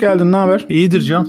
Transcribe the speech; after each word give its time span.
Hoş 0.00 0.08
geldin, 0.08 0.32
ne 0.32 0.36
haber? 0.36 0.66
İyidir 0.68 1.00
Can. 1.00 1.28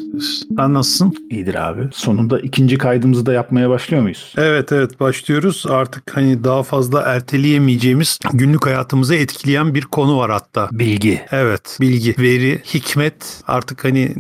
Sen 0.58 0.74
nasılsın? 0.74 1.14
İyidir 1.30 1.70
abi. 1.70 1.82
Sonunda 1.94 2.40
ikinci 2.40 2.78
kaydımızı 2.78 3.26
da 3.26 3.34
yapmaya 3.34 3.70
başlıyor 3.70 4.04
muyuz? 4.04 4.34
Evet 4.38 4.72
evet 4.72 5.00
başlıyoruz. 5.00 5.66
Artık 5.70 6.16
hani 6.16 6.44
daha 6.44 6.64
fazla 6.64 7.02
erteleyemeyeceğimiz 7.02 8.20
günlük 8.34 8.66
hayatımızı 8.66 9.16
etkileyen 9.16 9.76
bir 9.76 9.82
konu 9.82 10.18
var 10.18 10.32
hatta. 10.32 10.70
Bilgi. 10.72 11.22
Evet 11.32 11.78
bilgi, 11.82 12.16
veri, 12.20 12.62
hikmet 12.74 13.44
artık 13.48 13.86
hani 13.86 14.12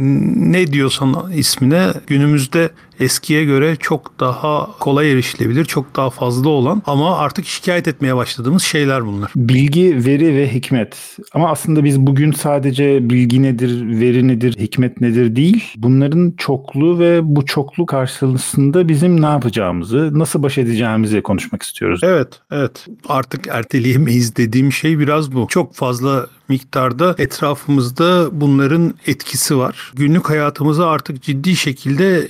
ne 0.51 0.67
diyorsan 0.67 1.31
ismine 1.35 1.87
günümüzde 2.07 2.69
eskiye 3.01 3.45
göre 3.45 3.75
çok 3.75 4.19
daha 4.19 4.69
kolay 4.79 5.11
erişilebilir, 5.11 5.65
çok 5.65 5.95
daha 5.95 6.09
fazla 6.09 6.49
olan 6.49 6.81
ama 6.85 7.17
artık 7.17 7.45
şikayet 7.45 7.87
etmeye 7.87 8.15
başladığımız 8.15 8.63
şeyler 8.63 9.05
bunlar. 9.05 9.31
Bilgi, 9.35 10.05
veri 10.05 10.35
ve 10.35 10.53
hikmet. 10.53 11.17
Ama 11.33 11.51
aslında 11.51 11.83
biz 11.83 11.99
bugün 11.99 12.31
sadece 12.31 13.09
bilgi 13.09 13.43
nedir, 13.43 13.99
veri 13.99 14.27
nedir, 14.27 14.57
hikmet 14.59 15.01
nedir 15.01 15.35
değil. 15.35 15.63
Bunların 15.77 16.33
çokluğu 16.37 16.99
ve 16.99 17.19
bu 17.23 17.45
çoklu 17.45 17.85
karşısında 17.85 18.87
bizim 18.87 19.21
ne 19.21 19.25
yapacağımızı, 19.25 20.19
nasıl 20.19 20.43
baş 20.43 20.57
edeceğimizi 20.57 21.21
konuşmak 21.21 21.63
istiyoruz. 21.63 22.01
Evet, 22.03 22.39
evet. 22.51 22.87
Artık 23.07 23.47
erteleyemeyiz 23.47 24.35
dediğim 24.35 24.71
şey 24.71 24.99
biraz 24.99 25.33
bu. 25.33 25.45
Çok 25.49 25.75
fazla 25.75 26.27
miktarda 26.49 27.15
etrafımızda 27.17 28.29
bunların 28.31 28.93
etkisi 29.07 29.57
var. 29.57 29.91
Günlük 29.95 30.29
hayatımızı 30.29 30.87
artık 30.87 31.21
ciddi 31.23 31.55
şekilde 31.55 32.27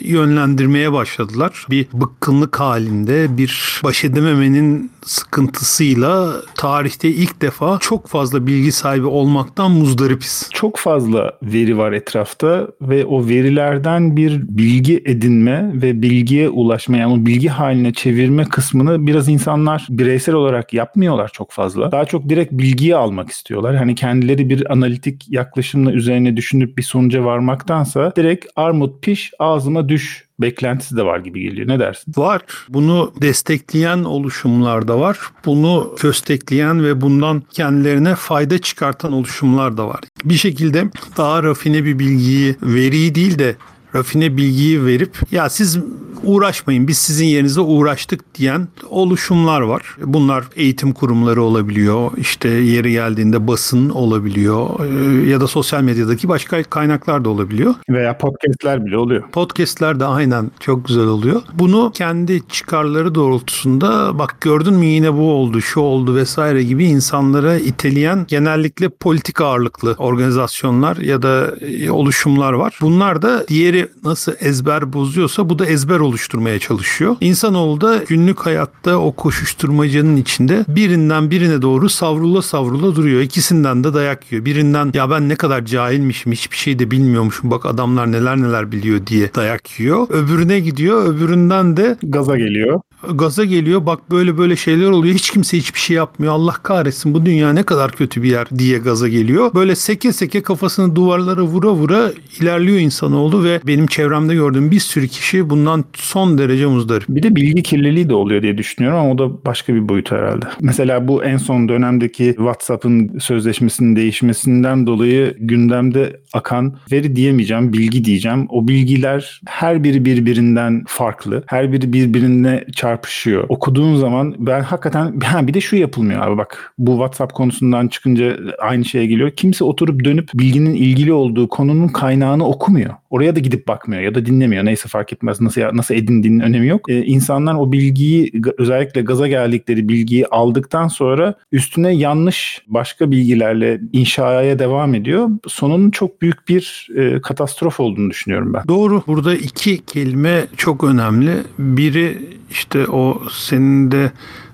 yönlendirmeye 0.61 0.93
başladılar. 0.93 1.65
Bir 1.69 1.87
bıkkınlık 1.93 2.59
halinde, 2.59 3.37
bir 3.37 3.81
baş 3.83 4.03
edememenin 4.03 4.91
sıkıntısıyla 5.05 6.33
tarihte 6.55 7.09
ilk 7.09 7.41
defa 7.41 7.77
çok 7.81 8.07
fazla 8.07 8.47
bilgi 8.47 8.71
sahibi 8.71 9.05
olmaktan 9.05 9.71
muzdaripiz. 9.71 10.49
Çok 10.53 10.77
fazla 10.77 11.31
veri 11.43 11.77
var 11.77 11.91
etrafta 11.91 12.67
ve 12.81 13.05
o 13.05 13.27
verilerden 13.27 14.15
bir 14.15 14.41
bilgi 14.41 15.03
edinme 15.05 15.71
ve 15.73 16.01
bilgiye 16.01 16.49
ulaşma 16.49 16.97
yani 16.97 17.13
o 17.13 17.25
bilgi 17.25 17.49
haline 17.49 17.93
çevirme 17.93 18.43
kısmını 18.43 19.07
biraz 19.07 19.29
insanlar 19.29 19.87
bireysel 19.89 20.35
olarak 20.35 20.73
yapmıyorlar 20.73 21.29
çok 21.33 21.51
fazla. 21.51 21.91
Daha 21.91 22.05
çok 22.05 22.29
direkt 22.29 22.51
bilgiyi 22.51 22.95
almak 22.95 23.29
istiyorlar. 23.29 23.75
Hani 23.75 23.95
kendileri 23.95 24.49
bir 24.49 24.71
analitik 24.71 25.25
yaklaşımla 25.29 25.91
üzerine 25.91 26.37
düşünüp 26.37 26.77
bir 26.77 26.83
sonuca 26.83 27.23
varmaktansa 27.23 28.13
direkt 28.15 28.45
armut 28.55 29.03
piş 29.03 29.31
ağzıma 29.39 29.89
düş 29.89 30.30
beklentisi 30.42 30.97
de 30.97 31.06
var 31.06 31.20
gibi 31.20 31.42
geliyor. 31.42 31.67
Ne 31.67 31.80
dersin? 31.80 32.14
Var. 32.17 32.42
Bunu 32.70 33.14
destekleyen 33.22 34.03
oluşumlar 34.03 34.88
da 34.88 35.00
var. 35.00 35.20
Bunu 35.45 35.95
köstekleyen 35.97 36.84
ve 36.84 37.02
bundan 37.02 37.44
kendilerine 37.50 38.16
fayda 38.16 38.57
çıkartan 38.57 39.13
oluşumlar 39.13 39.78
da 39.78 39.88
var. 39.88 40.00
Bir 40.24 40.38
şekilde 40.38 40.85
daha 41.18 41.44
rafine 41.44 41.85
bir 41.85 42.00
bilgiyi, 42.00 42.56
veriyi 42.62 43.16
değil 43.16 43.40
de 43.40 43.56
rafine 43.96 44.38
bilgiyi 44.38 44.85
verip 44.85 45.19
ya 45.31 45.50
siz 45.50 45.79
uğraşmayın 46.24 46.88
biz 46.88 46.97
sizin 46.97 47.25
yerinize 47.25 47.62
uğraştık 47.62 48.35
diyen 48.35 48.68
oluşumlar 48.90 49.62
var. 49.62 49.96
Bunlar 50.06 50.44
eğitim 50.56 50.94
kurumları 50.94 51.44
olabiliyor. 51.44 52.12
işte 52.18 52.50
yeri 52.50 52.91
geldiğinde 52.91 53.47
basın 53.47 53.90
olabiliyor 53.90 54.69
e, 54.85 55.30
ya 55.30 55.41
da 55.41 55.47
sosyal 55.47 55.81
medyadaki 55.81 56.30
başka 56.30 56.63
kaynaklar 56.63 57.25
da 57.25 57.30
olabiliyor. 57.30 57.75
Veya 57.90 58.18
podcastler 58.18 58.85
bile 58.85 58.97
oluyor. 58.97 59.24
Podcastler 59.31 60.00
de 60.00 60.06
aynen 60.06 60.51
çok 60.59 60.88
güzel 60.88 61.06
oluyor. 61.06 61.41
Bunu 61.53 61.91
kendi 61.94 62.47
çıkarları 62.47 63.16
doğrultusunda 63.16 64.19
bak 64.19 64.41
gördün 64.41 64.74
mü 64.74 64.85
yine 64.85 65.13
bu 65.13 65.31
oldu, 65.31 65.62
şu 65.62 65.80
oldu 65.80 66.16
vesaire 66.16 66.63
gibi 66.63 66.85
insanlara 66.85 67.56
iteleyen 67.56 68.25
genellikle 68.28 68.90
politik 68.90 69.41
ağırlıklı 69.41 69.96
organizasyonlar 69.97 70.97
ya 70.97 71.22
da 71.22 71.56
e, 71.62 71.91
oluşumlar 71.91 72.53
var. 72.53 72.78
Bunlar 72.81 73.22
da 73.22 73.47
diğeri 73.47 73.81
nasıl 74.03 74.34
ezber 74.40 74.94
bozuyorsa 74.94 75.50
bu 75.50 75.59
da 75.59 75.66
ezber 75.66 76.00
oluşturmaya 76.00 76.59
çalışıyor. 76.59 77.16
İnsanoğlu 77.22 77.81
da 77.81 78.03
günlük 78.08 78.40
hayatta 78.40 78.97
o 78.97 79.12
koşuşturmacanın 79.12 80.16
içinde 80.16 80.66
birinden 80.68 81.31
birine 81.31 81.62
doğru 81.62 81.90
savrula 81.90 82.42
savrula 82.42 82.96
duruyor. 82.96 83.22
İkisinden 83.22 83.84
de 83.84 83.94
dayak 83.94 84.31
yiyor. 84.31 84.46
Birinden 84.46 84.92
ya 84.94 85.09
ben 85.09 85.30
ne 85.30 85.36
kadar 85.36 85.66
cahilmişim 85.66 86.31
hiçbir 86.31 86.58
şey 86.58 86.80
de 86.80 86.92
bilmiyormuşum 86.92 87.52
bak 87.52 87.66
adamlar 87.66 88.12
neler 88.12 88.38
neler 88.38 88.72
biliyor 88.72 89.08
diye 89.08 89.34
dayak 89.36 89.80
yiyor. 89.80 90.08
Öbürüne 90.09 90.59
gidiyor 90.59 91.06
öbüründen 91.06 91.78
de 91.78 91.98
gaza 92.03 92.38
geliyor 92.38 92.81
gaza 93.09 93.45
geliyor 93.45 93.85
bak 93.85 94.12
böyle 94.12 94.38
böyle 94.38 94.56
şeyler 94.56 94.89
oluyor 94.89 95.16
hiç 95.16 95.31
kimse 95.31 95.57
hiçbir 95.57 95.79
şey 95.79 95.97
yapmıyor 95.97 96.34
Allah 96.34 96.53
kahretsin 96.63 97.13
bu 97.13 97.25
dünya 97.25 97.53
ne 97.53 97.63
kadar 97.63 97.91
kötü 97.91 98.23
bir 98.23 98.29
yer 98.29 98.47
diye 98.57 98.78
gaza 98.78 99.07
geliyor. 99.07 99.53
Böyle 99.56 99.75
seke 99.75 100.13
seke 100.13 100.41
kafasını 100.41 100.95
duvarlara 100.95 101.41
vura 101.41 101.72
vura 101.73 102.12
ilerliyor 102.39 102.79
insanoğlu 102.79 103.44
ve 103.44 103.62
benim 103.67 103.88
çevremde 103.88 104.35
gördüğüm 104.35 104.72
bir 104.72 104.79
sürü 104.79 105.07
kişi 105.07 105.50
bundan 105.50 105.85
son 105.94 106.38
derece 106.38 106.66
muzdarip. 106.66 107.09
Bir 107.09 107.23
de 107.23 107.35
bilgi 107.35 107.63
kirliliği 107.63 108.09
de 108.09 108.13
oluyor 108.13 108.41
diye 108.41 108.57
düşünüyorum 108.57 109.00
ama 109.00 109.12
o 109.12 109.18
da 109.18 109.45
başka 109.45 109.75
bir 109.75 109.89
boyut 109.89 110.12
herhalde. 110.12 110.45
Mesela 110.59 111.07
bu 111.07 111.23
en 111.23 111.38
son 111.38 111.69
dönemdeki 111.69 112.33
WhatsApp'ın 112.38 113.19
sözleşmesinin 113.19 113.95
değişmesinden 113.95 114.88
dolayı 114.88 115.35
gündemde 115.39 116.22
akan 116.33 116.75
veri 116.91 117.16
diyemeyeceğim, 117.16 117.73
bilgi 117.73 118.06
diyeceğim. 118.06 118.45
O 118.50 118.68
bilgiler 118.68 119.41
her 119.47 119.83
biri 119.83 120.06
birbirinden 120.06 120.83
farklı. 120.88 121.44
Her 121.45 121.72
biri 121.73 121.94
birbirine 121.94 122.66
çarpışıyor. 122.91 123.46
Okuduğun 123.50 123.96
zaman 123.96 124.35
ben 124.38 124.62
hakikaten 124.62 125.19
ha 125.19 125.47
bir 125.47 125.53
de 125.53 125.62
şu 125.62 125.75
yapılmıyor 125.75 126.28
abi 126.28 126.38
bak. 126.38 126.74
Bu 126.78 126.91
WhatsApp 126.91 127.34
konusundan 127.34 127.88
çıkınca 127.88 128.38
aynı 128.59 128.85
şeye 128.85 129.06
geliyor. 129.06 129.31
Kimse 129.31 129.63
oturup 129.63 130.06
dönüp 130.06 130.29
bilginin 130.34 130.74
ilgili 130.74 131.13
olduğu 131.13 131.47
konunun 131.47 131.88
kaynağını 131.88 132.47
okumuyor. 132.47 132.94
Oraya 133.11 133.35
da 133.35 133.39
gidip 133.39 133.67
bakmıyor 133.67 134.01
ya 134.01 134.16
da 134.16 134.25
dinlemiyor. 134.25 134.66
Neyse 134.66 134.89
fark 134.89 135.13
etmez. 135.13 135.41
Nasıl 135.41 135.61
nasıl 135.73 135.95
edindiğinin 135.95 136.39
önemi 136.39 136.67
yok. 136.67 136.89
Ee, 136.89 137.05
insanlar 137.05 137.55
o 137.55 137.72
bilgiyi 137.72 138.31
özellikle 138.57 139.01
gaza 139.01 139.27
geldikleri 139.27 139.89
bilgiyi 139.89 140.27
aldıktan 140.27 140.88
sonra 140.88 141.35
üstüne 141.51 141.95
yanlış 141.95 142.61
başka 142.67 143.11
bilgilerle 143.11 143.81
inşaya 143.94 144.59
devam 144.59 144.95
ediyor. 144.95 145.29
Sonunun 145.47 145.91
çok 145.91 146.21
büyük 146.21 146.47
bir 146.47 146.88
e, 146.95 147.21
katastrof 147.21 147.79
olduğunu 147.79 148.09
düşünüyorum 148.09 148.53
ben. 148.53 148.63
Doğru. 148.67 149.03
Burada 149.07 149.35
iki 149.35 149.85
kelime 149.85 150.45
çok 150.57 150.83
önemli. 150.83 151.31
Biri 151.59 152.17
işte 152.51 152.88
o 152.88 153.21
senin 153.31 153.91
de 153.91 154.11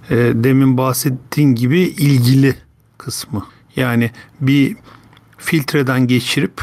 e, 0.09 0.15
demin 0.15 0.77
bahsettiğin 0.77 1.55
gibi 1.55 1.79
ilgili 1.79 2.55
kısmı. 2.97 3.45
Yani 3.75 4.11
bir 4.41 4.75
filtreden 5.37 6.07
geçirip 6.07 6.61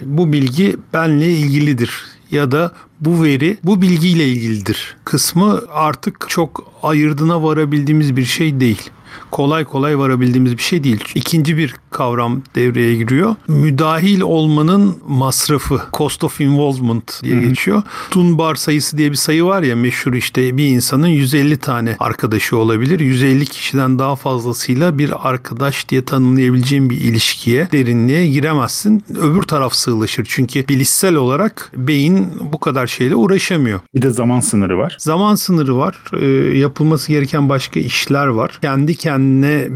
bu 0.00 0.32
bilgi 0.32 0.76
benle 0.92 1.32
ilgilidir 1.32 2.04
ya 2.30 2.50
da 2.50 2.72
bu 3.00 3.22
veri 3.22 3.58
bu 3.64 3.82
bilgiyle 3.82 4.28
ilgilidir 4.28 4.96
kısmı 5.04 5.60
artık 5.72 6.26
çok 6.28 6.72
ayırdına 6.82 7.42
varabildiğimiz 7.42 8.16
bir 8.16 8.24
şey 8.24 8.60
değil 8.60 8.90
kolay 9.32 9.64
kolay 9.64 9.98
varabildiğimiz 9.98 10.56
bir 10.56 10.62
şey 10.62 10.84
değil. 10.84 11.04
İkinci 11.14 11.56
bir 11.56 11.74
kavram 11.90 12.42
devreye 12.54 12.94
giriyor. 12.94 13.36
Müdahil 13.48 14.20
olmanın 14.20 14.96
masrafı, 15.08 15.80
cost 15.92 16.24
of 16.24 16.40
involvement 16.40 17.20
diye 17.22 17.34
Hı-hı. 17.34 17.48
geçiyor. 17.48 17.82
Dunbar 18.12 18.54
sayısı 18.54 18.98
diye 18.98 19.10
bir 19.10 19.16
sayı 19.16 19.44
var 19.44 19.62
ya 19.62 19.76
meşhur 19.76 20.12
işte 20.12 20.56
bir 20.56 20.66
insanın 20.66 21.06
150 21.06 21.56
tane 21.56 21.96
arkadaşı 21.98 22.56
olabilir. 22.56 23.00
150 23.00 23.46
kişiden 23.46 23.98
daha 23.98 24.16
fazlasıyla 24.16 24.98
bir 24.98 25.28
arkadaş 25.28 25.88
diye 25.88 26.04
tanımlayabileceğin 26.04 26.90
bir 26.90 27.00
ilişkiye, 27.00 27.68
derinliğe 27.72 28.26
giremezsin. 28.26 29.04
Öbür 29.20 29.42
taraf 29.42 29.74
sığlaşır. 29.74 30.26
Çünkü 30.28 30.68
bilişsel 30.68 31.14
olarak 31.14 31.72
beyin 31.76 32.26
bu 32.52 32.60
kadar 32.60 32.86
şeyle 32.86 33.14
uğraşamıyor. 33.14 33.80
Bir 33.94 34.02
de 34.02 34.10
zaman 34.10 34.40
sınırı 34.40 34.78
var. 34.78 34.96
Zaman 34.98 35.34
sınırı 35.34 35.76
var. 35.76 35.96
E, 36.20 36.58
yapılması 36.58 37.12
gereken 37.12 37.48
başka 37.48 37.80
işler 37.80 38.26
var. 38.26 38.58
Kendi 38.62 38.94
kendine 38.94 39.21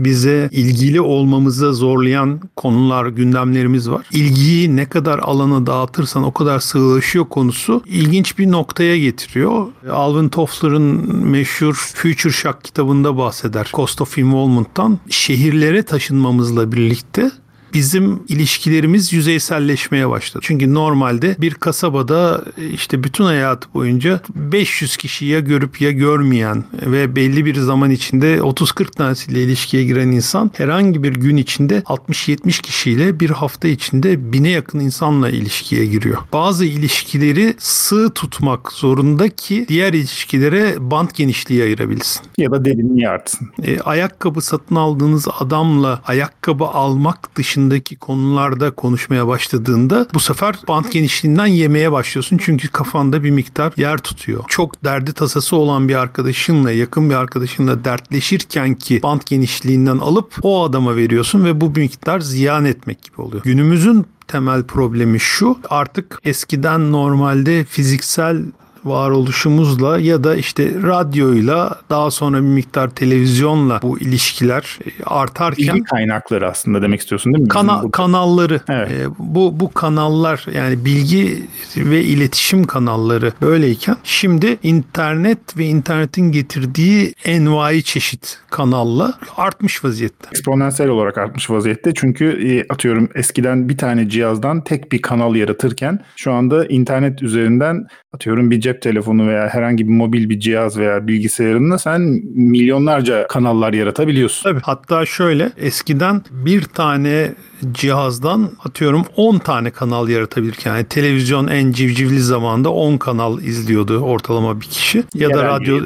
bize 0.05 0.49
ilgili 0.53 1.01
olmamıza 1.01 1.73
zorlayan 1.73 2.41
konular, 2.57 3.07
gündemlerimiz 3.07 3.91
var. 3.91 4.07
İlgiyi 4.13 4.77
ne 4.77 4.87
kadar 4.87 5.19
alana 5.19 5.67
dağıtırsan 5.67 6.25
o 6.25 6.33
kadar 6.33 6.61
sığlaşıyor 6.61 7.25
konusu 7.25 7.83
ilginç 7.87 8.39
bir 8.39 8.51
noktaya 8.51 8.99
getiriyor. 8.99 9.67
Alvin 9.91 10.29
Toffler'ın 10.29 11.17
meşhur 11.27 11.75
Future 11.75 12.33
Shock 12.33 12.65
kitabında 12.65 13.19
bahseder. 13.19 13.71
Cost 13.75 14.01
of 14.01 14.19
Involvement'tan 14.19 14.99
şehirlere 15.11 15.83
taşınmamızla 15.83 16.73
birlikte 16.73 17.31
bizim 17.75 18.21
ilişkilerimiz 18.29 19.13
yüzeyselleşmeye 19.13 20.11
başladı. 20.11 20.45
Çünkü 20.47 20.75
normalde 20.75 21.37
bir 21.39 21.55
kasabada 21.55 22.45
işte 22.73 23.05
bütün 23.05 23.25
hayatı 23.25 23.75
boyunca 23.75 24.21
500 24.35 24.97
kişi 24.97 25.25
ya 25.25 25.41
görüp 25.41 25.81
ya 25.81 25.91
görmeyen 25.91 26.65
ve 26.87 27.17
belli 27.17 27.45
bir 27.45 27.55
zaman 27.55 27.91
içinde 27.91 28.37
30-40 28.37 28.91
tanesiyle 28.91 29.43
ilişkiye 29.43 29.85
giren 29.85 30.09
insan 30.09 30.51
herhangi 30.55 31.03
bir 31.03 31.15
gün 31.15 31.37
içinde 31.37 31.79
60-70 31.79 32.63
kişiyle 32.63 33.21
bir 33.21 33.31
hafta 33.31 33.69
içinde 33.69 34.33
bine 34.33 34.49
yakın 34.49 34.81
insanla 34.81 35.31
ilişkiye 35.31 35.87
giriyor. 35.87 36.19
Bazı 36.33 36.65
ilişkileri 36.65 37.55
sığ 37.59 38.11
tutmak 38.15 38.73
zorunda 38.73 39.29
ki 39.29 39.67
diğer 39.69 39.93
ilişkilere 39.93 40.75
bant 40.91 41.15
genişliği 41.15 41.63
ayırabilsin. 41.63 42.23
Ya 42.39 42.51
da 42.51 42.65
derinliği 42.65 43.09
artsın. 43.09 43.49
E, 43.63 43.81
ayakkabı 43.81 44.41
satın 44.41 44.75
aldığınız 44.75 45.29
adamla 45.41 46.03
ayakkabı 46.07 46.65
almak 46.65 47.37
dışındaki 47.57 47.97
konularda 47.97 48.71
konuşmaya 48.71 49.27
başladığında 49.27 50.07
bu 50.15 50.21
sefer 50.21 50.57
bant 50.69 50.93
genişliğinden 50.93 51.47
yemeye 51.47 51.93
başlıyorsun. 51.93 52.39
Çünkü 52.39 52.69
kafanda 52.69 53.25
bir 53.25 53.31
miktar 53.31 53.73
yer 53.77 53.99
tutuyor. 53.99 54.45
Çok 54.49 54.85
derdi 54.85 55.13
tasası 55.13 55.57
olan 55.57 55.89
bir 55.89 55.95
arkadaşınla, 55.95 56.73
yakın 56.73 57.11
bir 57.11 57.15
arkadaşınla 57.15 57.85
dertleşirken 57.85 58.75
ki 58.75 59.01
bant 59.03 59.27
genişliğinden 59.27 59.99
alıp 59.99 60.35
o 60.43 60.65
adama 60.65 60.97
veriyorsun 60.97 61.45
ve 61.45 61.61
bu 61.61 61.71
miktar 61.71 62.21
ziyan 62.21 62.65
etmek 62.65 63.03
gibi 63.03 63.21
oluyor. 63.21 63.43
Günümüzün 63.43 64.07
temel 64.29 64.63
problemi 64.63 65.21
şu. 65.21 65.59
Artık 65.71 66.21
eskiden 66.25 66.93
normalde 66.93 67.65
fiziksel 67.65 68.43
varoluşumuzla 68.87 69.99
ya 69.99 70.25
da 70.25 70.37
işte 70.37 70.71
radyoyla 70.83 71.81
daha 71.91 72.11
sonra 72.11 72.37
bir 72.37 72.41
miktar 72.41 72.91
televizyonla 72.91 73.81
bu 73.83 73.99
ilişkiler 73.99 74.79
e, 74.87 75.05
artarken 75.05 75.75
bilgi 75.75 75.85
kaynakları 75.85 76.51
aslında 76.51 76.83
demek 76.83 77.01
istiyorsun 77.01 77.35
değil 77.35 77.43
mi? 77.43 77.49
Kana, 77.49 77.91
kanalları 77.91 78.61
evet. 78.69 78.91
e, 78.91 79.07
bu 79.19 79.61
bu 79.61 79.73
kanallar 79.73 80.47
yani 80.55 80.85
bilgi 80.85 81.43
ve 81.77 82.03
iletişim 82.03 82.65
kanalları 82.65 83.33
böyleyken 83.43 83.97
şimdi 84.05 84.59
internet 84.63 85.59
ve 85.59 85.65
internetin 85.65 86.33
getirdiği 86.33 87.15
envai 87.25 87.83
çeşit 87.83 88.39
kanalla 88.51 89.15
artmış 89.37 89.85
vaziyette. 89.85 90.29
Eksponansiyel 90.31 90.91
olarak 90.91 91.19
artmış 91.19 91.51
vaziyette 91.51 91.93
çünkü 91.95 92.25
e, 92.25 92.73
atıyorum 92.73 93.09
eskiden 93.15 93.69
bir 93.69 93.77
tane 93.77 94.09
cihazdan 94.09 94.65
tek 94.65 94.93
bir 94.93 95.03
kanal 95.03 95.35
yaratırken 95.35 95.99
şu 96.17 96.33
anda 96.33 96.67
internet 96.67 97.23
üzerinden 97.23 97.87
atıyorum 98.13 98.51
bir 98.51 98.61
cep 98.61 98.76
telefonu 98.81 99.29
veya 99.29 99.49
herhangi 99.49 99.89
bir 99.89 99.93
mobil 99.93 100.29
bir 100.29 100.41
cihaz 100.41 100.79
veya 100.79 101.07
bilgisayarında 101.07 101.79
sen 101.79 102.01
milyonlarca 102.35 103.27
kanallar 103.27 103.73
yaratabiliyorsun. 103.73 104.51
Tabii. 104.51 104.61
Hatta 104.63 105.07
şöyle 105.07 105.53
eskiden 105.57 106.23
bir 106.31 106.63
tane 106.63 107.33
cihazdan 107.73 108.51
atıyorum 108.65 109.05
10 109.17 109.39
tane 109.39 109.71
kanal 109.71 110.09
yaratabilirken 110.09 110.75
yani 110.75 110.85
televizyon 110.85 111.47
en 111.47 111.73
civcivli 111.73 112.21
zamanda 112.21 112.71
10 112.71 112.99
kanal 112.99 113.43
izliyordu 113.43 113.99
ortalama 113.99 114.61
bir 114.61 114.67
kişi 114.67 115.05
ya 115.15 115.35
da 115.35 115.45
radyo 115.45 115.81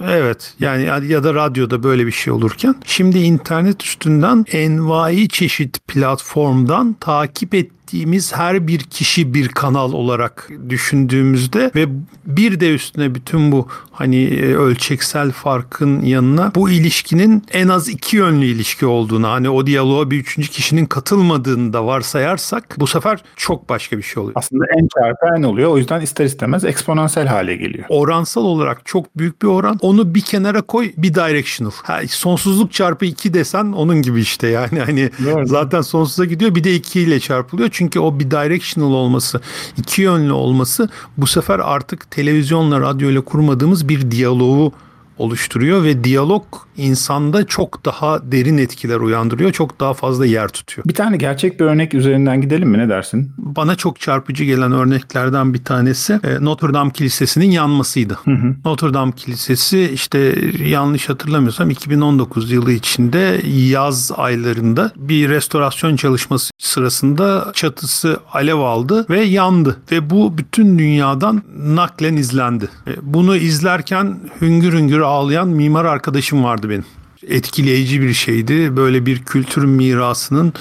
Evet 0.00 0.54
yani 0.60 0.84
ya 0.84 1.24
da 1.24 1.34
radyoda 1.34 1.82
böyle 1.82 2.06
bir 2.06 2.12
şey 2.12 2.32
olurken 2.32 2.74
şimdi 2.84 3.18
internet 3.18 3.82
üstünden 3.82 4.44
envai 4.52 5.28
çeşit 5.28 5.86
platformdan 5.88 6.96
takip 7.00 7.54
et 7.54 7.70
ettiğimiz 7.88 8.32
her 8.34 8.66
bir 8.66 8.78
kişi 8.78 9.34
bir 9.34 9.48
kanal 9.48 9.92
olarak 9.92 10.50
düşündüğümüzde 10.68 11.70
ve 11.74 11.86
bir 12.26 12.60
de 12.60 12.74
üstüne 12.74 13.14
bütün 13.14 13.52
bu 13.52 13.68
hani 13.92 14.24
e, 14.24 14.54
ölçeksel 14.54 15.32
farkın 15.32 16.02
yanına 16.02 16.52
bu 16.54 16.70
ilişkinin 16.70 17.44
en 17.52 17.68
az 17.68 17.88
iki 17.88 18.16
yönlü 18.16 18.44
ilişki 18.44 18.86
olduğunu 18.86 19.28
hani 19.28 19.50
o 19.50 19.66
diyaloğa 19.66 20.10
bir 20.10 20.16
üçüncü 20.18 20.48
kişinin 20.48 20.86
katılmadığını 20.86 21.72
da 21.72 21.86
varsayarsak 21.86 22.76
bu 22.78 22.86
sefer 22.86 23.22
çok 23.36 23.68
başka 23.68 23.98
bir 23.98 24.02
şey 24.02 24.22
oluyor. 24.22 24.34
Aslında 24.36 24.64
en 24.78 24.88
çarpı 24.94 25.26
en 25.38 25.42
oluyor. 25.42 25.70
O 25.70 25.78
yüzden 25.78 26.00
ister 26.00 26.24
istemez 26.24 26.64
eksponansiyel 26.64 27.28
hale 27.28 27.56
geliyor. 27.56 27.84
Oransal 27.88 28.44
olarak 28.44 28.86
çok 28.86 29.18
büyük 29.18 29.42
bir 29.42 29.46
oran. 29.46 29.78
Onu 29.80 30.14
bir 30.14 30.20
kenara 30.20 30.62
koy 30.62 30.92
bir 30.96 31.14
directional. 31.14 31.72
Ha, 31.82 32.00
sonsuzluk 32.08 32.72
çarpı 32.72 33.04
iki 33.04 33.34
desen 33.34 33.72
onun 33.72 34.02
gibi 34.02 34.20
işte 34.20 34.48
yani 34.48 34.80
hani 34.80 35.10
Doğru. 35.24 35.46
zaten 35.46 35.80
sonsuza 35.80 36.24
gidiyor 36.24 36.54
bir 36.54 36.64
de 36.64 36.74
iki 36.74 37.00
ile 37.00 37.20
çarpılıyor. 37.20 37.70
Çünkü 37.78 38.00
o 38.00 38.18
bir 38.18 38.30
directional 38.30 38.92
olması, 38.92 39.40
iki 39.76 40.02
yönlü 40.02 40.32
olması 40.32 40.88
bu 41.16 41.26
sefer 41.26 41.58
artık 41.58 42.10
televizyonla, 42.10 42.80
radyoyla 42.80 43.20
kurmadığımız 43.20 43.88
bir 43.88 44.10
diyaloğu 44.10 44.72
oluşturuyor 45.18 45.84
ve 45.84 46.04
diyalog 46.04 46.44
insanda 46.76 47.46
çok 47.46 47.84
daha 47.84 48.32
derin 48.32 48.58
etkiler 48.58 48.96
uyandırıyor. 48.96 49.52
Çok 49.52 49.80
daha 49.80 49.94
fazla 49.94 50.26
yer 50.26 50.48
tutuyor. 50.48 50.88
Bir 50.88 50.94
tane 50.94 51.16
gerçek 51.16 51.60
bir 51.60 51.64
örnek 51.64 51.94
üzerinden 51.94 52.40
gidelim 52.40 52.68
mi? 52.68 52.78
Ne 52.78 52.88
dersin? 52.88 53.32
Bana 53.38 53.76
çok 53.76 54.00
çarpıcı 54.00 54.44
gelen 54.44 54.72
örneklerden 54.72 55.54
bir 55.54 55.64
tanesi 55.64 56.12
e, 56.12 56.44
Notre 56.44 56.74
Dame 56.74 56.90
Kilisesi'nin 56.90 57.50
yanmasıydı. 57.50 58.18
Hı 58.24 58.30
hı. 58.30 58.54
Notre 58.64 58.94
Dame 58.94 59.12
Kilisesi 59.12 59.90
işte 59.94 60.34
yanlış 60.64 61.08
hatırlamıyorsam 61.08 61.70
2019 61.70 62.50
yılı 62.50 62.72
içinde 62.72 63.40
yaz 63.68 64.12
aylarında 64.16 64.92
bir 64.96 65.28
restorasyon 65.28 65.96
çalışması 65.96 66.50
sırasında 66.58 67.50
çatısı 67.54 68.20
alev 68.32 68.58
aldı 68.58 69.06
ve 69.10 69.20
yandı. 69.20 69.76
Ve 69.92 70.10
bu 70.10 70.38
bütün 70.38 70.78
dünyadan 70.78 71.42
naklen 71.56 72.16
izlendi. 72.16 72.68
E, 72.86 72.92
bunu 73.02 73.36
izlerken 73.36 74.20
hüngür 74.40 74.72
hüngür 74.72 75.00
ağlayan 75.08 75.48
mimar 75.48 75.84
arkadaşım 75.84 76.44
vardı 76.44 76.70
benim. 76.70 76.84
Etkileyici 77.28 78.00
bir 78.00 78.12
şeydi. 78.12 78.76
Böyle 78.76 79.06
bir 79.06 79.24
kültür 79.24 79.64
mirasının 79.64 80.52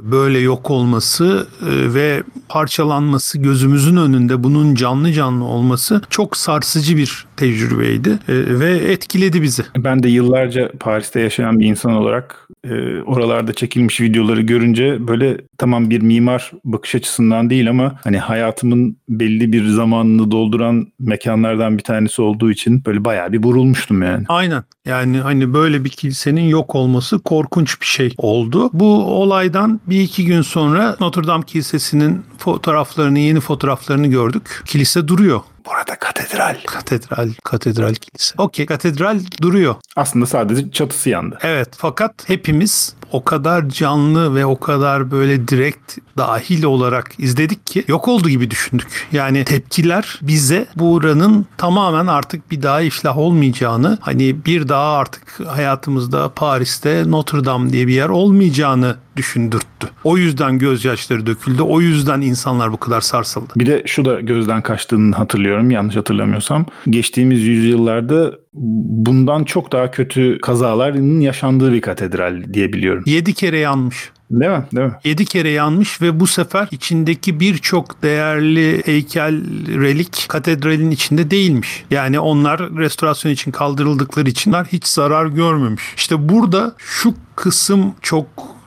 böyle 0.00 0.38
yok 0.38 0.70
olması 0.70 1.46
e, 1.62 1.94
ve 1.94 2.22
parçalanması 2.48 3.38
gözümüzün 3.38 3.96
önünde 3.96 4.44
bunun 4.44 4.74
canlı 4.74 5.12
canlı 5.12 5.44
olması 5.44 6.02
çok 6.10 6.36
sarsıcı 6.36 6.96
bir 6.96 7.26
tecrübeydi 7.36 8.10
e, 8.28 8.34
ve 8.60 8.70
etkiledi 8.70 9.42
bizi. 9.42 9.62
Ben 9.76 10.02
de 10.02 10.08
yıllarca 10.08 10.72
Paris'te 10.80 11.20
yaşayan 11.20 11.60
bir 11.60 11.66
insan 11.66 11.92
olarak 11.92 12.48
e, 12.64 13.00
oralarda 13.00 13.52
çekilmiş 13.52 14.00
videoları 14.00 14.40
görünce 14.40 15.08
böyle 15.08 15.38
tamam 15.58 15.90
bir 15.90 16.02
mimar 16.02 16.52
bakış 16.64 16.94
açısından 16.94 17.50
değil 17.50 17.70
ama 17.70 17.94
hani 18.04 18.18
hayatımın 18.18 18.96
belli 19.08 19.52
bir 19.52 19.68
zamanını 19.68 20.30
dolduran 20.30 20.86
mekanlardan 20.98 21.78
bir 21.78 21.82
tanesi 21.82 22.22
olduğu 22.22 22.50
için 22.50 22.84
böyle 22.86 23.04
bayağı 23.04 23.32
bir 23.32 23.42
vurulmuştum 23.42 24.02
yani. 24.02 24.24
Aynen. 24.28 24.64
Yani 24.86 25.18
hani 25.18 25.54
böyle 25.54 25.84
bir 25.84 25.90
kilisenin 25.90 26.48
yok 26.48 26.74
olması 26.74 27.18
korkunç 27.18 27.80
bir 27.80 27.86
şey 27.86 28.14
oldu. 28.16 28.70
Bu 28.72 29.04
olaydan 29.04 29.80
bir 29.88 30.00
iki 30.00 30.24
gün 30.24 30.42
sonra 30.42 30.96
Notre 31.00 31.26
Dame 31.26 31.44
Kilisesi'nin 31.44 32.24
fotoğraflarını, 32.38 33.18
yeni 33.18 33.40
fotoğraflarını 33.40 34.06
gördük. 34.06 34.62
Kilise 34.66 35.08
duruyor. 35.08 35.40
Burada 35.66 35.98
katedral. 35.98 36.56
Katedral, 36.66 37.30
katedral 37.44 37.94
kilise. 37.94 38.34
Okey, 38.38 38.66
katedral 38.66 39.20
duruyor. 39.42 39.74
Aslında 39.96 40.26
sadece 40.26 40.70
çatısı 40.70 41.10
yandı. 41.10 41.38
Evet, 41.42 41.68
fakat 41.76 42.28
hepimiz 42.28 42.94
o 43.12 43.24
kadar 43.24 43.68
canlı 43.68 44.34
ve 44.34 44.46
o 44.46 44.60
kadar 44.60 45.10
böyle 45.10 45.48
direkt 45.48 45.98
dahil 46.16 46.64
olarak 46.64 47.12
izledik 47.18 47.66
ki 47.66 47.84
yok 47.88 48.08
oldu 48.08 48.28
gibi 48.28 48.50
düşündük. 48.50 49.08
Yani 49.12 49.44
tepkiler 49.44 50.18
bize 50.22 50.66
buranın 50.76 51.46
tamamen 51.56 52.06
artık 52.06 52.50
bir 52.50 52.62
daha 52.62 52.80
iflah 52.80 53.18
olmayacağını, 53.18 53.98
hani 54.00 54.44
bir 54.44 54.68
daha 54.68 54.96
artık 54.96 55.40
hayatımızda 55.46 56.28
Paris'te 56.34 57.10
Notre 57.10 57.44
Dame 57.44 57.72
diye 57.72 57.86
bir 57.86 57.94
yer 57.94 58.08
olmayacağını 58.08 58.96
düşündürttü. 59.18 59.88
O 60.04 60.16
yüzden 60.16 60.58
gözyaşları 60.58 61.26
döküldü. 61.26 61.62
O 61.62 61.80
yüzden 61.80 62.20
insanlar 62.20 62.72
bu 62.72 62.76
kadar 62.76 63.00
sarsıldı. 63.00 63.52
Bir 63.56 63.66
de 63.66 63.82
şu 63.86 64.04
da 64.04 64.20
gözden 64.20 64.62
kaçtığını 64.62 65.16
hatırlıyorum 65.16 65.70
yanlış 65.70 65.96
hatırlamıyorsam. 65.96 66.66
Geçtiğimiz 66.90 67.42
yüzyıllarda 67.42 68.32
bundan 68.52 69.44
çok 69.44 69.72
daha 69.72 69.90
kötü 69.90 70.38
kazaların 70.42 71.20
yaşandığı 71.20 71.72
bir 71.72 71.80
katedral 71.80 72.54
diyebiliyorum. 72.54 73.02
Yedi 73.06 73.34
kere 73.34 73.58
yanmış. 73.58 74.10
Değil 74.30 74.52
mi? 74.52 74.64
Değil 74.72 74.86
mi? 74.86 74.94
7 75.04 75.24
kere 75.24 75.50
yanmış 75.50 76.02
ve 76.02 76.20
bu 76.20 76.26
sefer 76.26 76.68
içindeki 76.70 77.40
birçok 77.40 78.02
değerli 78.02 78.82
heykel, 78.84 79.42
relik 79.68 80.26
katedralin 80.28 80.90
içinde 80.90 81.30
değilmiş. 81.30 81.84
Yani 81.90 82.20
onlar 82.20 82.76
restorasyon 82.76 83.32
için 83.32 83.50
kaldırıldıkları 83.50 84.28
için 84.28 84.52
hiç 84.52 84.86
zarar 84.86 85.26
görmemiş. 85.26 85.82
İşte 85.96 86.28
burada 86.28 86.74
şu 86.78 87.14
kısım 87.36 87.94
çok 88.02 88.57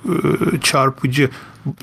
çarpıcı 0.61 1.29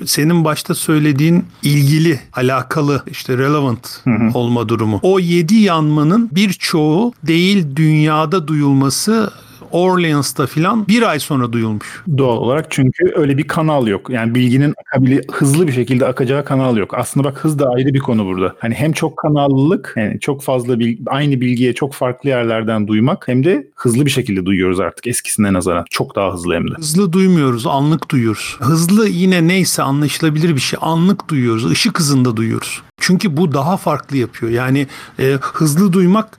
senin 0.05 0.45
başta 0.45 0.75
söylediğin 0.75 1.45
ilgili, 1.63 2.19
alakalı 2.33 3.03
işte 3.07 3.37
relevant 3.37 4.01
hı 4.03 4.09
hı. 4.09 4.31
olma 4.33 4.69
durumu. 4.69 4.99
O 5.03 5.19
yedi 5.19 5.55
yanmanın 5.55 6.29
birçoğu 6.31 7.13
değil 7.23 7.65
dünyada 7.75 8.47
duyulması 8.47 9.31
Orleans'ta 9.71 10.47
filan 10.47 10.87
bir 10.87 11.01
ay 11.01 11.19
sonra 11.19 11.53
duyulmuş. 11.53 12.03
Doğal 12.17 12.37
olarak 12.37 12.65
çünkü 12.69 13.13
öyle 13.15 13.37
bir 13.37 13.47
kanal 13.47 13.87
yok. 13.87 14.09
Yani 14.09 14.35
bilginin 14.35 14.73
akabili 14.77 15.21
hızlı 15.31 15.67
bir 15.67 15.71
şekilde 15.71 16.05
akacağı 16.05 16.45
kanal 16.45 16.77
yok. 16.77 16.93
Aslında 16.97 17.27
bak 17.27 17.37
hız 17.45 17.59
da 17.59 17.69
ayrı 17.69 17.93
bir 17.93 17.99
konu 17.99 18.25
burada. 18.25 18.55
Hani 18.59 18.75
hem 18.75 18.91
çok 18.91 19.17
kanallılık, 19.17 19.93
yani 19.97 20.19
çok 20.19 20.43
fazla 20.43 20.79
bilgi, 20.79 21.03
aynı 21.05 21.41
bilgiye 21.41 21.73
çok 21.73 21.93
farklı 21.93 22.29
yerlerden 22.29 22.87
duymak 22.87 23.27
hem 23.27 23.45
de 23.45 23.67
hızlı 23.75 24.05
bir 24.05 24.11
şekilde 24.11 24.45
duyuyoruz 24.45 24.79
artık 24.79 25.07
eskisine 25.07 25.53
nazaran. 25.53 25.85
Çok 25.89 26.15
daha 26.15 26.33
hızlı 26.33 26.53
hem 26.53 26.71
de. 26.71 26.73
Hızlı 26.73 27.13
duymuyoruz, 27.13 27.67
anlık 27.67 28.11
duyuyoruz. 28.11 28.57
Hızlı 28.59 29.07
yine 29.07 29.47
neyse 29.47 29.83
anlaşılabilir 29.83 30.55
bir 30.55 30.61
şey. 30.61 30.79
Anlık 30.81 31.29
duyuyoruz, 31.29 31.71
ışık 31.71 31.99
hızında 31.99 32.37
duyuyoruz. 32.37 32.81
Çünkü 32.99 33.37
bu 33.37 33.53
daha 33.53 33.77
farklı 33.77 34.17
yapıyor. 34.17 34.51
Yani 34.51 34.87
e, 35.19 35.37
hızlı 35.41 35.93
duymak 35.93 36.37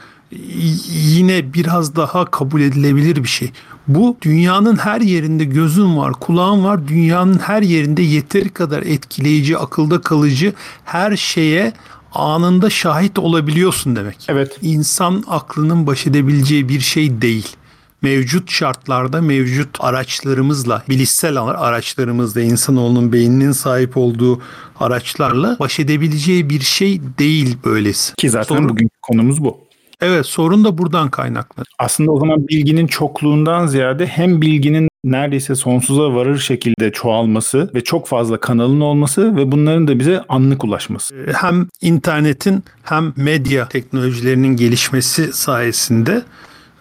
yine 0.93 1.55
biraz 1.55 1.97
daha 1.97 2.25
kabul 2.25 2.61
edilebilir 2.61 3.17
bir 3.17 3.29
şey. 3.29 3.53
Bu 3.89 4.17
dünyanın 4.23 4.77
her 4.77 5.01
yerinde 5.01 5.45
gözün 5.45 5.97
var, 5.97 6.13
kulağın 6.13 6.65
var. 6.65 6.89
Dünyanın 6.89 7.39
her 7.39 7.63
yerinde 7.63 8.03
yeteri 8.03 8.49
kadar 8.49 8.83
etkileyici, 8.83 9.59
akılda 9.59 10.01
kalıcı 10.01 10.53
her 10.85 11.17
şeye 11.17 11.73
anında 12.13 12.71
şahit 12.71 13.19
olabiliyorsun 13.19 13.97
demek. 13.97 14.27
Evet. 14.29 14.59
İnsan 14.63 15.25
aklının 15.27 15.87
baş 15.87 16.07
edebileceği 16.07 16.69
bir 16.69 16.81
şey 16.81 17.23
değil 17.23 17.57
mevcut 18.03 18.51
şartlarda 18.51 19.21
mevcut 19.21 19.69
araçlarımızla, 19.81 20.83
bilişsel 20.89 21.43
araçlarımızla, 21.43 22.41
insanoğlunun 22.41 23.13
beyninin 23.13 23.53
sahip 23.53 23.97
olduğu 23.97 24.41
araçlarla 24.81 25.57
baş 25.61 25.81
edebileceği 25.81 26.51
bir 26.51 26.61
şey 26.61 27.01
değil 27.19 27.57
böylesi. 27.65 28.15
Ki 28.15 28.31
zaten 28.31 28.55
Sorun, 28.55 28.69
bugünkü 28.69 28.95
konumuz 29.03 29.45
bu. 29.45 29.70
Evet 30.01 30.27
sorun 30.27 30.65
da 30.65 30.79
buradan 30.79 31.11
kaynaklı. 31.11 31.63
Aslında 31.79 32.13
o 32.13 32.21
zaman 32.21 32.49
bilginin 32.49 32.87
çokluğundan 32.87 33.67
ziyade 33.67 34.07
hem 34.07 34.41
bilginin 34.43 34.89
neredeyse 35.05 35.55
sonsuza 35.55 36.15
varır 36.15 36.39
şekilde 36.39 36.93
çoğalması 36.93 37.71
ve 37.75 37.85
çok 37.85 38.07
fazla 38.07 38.41
kanalın 38.41 38.81
olması 38.81 39.37
ve 39.37 39.53
bunların 39.53 39.89
da 39.89 39.99
bize 39.99 40.23
anlık 40.29 40.65
ulaşması. 40.65 41.15
Hem 41.35 41.69
internetin 41.81 42.65
hem 42.83 43.13
medya 43.17 43.69
teknolojilerinin 43.69 44.57
gelişmesi 44.57 45.33
sayesinde 45.33 46.23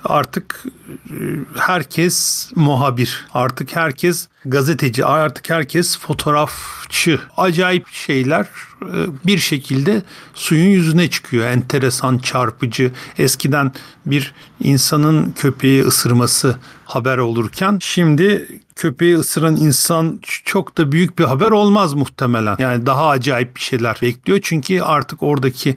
artık 0.06 0.64
e, 1.10 1.16
herkes 1.58 2.50
muhabir, 2.56 3.26
artık 3.34 3.76
herkes 3.76 4.28
gazeteci, 4.46 5.06
artık 5.06 5.50
herkes 5.50 6.00
fotoğrafçı. 6.00 7.20
Acayip 7.38 7.88
şeyler 7.88 8.48
e, 8.82 8.96
bir 9.26 9.38
şekilde 9.38 10.04
suyun 10.34 10.70
yüzüne 10.70 11.10
çıkıyor. 11.10 11.46
Enteresan, 11.46 12.18
çarpıcı. 12.18 12.92
Eskiden 13.18 13.72
bir 14.06 14.34
insanın 14.60 15.32
köpeği 15.32 15.84
ısırması 15.84 16.58
haber 16.86 17.18
olurken 17.18 17.78
şimdi 17.82 18.48
köpeği 18.76 19.18
ısıran 19.18 19.56
insan 19.56 20.20
çok 20.46 20.78
da 20.78 20.92
büyük 20.92 21.20
bir 21.20 21.24
haber 21.24 21.52
olmaz 21.52 21.94
muhtemelen. 21.94 22.56
Yani 22.60 22.86
daha 22.86 23.08
acayip 23.08 23.56
bir 23.56 23.62
şeyler 23.62 23.98
bekliyor. 24.02 24.40
Çünkü 24.44 24.82
artık 24.82 25.24
oradaki 25.24 25.76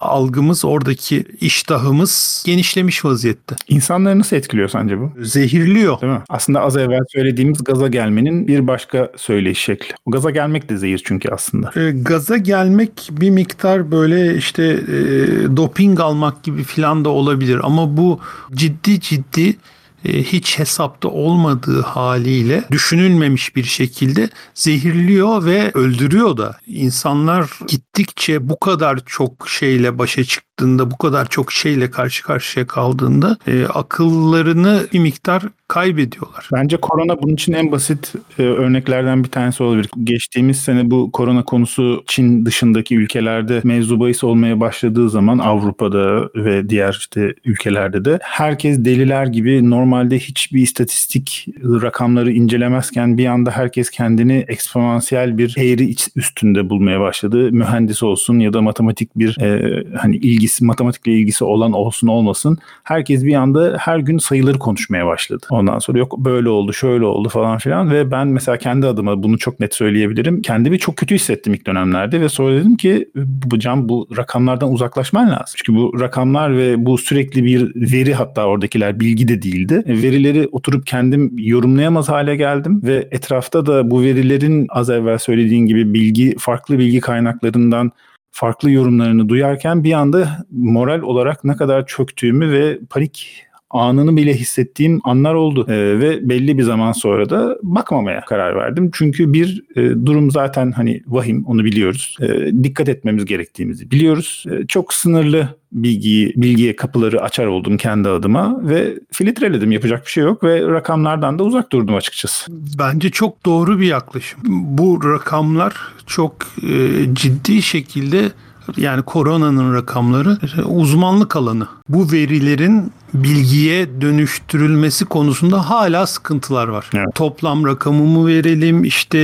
algımız, 0.00 0.64
oradaki 0.64 1.24
iştahımız 1.40 2.42
genişlemiş 2.46 3.04
vaziyette. 3.04 3.56
İnsanları 3.68 4.18
nasıl 4.18 4.36
etkiliyor 4.36 4.68
sence 4.68 4.98
bu? 4.98 5.12
Zehirliyor. 5.20 6.00
Değil 6.00 6.12
mi? 6.12 6.22
Aslında 6.28 6.60
az 6.60 6.76
evvel 6.76 7.00
söylediğimiz 7.12 7.64
gaza 7.64 7.88
gelmenin 7.88 8.48
bir 8.48 8.66
başka 8.66 9.12
söyleyiş 9.16 9.58
şekli. 9.58 9.94
O 10.06 10.10
gaza 10.10 10.30
gelmek 10.30 10.68
de 10.68 10.76
zehir 10.76 11.02
çünkü 11.04 11.28
aslında. 11.28 11.72
E, 11.76 11.90
gaza 11.90 12.36
gelmek 12.36 13.08
bir 13.10 13.30
miktar 13.30 13.90
böyle 13.90 14.36
işte 14.36 14.64
e, 14.64 15.56
doping 15.56 16.00
almak 16.00 16.42
gibi 16.42 16.64
filan 16.64 17.04
da 17.04 17.08
olabilir 17.08 17.60
ama 17.62 17.96
bu 17.96 18.20
ciddi 18.54 19.00
ciddi 19.00 19.56
hiç 20.04 20.58
hesapta 20.58 21.08
olmadığı 21.08 21.82
haliyle 21.82 22.64
düşünülmemiş 22.70 23.56
bir 23.56 23.64
şekilde 23.64 24.30
zehirliyor 24.54 25.44
ve 25.44 25.70
öldürüyor 25.74 26.36
da. 26.36 26.56
İnsanlar 26.66 27.50
gittikçe 27.66 28.48
bu 28.48 28.60
kadar 28.60 29.00
çok 29.06 29.48
şeyle 29.48 29.98
başa 29.98 30.24
çıktığında, 30.58 30.90
bu 30.90 30.98
kadar 30.98 31.28
çok 31.28 31.52
şeyle 31.52 31.90
karşı 31.90 32.22
karşıya 32.22 32.66
kaldığında 32.66 33.36
e, 33.46 33.64
akıllarını 33.64 34.86
bir 34.92 34.98
miktar 34.98 35.42
kaybediyorlar. 35.68 36.48
Bence 36.52 36.76
korona 36.76 37.22
bunun 37.22 37.34
için 37.34 37.52
en 37.52 37.72
basit 37.72 38.12
e, 38.38 38.42
örneklerden 38.42 39.24
bir 39.24 39.28
tanesi 39.28 39.62
olabilir. 39.62 39.90
Geçtiğimiz 40.04 40.60
sene 40.60 40.90
bu 40.90 41.12
korona 41.12 41.44
konusu 41.44 42.04
Çin 42.06 42.46
dışındaki 42.46 42.96
ülkelerde 42.96 43.60
mevzu 43.64 44.00
bahis 44.00 44.24
olmaya 44.24 44.60
başladığı 44.60 45.10
zaman 45.10 45.38
Avrupa'da 45.38 46.28
ve 46.34 46.68
diğer 46.68 46.96
işte 46.98 47.34
ülkelerde 47.44 48.04
de 48.04 48.18
herkes 48.22 48.84
deliler 48.84 49.26
gibi 49.26 49.70
normalde 49.70 50.18
hiçbir 50.18 50.62
istatistik 50.62 51.46
rakamları 51.64 52.32
incelemezken 52.32 53.18
bir 53.18 53.26
anda 53.26 53.50
herkes 53.50 53.90
kendini 53.90 54.44
eksponansiyel 54.48 55.38
bir 55.38 55.54
eğri 55.58 55.94
üstünde 56.16 56.70
bulmaya 56.70 57.00
başladı. 57.00 57.52
Mühendis 57.52 58.02
olsun 58.02 58.38
ya 58.38 58.52
da 58.52 58.62
matematik 58.62 59.18
bir 59.18 59.40
e, 59.40 59.84
hani 59.96 60.16
ilgisi 60.48 60.64
matematikle 60.64 61.12
ilgisi 61.12 61.44
olan 61.44 61.72
olsun 61.72 62.08
olmasın 62.08 62.58
herkes 62.84 63.24
bir 63.24 63.34
anda 63.34 63.76
her 63.78 63.98
gün 63.98 64.18
sayıları 64.18 64.58
konuşmaya 64.58 65.06
başladı. 65.06 65.46
Ondan 65.50 65.78
sonra 65.78 65.98
yok 65.98 66.18
böyle 66.18 66.48
oldu, 66.48 66.72
şöyle 66.72 67.04
oldu 67.04 67.28
falan 67.28 67.58
filan 67.58 67.90
ve 67.90 68.10
ben 68.10 68.28
mesela 68.28 68.58
kendi 68.58 68.86
adıma 68.86 69.22
bunu 69.22 69.38
çok 69.38 69.60
net 69.60 69.74
söyleyebilirim. 69.74 70.42
Kendimi 70.42 70.78
çok 70.78 70.96
kötü 70.96 71.14
hissettim 71.14 71.54
ilk 71.54 71.66
dönemlerde 71.66 72.20
ve 72.20 72.28
sonra 72.28 72.56
dedim 72.56 72.76
ki 72.76 73.08
bu 73.14 73.58
can 73.58 73.88
bu 73.88 74.08
rakamlardan 74.16 74.72
uzaklaşman 74.72 75.30
lazım. 75.30 75.54
Çünkü 75.56 75.78
bu 75.78 76.00
rakamlar 76.00 76.56
ve 76.56 76.86
bu 76.86 76.98
sürekli 76.98 77.44
bir 77.44 77.92
veri 77.92 78.14
hatta 78.14 78.44
oradakiler 78.44 79.00
bilgi 79.00 79.28
de 79.28 79.42
değildi. 79.42 79.82
Verileri 79.86 80.48
oturup 80.52 80.86
kendim 80.86 81.32
yorumlayamaz 81.38 82.08
hale 82.08 82.36
geldim 82.36 82.80
ve 82.84 83.08
etrafta 83.10 83.66
da 83.66 83.90
bu 83.90 84.02
verilerin 84.02 84.66
az 84.70 84.90
evvel 84.90 85.18
söylediğin 85.18 85.66
gibi 85.66 85.94
bilgi 85.94 86.36
farklı 86.38 86.78
bilgi 86.78 87.00
kaynaklarından 87.00 87.92
farklı 88.30 88.70
yorumlarını 88.70 89.28
duyarken 89.28 89.84
bir 89.84 89.92
anda 89.92 90.46
moral 90.50 91.02
olarak 91.02 91.44
ne 91.44 91.56
kadar 91.56 91.86
çöktüğümü 91.86 92.52
ve 92.52 92.78
panik 92.90 93.47
anını 93.70 94.16
bile 94.16 94.34
hissettiğim 94.34 95.00
anlar 95.04 95.34
oldu. 95.34 95.66
E, 95.68 96.00
ve 96.00 96.28
belli 96.28 96.58
bir 96.58 96.62
zaman 96.62 96.92
sonra 96.92 97.30
da 97.30 97.58
bakmamaya 97.62 98.20
karar 98.20 98.56
verdim. 98.56 98.90
Çünkü 98.94 99.32
bir 99.32 99.62
e, 99.76 100.06
durum 100.06 100.30
zaten 100.30 100.72
hani 100.72 101.02
vahim 101.06 101.44
onu 101.46 101.64
biliyoruz. 101.64 102.16
E, 102.20 102.52
dikkat 102.64 102.88
etmemiz 102.88 103.24
gerektiğimizi 103.24 103.90
biliyoruz. 103.90 104.44
E, 104.50 104.66
çok 104.66 104.94
sınırlı 104.94 105.48
bilgiyi, 105.72 106.32
bilgiye 106.36 106.76
kapıları 106.76 107.22
açar 107.22 107.46
oldum 107.46 107.76
kendi 107.76 108.08
adıma 108.08 108.68
ve 108.68 108.94
filtreledim 109.12 109.72
yapacak 109.72 110.06
bir 110.06 110.10
şey 110.10 110.24
yok 110.24 110.44
ve 110.44 110.60
rakamlardan 110.60 111.38
da 111.38 111.44
uzak 111.44 111.72
durdum 111.72 111.94
açıkçası. 111.94 112.52
Bence 112.78 113.10
çok 113.10 113.46
doğru 113.46 113.80
bir 113.80 113.86
yaklaşım. 113.86 114.40
Bu 114.48 115.12
rakamlar 115.12 115.74
çok 116.06 116.34
e, 116.62 117.04
ciddi 117.14 117.62
şekilde 117.62 118.28
yani 118.76 119.02
koronanın 119.02 119.74
rakamları 119.74 120.38
uzmanlık 120.64 121.36
alanı. 121.36 121.68
Bu 121.88 122.12
verilerin 122.12 122.92
bilgiye 123.14 124.00
dönüştürülmesi 124.00 125.04
konusunda 125.04 125.70
hala 125.70 126.06
sıkıntılar 126.06 126.68
var. 126.68 126.90
Evet. 126.94 127.14
Toplam 127.14 127.66
rakamımı 127.66 128.26
verelim, 128.26 128.84
işte 128.84 129.18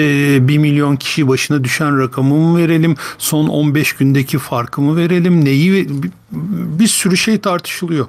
1 0.48 0.58
milyon 0.58 0.96
kişi 0.96 1.28
başına 1.28 1.64
düşen 1.64 2.00
rakamımı 2.00 2.58
verelim, 2.58 2.96
son 3.18 3.48
15 3.48 3.92
gündeki 3.92 4.38
farkımı 4.38 4.96
verelim, 4.96 5.44
neyi 5.44 5.88
bir 6.78 6.88
sürü 6.88 7.16
şey 7.16 7.38
tartışılıyor 7.38 8.06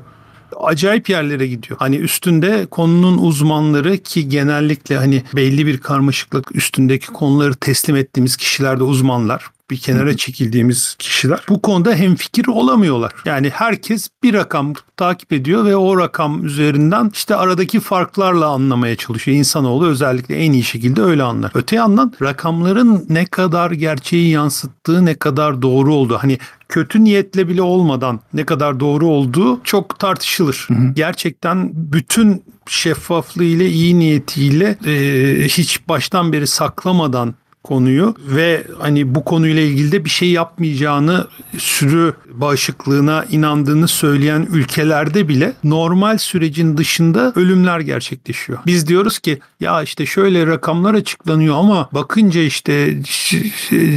acayip 0.63 1.09
yerlere 1.09 1.47
gidiyor. 1.47 1.79
Hani 1.79 1.95
üstünde 1.95 2.65
konunun 2.65 3.17
uzmanları 3.17 3.97
ki 3.97 4.29
genellikle 4.29 4.97
hani 4.97 5.23
belli 5.35 5.65
bir 5.65 5.77
karmaşıklık 5.77 6.55
üstündeki 6.55 7.07
konuları 7.07 7.55
teslim 7.55 7.95
ettiğimiz 7.95 8.37
kişiler 8.37 8.79
de 8.79 8.83
uzmanlar 8.83 9.49
bir 9.71 9.77
kenara 9.77 10.17
çekildiğimiz 10.17 10.95
kişiler 10.99 11.39
bu 11.49 11.61
konuda 11.61 11.95
hemfikir 11.95 12.47
olamıyorlar. 12.47 13.13
Yani 13.25 13.49
herkes 13.49 14.09
bir 14.23 14.33
rakam 14.33 14.73
takip 14.97 15.33
ediyor 15.33 15.65
ve 15.65 15.75
o 15.75 15.97
rakam 15.97 16.45
üzerinden 16.45 17.11
işte 17.13 17.35
aradaki 17.35 17.79
farklarla 17.79 18.47
anlamaya 18.47 18.95
çalışıyor. 18.95 19.37
İnsanoğlu 19.37 19.87
özellikle 19.87 20.35
en 20.35 20.51
iyi 20.51 20.63
şekilde 20.63 21.01
öyle 21.01 21.23
anlar. 21.23 21.51
Öte 21.53 21.75
yandan 21.75 22.13
rakamların 22.21 23.05
ne 23.09 23.25
kadar 23.25 23.71
gerçeği 23.71 24.29
yansıttığı, 24.29 25.05
ne 25.05 25.15
kadar 25.15 25.61
doğru 25.61 25.93
olduğu 25.93 26.17
hani 26.17 26.37
kötü 26.69 27.03
niyetle 27.03 27.47
bile 27.47 27.61
olmadan 27.61 28.19
ne 28.33 28.45
kadar 28.45 28.79
doğru 28.79 29.07
olduğu 29.07 29.63
çok 29.63 29.99
tartışılır. 29.99 30.65
Hı 30.67 30.73
hı. 30.73 30.93
Gerçekten 30.95 31.71
bütün 31.73 32.43
şeffaflığı 32.67 33.43
ile 33.43 33.69
iyi 33.69 33.99
niyetiyle 33.99 34.77
e, 34.85 35.47
hiç 35.47 35.87
baştan 35.87 36.33
beri 36.33 36.47
saklamadan 36.47 37.35
konuyu 37.65 38.15
ve 38.27 38.63
hani 38.79 39.15
bu 39.15 39.23
konuyla 39.23 39.61
ilgili 39.61 39.91
de 39.91 40.05
bir 40.05 40.09
şey 40.09 40.31
yapmayacağını 40.31 41.27
sürü 41.57 42.13
bağışıklığına 42.33 43.25
inandığını 43.31 43.87
söyleyen 43.87 44.47
ülkelerde 44.51 45.27
bile 45.27 45.53
normal 45.63 46.17
sürecin 46.17 46.77
dışında 46.77 47.33
ölümler 47.35 47.79
gerçekleşiyor. 47.79 48.59
Biz 48.65 48.87
diyoruz 48.87 49.19
ki 49.19 49.39
ya 49.59 49.83
işte 49.83 50.05
şöyle 50.05 50.47
rakamlar 50.47 50.93
açıklanıyor 50.93 51.55
ama 51.55 51.89
bakınca 51.91 52.41
işte 52.41 53.03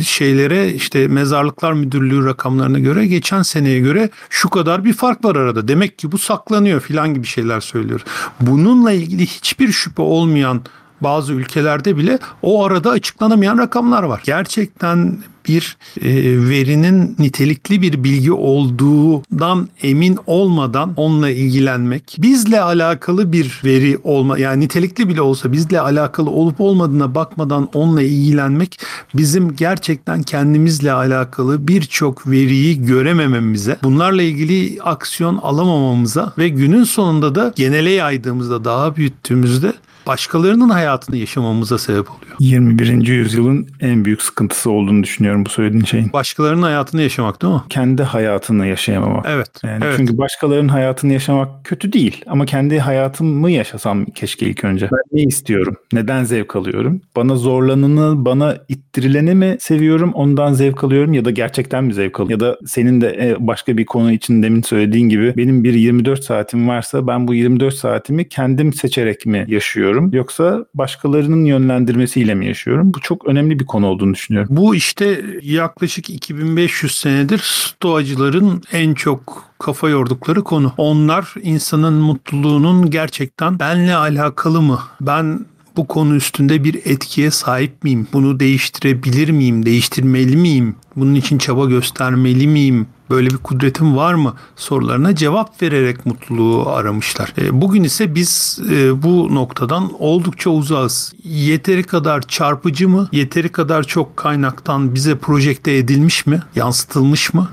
şeylere 0.05 0.73
işte 0.73 1.09
mezarlıklar 1.09 1.73
müdürlüğü 1.73 2.27
rakamlarına 2.27 2.79
göre 2.79 3.07
geçen 3.07 3.43
seneye 3.43 3.79
göre 3.79 4.11
şu 4.31 4.49
kadar 4.49 4.85
bir 4.85 4.93
fark 4.93 5.25
var 5.25 5.37
arada. 5.37 5.69
Demek 5.69 5.99
ki 5.99 6.13
bu 6.13 6.19
saklanıyor 6.19 6.81
filan 6.81 7.15
gibi 7.15 7.27
şeyler 7.27 7.61
söylüyor. 7.61 8.01
Bununla 8.41 8.93
ilgili 8.93 9.27
hiçbir 9.27 9.73
şüphe 9.73 10.03
olmayan 10.03 10.63
bazı 11.01 11.33
ülkelerde 11.33 11.97
bile 11.97 12.19
o 12.43 12.65
arada 12.65 12.91
açıklanamayan 12.91 13.59
rakamlar 13.59 14.03
var. 14.03 14.23
Gerçekten 14.25 15.19
bir 15.49 15.77
e, 16.01 16.11
verinin 16.49 17.17
nitelikli 17.19 17.83
bir 17.83 18.05
bilgi 18.05 18.33
olduğundan 18.33 19.69
emin 19.83 20.19
olmadan 20.27 20.93
onunla 20.97 21.31
ilgilenmek, 21.31 22.17
bizle 22.19 22.61
alakalı 22.61 23.33
bir 23.33 23.61
veri 23.65 23.99
olma 24.05 24.39
yani 24.39 24.61
nitelikli 24.65 25.09
bile 25.09 25.23
olsa 25.23 25.53
bizle 25.53 25.81
alakalı 25.81 26.31
olup 26.31 26.61
olmadığına 26.61 27.15
bakmadan 27.15 27.69
onunla 27.75 28.03
ilgilenmek 28.03 28.81
bizim 29.15 29.57
gerçekten 29.57 30.23
kendimizle 30.23 30.93
alakalı 30.93 31.69
birçok 31.69 32.27
veriyi 32.27 32.85
göremememize, 32.85 33.79
bunlarla 33.83 34.23
ilgili 34.23 34.83
aksiyon 34.83 35.37
alamamamıza 35.37 36.33
ve 36.39 36.49
günün 36.49 36.85
sonunda 36.85 37.35
da 37.35 37.53
genele 37.57 37.91
yaydığımızda 37.91 38.65
daha 38.65 38.97
büyüttüğümüzde 38.97 39.73
başkalarının 40.09 40.69
hayatını 40.69 41.17
yaşamamıza 41.17 41.79
sebep 41.79 42.11
oluyor. 42.11 42.37
21. 42.39 43.07
yüzyılın 43.07 43.69
en 43.81 44.05
büyük 44.05 44.23
sıkıntısı 44.23 44.71
olduğunu 44.71 45.03
düşünüyorum 45.03 45.45
bu 45.45 45.51
söylediğin 45.51 45.85
şeyin. 45.85 46.13
Başkalarının 46.13 46.63
hayatını 46.63 47.03
yaşamak 47.03 47.43
değil 47.43 47.55
mi? 47.55 47.61
Kendi 47.69 48.03
hayatını 48.03 48.67
yaşayamamak. 48.67 49.27
Evet. 49.29 49.51
Yani 49.65 49.85
evet. 49.85 49.95
Çünkü 49.97 50.19
başkalarının 50.19 50.69
hayatını 50.69 51.13
yaşamak 51.13 51.65
kötü 51.65 51.93
değil 51.93 52.25
ama 52.27 52.47
kendi 52.47 52.79
hayatımı 52.79 53.51
yaşasam 53.51 54.05
keşke 54.05 54.47
ilk 54.47 54.65
önce. 54.65 54.89
Ben 54.93 55.01
ne 55.13 55.23
istiyorum? 55.23 55.77
Neden 55.93 56.25
zevk 56.25 56.57
alıyorum? 56.57 57.01
Bana 57.17 57.37
zorlananı, 57.37 58.25
bana 58.25 58.57
ittirileni 58.69 59.35
mi 59.35 59.57
seviyorum? 59.61 60.13
Ondan 60.15 60.53
zevk 60.53 60.85
alıyorum 60.85 61.13
ya 61.13 61.25
da 61.25 61.31
gerçekten 61.31 61.85
mi 61.85 61.95
zevk 61.95 62.21
alıyorum? 62.21 62.47
Ya 62.47 62.53
da 62.53 62.59
senin 62.67 63.01
de 63.01 63.19
e, 63.21 63.47
başka 63.47 63.77
bir 63.77 63.87
konu 63.87 64.13
için 64.13 64.43
demin 64.43 64.63
söylediğin 64.63 65.09
gibi 65.09 65.37
benim 65.37 65.65
bir 65.65 65.75
24 65.75 66.25
saatim 66.25 66.69
varsa 66.69 67.07
ben 67.07 67.29
bu 67.29 67.35
24 67.35 67.75
saatimi 67.75 68.29
kendim 68.29 68.73
seçerek 68.73 69.27
mi 69.27 69.45
yaşıyorum? 69.49 69.98
Yoksa 70.13 70.65
başkalarının 70.75 71.45
yönlendirmesiyle 71.45 72.35
mi 72.35 72.47
yaşıyorum? 72.47 72.95
Bu 72.95 73.01
çok 73.01 73.27
önemli 73.27 73.61
bir 73.61 73.67
konu 73.67 73.87
olduğunu 73.87 74.15
düşünüyorum. 74.15 74.57
Bu 74.57 74.75
işte 74.75 75.25
yaklaşık 75.43 76.11
2500 76.11 76.95
senedir 76.95 77.41
stoacıların 77.45 78.63
en 78.73 78.95
çok 78.95 79.45
kafa 79.59 79.89
yordukları 79.89 80.45
konu. 80.45 80.73
Onlar 80.77 81.35
insanın 81.43 81.95
mutluluğunun 81.95 82.91
gerçekten 82.91 83.59
benle 83.59 83.95
alakalı 83.97 84.63
mı? 84.63 84.79
Ben 85.01 85.47
bu 85.77 85.87
konu 85.87 86.15
üstünde 86.15 86.65
bir 86.65 86.75
etkiye 86.85 87.31
sahip 87.31 87.85
miyim? 87.85 88.07
Bunu 88.13 88.41
değiştirebilir 88.41 89.31
miyim? 89.31 89.67
Değiştirmeli 89.67 90.37
miyim? 90.37 90.77
Bunun 90.97 91.15
için 91.15 91.39
çaba 91.39 91.65
göstermeli 91.65 92.47
miyim? 92.47 92.87
Böyle 93.11 93.31
bir 93.31 93.37
kudretim 93.37 93.97
var 93.97 94.15
mı? 94.15 94.35
Sorularına 94.57 95.15
cevap 95.15 95.63
vererek 95.63 96.07
mutluluğu 96.07 96.69
aramışlar. 96.69 97.33
E, 97.39 97.61
bugün 97.61 97.85
ise 97.85 98.15
biz 98.15 98.61
e, 98.71 99.03
bu 99.03 99.35
noktadan 99.35 99.91
oldukça 99.99 100.51
uzağız. 100.51 101.13
Yeteri 101.25 101.83
kadar 101.83 102.23
çarpıcı 102.23 102.89
mı? 102.89 103.09
Yeteri 103.13 103.49
kadar 103.49 103.83
çok 103.83 104.17
kaynaktan 104.17 104.95
bize 104.95 105.19
projekte 105.19 105.77
edilmiş 105.77 106.27
mi? 106.27 106.43
Yansıtılmış 106.55 107.35
mı? 107.35 107.49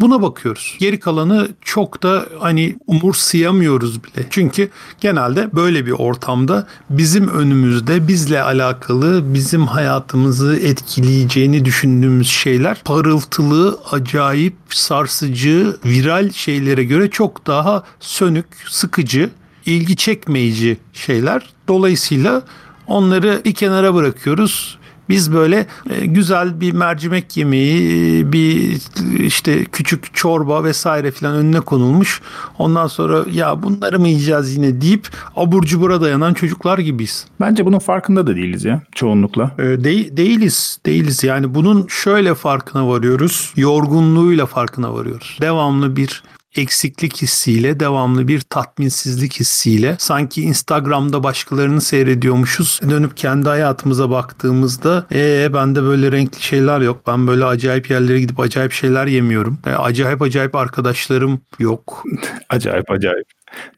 Buna 0.00 0.22
bakıyoruz. 0.22 0.76
Geri 0.80 1.00
kalanı 1.00 1.48
çok 1.60 2.02
da 2.02 2.26
hani 2.40 2.76
umursayamıyoruz 2.86 4.04
bile. 4.04 4.26
Çünkü 4.30 4.70
genelde 5.00 5.50
böyle 5.54 5.86
bir 5.86 5.90
ortamda 5.90 6.66
bizim 6.90 7.28
önümüzde 7.28 8.08
bizle 8.08 8.42
alakalı 8.42 9.34
bizim 9.34 9.66
hayatımızı 9.66 10.56
etkileyeceğini 10.56 11.64
düşündüğümüz 11.64 12.28
şeyler 12.28 12.82
parıltılı, 12.84 13.78
acayip, 13.90 14.54
sarsıcı, 14.68 15.76
viral 15.84 16.30
şeylere 16.30 16.84
göre 16.84 17.10
çok 17.10 17.46
daha 17.46 17.84
sönük, 18.00 18.46
sıkıcı, 18.68 19.30
ilgi 19.66 19.96
çekmeyici 19.96 20.76
şeyler. 20.92 21.48
Dolayısıyla 21.68 22.42
onları 22.86 23.42
bir 23.44 23.54
kenara 23.54 23.94
bırakıyoruz 23.94 24.78
biz 25.08 25.32
böyle 25.32 25.66
e, 25.90 26.06
güzel 26.06 26.60
bir 26.60 26.72
mercimek 26.72 27.36
yemeği, 27.36 28.20
e, 28.20 28.32
bir 28.32 28.80
işte 29.18 29.64
küçük 29.64 30.14
çorba 30.14 30.64
vesaire 30.64 31.10
filan 31.10 31.34
önüne 31.34 31.60
konulmuş. 31.60 32.20
Ondan 32.58 32.86
sonra 32.86 33.24
ya 33.32 33.62
bunları 33.62 34.00
mı 34.00 34.08
yiyeceğiz 34.08 34.56
yine 34.56 34.80
deyip 34.80 35.08
abur 35.36 35.62
cubura 35.62 36.00
dayanan 36.00 36.34
çocuklar 36.34 36.78
gibiyiz. 36.78 37.26
Bence 37.40 37.66
bunun 37.66 37.78
farkında 37.78 38.26
da 38.26 38.36
değiliz 38.36 38.64
ya 38.64 38.82
çoğunlukla. 38.92 39.50
E, 39.58 39.62
de, 39.62 40.16
değiliz, 40.16 40.78
değiliz. 40.86 41.24
Yani 41.24 41.54
bunun 41.54 41.86
şöyle 41.88 42.34
farkına 42.34 42.88
varıyoruz. 42.88 43.52
Yorgunluğuyla 43.56 44.46
farkına 44.46 44.94
varıyoruz. 44.94 45.38
Devamlı 45.40 45.96
bir 45.96 46.22
eksiklik 46.56 47.22
hissiyle, 47.22 47.80
devamlı 47.80 48.28
bir 48.28 48.40
tatminsizlik 48.40 49.40
hissiyle 49.40 49.96
sanki 49.98 50.42
Instagram'da 50.42 51.22
başkalarını 51.22 51.80
seyrediyormuşuz. 51.80 52.80
Dönüp 52.90 53.16
kendi 53.16 53.48
hayatımıza 53.48 54.10
baktığımızda 54.10 55.06
ee 55.12 55.54
bende 55.54 55.82
böyle 55.82 56.12
renkli 56.12 56.42
şeyler 56.42 56.80
yok. 56.80 57.00
Ben 57.06 57.26
böyle 57.26 57.44
acayip 57.44 57.90
yerlere 57.90 58.20
gidip 58.20 58.40
acayip 58.40 58.72
şeyler 58.72 59.06
yemiyorum. 59.06 59.58
E, 59.66 59.70
acayip 59.70 60.22
acayip 60.22 60.54
arkadaşlarım 60.54 61.40
yok. 61.58 62.04
acayip 62.48 62.90
acayip. 62.90 63.26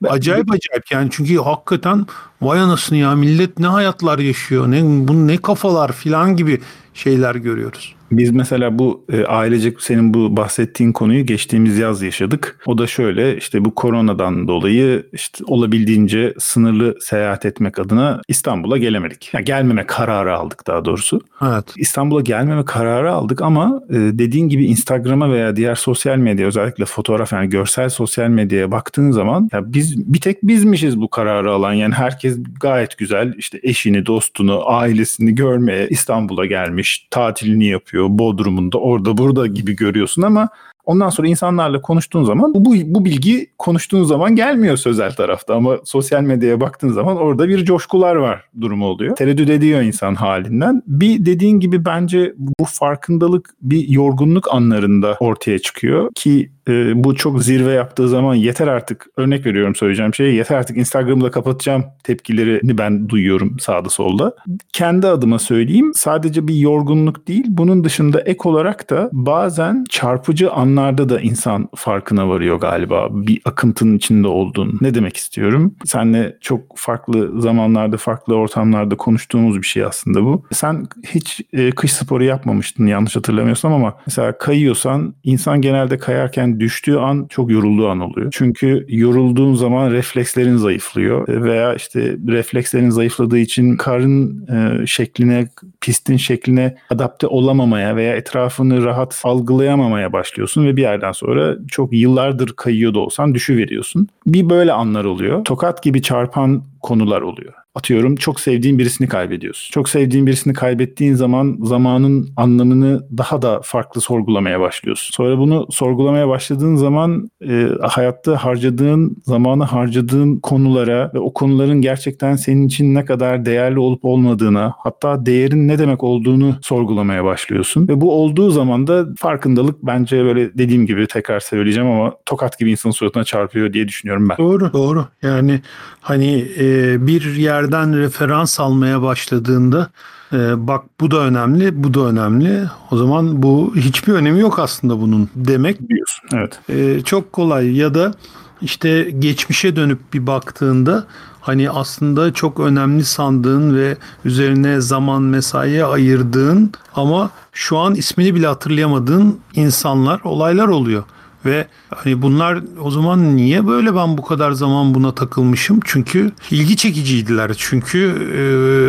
Ben... 0.03 0.09
Acayip 0.09 0.51
acayip 0.51 0.91
yani 0.91 1.09
çünkü 1.12 1.37
hakikaten 1.37 2.07
vay 2.43 2.61
anasını 2.61 2.99
ya 2.99 3.15
millet 3.15 3.59
ne 3.59 3.67
hayatlar 3.67 4.19
yaşıyor 4.19 4.71
ne 4.71 4.83
bu 4.83 5.27
ne 5.27 5.37
kafalar 5.37 5.93
filan 5.93 6.37
gibi 6.37 6.61
şeyler 6.96 7.35
görüyoruz. 7.35 7.96
Biz 8.11 8.30
mesela 8.30 8.78
bu 8.78 9.04
e, 9.12 9.24
ailecek 9.24 9.82
senin 9.82 10.14
bu 10.14 10.37
bahsettiğin 10.37 10.92
konuyu 10.92 11.26
geçtiğimiz 11.26 11.78
yaz 11.78 12.02
yaşadık. 12.02 12.61
O 12.66 12.78
da 12.78 12.87
şöyle 12.87 13.37
işte 13.37 13.64
bu 13.64 13.74
koronadan 13.74 14.48
dolayı 14.48 15.06
işte 15.12 15.44
olabildiğince 15.46 16.35
sınırlı 16.38 16.94
seyahat 17.00 17.46
etmek 17.46 17.78
adına 17.78 18.20
İstanbul'a 18.28 18.78
gelemedik. 18.78 19.30
Yani 19.32 19.44
gelmeme 19.44 19.87
kararı 19.87 20.37
aldık 20.37 20.66
daha 20.66 20.85
doğrusu. 20.85 21.20
Evet. 21.42 21.64
İstanbul'a 21.76 22.20
gelmeme 22.20 22.64
kararı 22.64 23.12
aldık 23.12 23.42
ama 23.42 23.80
e, 23.90 23.94
dediğin 23.94 24.48
gibi 24.48 24.64
Instagram'a 24.66 25.32
veya 25.32 25.56
diğer 25.56 25.74
sosyal 25.74 26.16
medya 26.16 26.46
özellikle 26.46 26.85
fotoğraf 26.85 27.32
yani 27.32 27.48
görsel 27.48 27.88
sosyal 27.88 28.28
medyaya 28.28 28.72
baktığın 28.72 29.11
zaman 29.11 29.48
ya 29.52 29.72
biz 29.72 30.12
bir 30.12 30.20
tek 30.20 30.42
bizmişiz 30.42 31.00
bu 31.00 31.11
kararı 31.11 31.52
alan. 31.52 31.72
Yani 31.72 31.94
herkes 31.94 32.38
gayet 32.61 32.98
güzel 32.98 33.35
işte 33.38 33.61
eşini, 33.62 34.06
dostunu, 34.06 34.70
ailesini 34.70 35.35
görmeye 35.35 35.88
İstanbul'a 35.88 36.46
gelmiş, 36.46 36.86
tatilini 37.11 37.64
yapıyor 37.64 37.87
yapıyor 37.87 38.18
Bodrum'unda 38.18 38.79
orada 38.79 39.18
burada 39.18 39.46
gibi 39.46 39.77
görüyorsun 39.77 40.22
ama 40.22 40.49
Ondan 40.87 41.11
sonra 41.11 41.29
insanlarla 41.29 41.81
konuştuğun 41.81 42.25
zaman 42.25 42.55
bu, 42.55 42.75
bu 42.85 43.05
bilgi 43.05 43.46
konuştuğun 43.59 44.05
zaman 44.05 44.37
gelmiyor 44.37 44.77
sözel 44.77 45.12
tarafta 45.12 45.55
ama 45.55 45.79
sosyal 45.85 46.22
medyaya 46.22 46.61
baktığın 46.61 46.92
zaman 46.92 47.16
orada 47.16 47.49
bir 47.49 47.64
coşkular 47.64 48.16
var 48.16 48.44
durumu 48.61 48.87
oluyor. 48.87 49.16
Tereddüt 49.16 49.51
ediyor 49.51 49.81
insan 49.83 50.14
halinden. 50.14 50.83
Bir 50.87 51.27
dediğin 51.27 51.61
gibi 51.61 51.85
bence 51.85 52.35
bu 52.38 52.64
farkındalık 52.64 53.55
bir 53.62 53.88
yorgunluk 53.88 54.55
anlarında 54.55 55.16
ortaya 55.20 55.59
çıkıyor 55.59 56.11
ki 56.14 56.51
e, 56.68 57.05
bu 57.05 57.14
çok 57.14 57.42
zirve 57.42 57.72
yaptığı 57.72 58.09
zaman 58.09 58.35
yeter 58.35 58.66
artık 58.66 59.07
örnek 59.16 59.46
veriyorum 59.46 59.74
söyleyeceğim 59.74 60.14
şey 60.14 60.35
yeter 60.35 60.57
artık 60.57 60.76
Instagram'da 60.76 61.31
kapatacağım 61.31 61.85
tepkilerini 62.05 62.79
ben 62.79 63.09
duyuyorum 63.09 63.59
sağda 63.59 63.88
solda. 63.88 64.35
Kendi 64.72 65.07
adıma 65.07 65.38
söyleyeyim 65.38 65.92
sadece 65.94 66.48
bir 66.48 66.55
yorgunluk 66.55 67.29
değil 67.29 67.44
bunun 67.48 67.85
dışında 67.85 68.20
ek 68.20 68.38
olarak 68.44 68.90
da 68.90 69.11
bazen 69.12 69.85
çarpıcı 69.88 70.52
anlarda 70.52 71.09
da 71.09 71.20
insan 71.20 71.68
farkına 71.74 72.29
varıyor 72.29 72.61
galiba 72.61 73.09
bir 73.11 73.40
akıntının 73.44 73.96
içinde 73.96 74.29
olduğunu. 74.29 74.72
Ne 74.81 74.94
demek 74.94 75.16
istiyorum? 75.16 75.74
Senle 75.85 76.37
çok 76.40 76.61
farklı 76.76 77.40
zamanlarda 77.40 77.96
farklı 77.96 78.35
ortamlarda 78.35 78.96
konuştuğumuz 78.96 79.57
bir 79.57 79.66
şey 79.66 79.85
aslında 79.85 80.24
bu. 80.24 80.42
Sen 80.52 80.87
hiç 81.07 81.40
e, 81.52 81.70
kış 81.70 81.92
sporu 81.92 82.24
yapmamıştın 82.24 82.87
yanlış 82.87 83.16
hatırlamıyorsam 83.16 83.72
ama 83.72 83.94
mesela 84.07 84.38
kayıyorsan 84.38 85.14
insan 85.24 85.61
genelde 85.61 85.98
kayarken 85.98 86.56
düştüğü 86.61 86.97
an 86.97 87.27
çok 87.29 87.51
yorulduğu 87.51 87.88
an 87.88 88.01
oluyor. 88.01 88.29
Çünkü 88.33 88.87
yorulduğun 88.88 89.55
zaman 89.55 89.90
reflekslerin 89.90 90.57
zayıflıyor 90.57 91.29
veya 91.29 91.75
işte 91.75 92.16
reflekslerin 92.29 92.90
zayıfladığı 92.90 93.38
için 93.38 93.77
karın 93.77 94.47
e, 94.47 94.87
şekline, 94.87 95.49
pistin 95.81 96.16
şekline 96.16 96.77
adapte 96.90 97.27
olamamaya 97.27 97.97
veya 97.97 98.16
etrafını 98.16 98.85
rahat 98.85 99.21
algılayamamaya 99.25 100.12
başlıyorsun 100.12 100.66
ve 100.66 100.77
bir 100.77 100.83
yerden 100.83 101.12
sonra 101.12 101.57
çok 101.69 101.92
yıllardır 101.92 102.53
kayıyor 102.53 102.95
da 102.95 102.99
olsan 102.99 103.35
düşüveriyorsun. 103.35 104.09
Bir 104.27 104.51
böyle 104.51 104.73
anlar 104.73 105.05
oluyor. 105.05 105.45
Tokat 105.45 105.83
gibi 105.83 106.03
çarpan 106.03 106.62
konular 106.87 107.22
oluyor. 107.22 107.53
Atıyorum 107.75 108.16
çok 108.16 108.40
sevdiğin 108.40 108.79
birisini 108.79 109.09
kaybediyorsun. 109.09 109.72
Çok 109.72 109.88
sevdiğin 109.88 110.27
birisini 110.27 110.53
kaybettiğin 110.53 111.14
zaman 111.14 111.59
zamanın 111.62 112.29
anlamını 112.37 113.07
daha 113.18 113.42
da 113.42 113.61
farklı 113.64 114.01
sorgulamaya 114.01 114.61
başlıyorsun. 114.61 115.12
Sonra 115.12 115.38
bunu 115.38 115.66
sorgulamaya 115.70 116.29
başladığın 116.29 116.77
zaman 116.77 117.31
e, 117.49 117.68
hayatta 117.83 118.44
harcadığın, 118.44 119.16
zamanı 119.25 119.64
harcadığın 119.64 120.37
konulara 120.37 121.11
ve 121.14 121.18
o 121.18 121.33
konuların 121.33 121.81
gerçekten 121.81 122.37
senin 122.37 122.66
için 122.66 122.94
ne 122.94 123.05
kadar 123.05 123.44
değerli 123.44 123.79
olup 123.79 124.05
olmadığına 124.05 124.75
hatta 124.79 125.27
değerin 125.27 125.68
ne 125.68 125.79
demek 125.79 126.05
olduğunu 126.05 126.57
sorgulamaya 126.62 127.25
başlıyorsun. 127.25 127.88
Ve 127.88 128.01
bu 128.01 128.12
olduğu 128.12 128.51
zaman 128.51 128.87
da 128.87 129.07
farkındalık 129.18 129.83
bence 129.83 130.25
böyle 130.25 130.59
dediğim 130.59 130.87
gibi 130.87 131.07
tekrar 131.07 131.40
söyleyeceğim 131.40 131.90
ama 131.90 132.12
tokat 132.27 132.59
gibi 132.59 132.70
insanın 132.70 132.92
suratına 132.92 133.25
çarpıyor 133.25 133.72
diye 133.72 133.88
düşünüyorum 133.88 134.29
ben. 134.29 134.37
Doğru 134.37 134.72
doğru. 134.72 135.07
Yani 135.22 135.61
hani 136.01 136.46
e, 136.59 136.76
bir 137.07 137.35
yerden 137.35 137.99
referans 137.99 138.61
almaya 138.61 139.03
başladığında 139.03 139.91
e, 140.33 140.67
bak 140.67 140.85
bu 141.01 141.11
da 141.11 141.21
önemli, 141.21 141.85
bu 141.85 141.95
da 141.95 142.01
önemli. 142.01 142.62
O 142.91 142.97
zaman 142.97 143.43
bu 143.43 143.73
hiçbir 143.77 144.12
önemi 144.12 144.41
yok 144.41 144.59
aslında 144.59 145.01
bunun 145.01 145.29
demek. 145.35 145.81
Biliyorsun. 145.81 146.29
Evet. 146.33 146.61
E, 146.69 147.01
çok 147.05 147.33
kolay 147.33 147.77
ya 147.77 147.95
da 147.95 148.15
işte 148.61 149.11
geçmişe 149.19 149.77
dönüp 149.77 149.99
bir 150.15 150.27
baktığında 150.27 151.07
hani 151.41 151.71
aslında 151.71 152.33
çok 152.33 152.61
önemli 152.61 153.05
sandığın 153.05 153.77
ve 153.77 153.97
üzerine 154.25 154.81
zaman 154.81 155.23
mesaiye 155.23 155.85
ayırdığın 155.85 156.73
ama 156.95 157.31
şu 157.53 157.79
an 157.79 157.95
ismini 157.95 158.35
bile 158.35 158.47
hatırlayamadığın 158.47 159.39
insanlar, 159.55 160.21
olaylar 160.25 160.69
oluyor. 160.69 161.05
Ve 161.46 161.66
hani 161.94 162.22
bunlar 162.22 162.59
o 162.80 162.90
zaman 162.90 163.37
niye 163.37 163.66
böyle 163.66 163.94
ben 163.94 164.18
bu 164.18 164.22
kadar 164.22 164.52
zaman 164.52 164.94
buna 164.94 165.14
takılmışım? 165.14 165.80
Çünkü 165.85 166.32
ilgi 166.50 166.76
çekiciydiler. 166.76 167.52
Çünkü 167.59 167.98
e, 168.32 168.40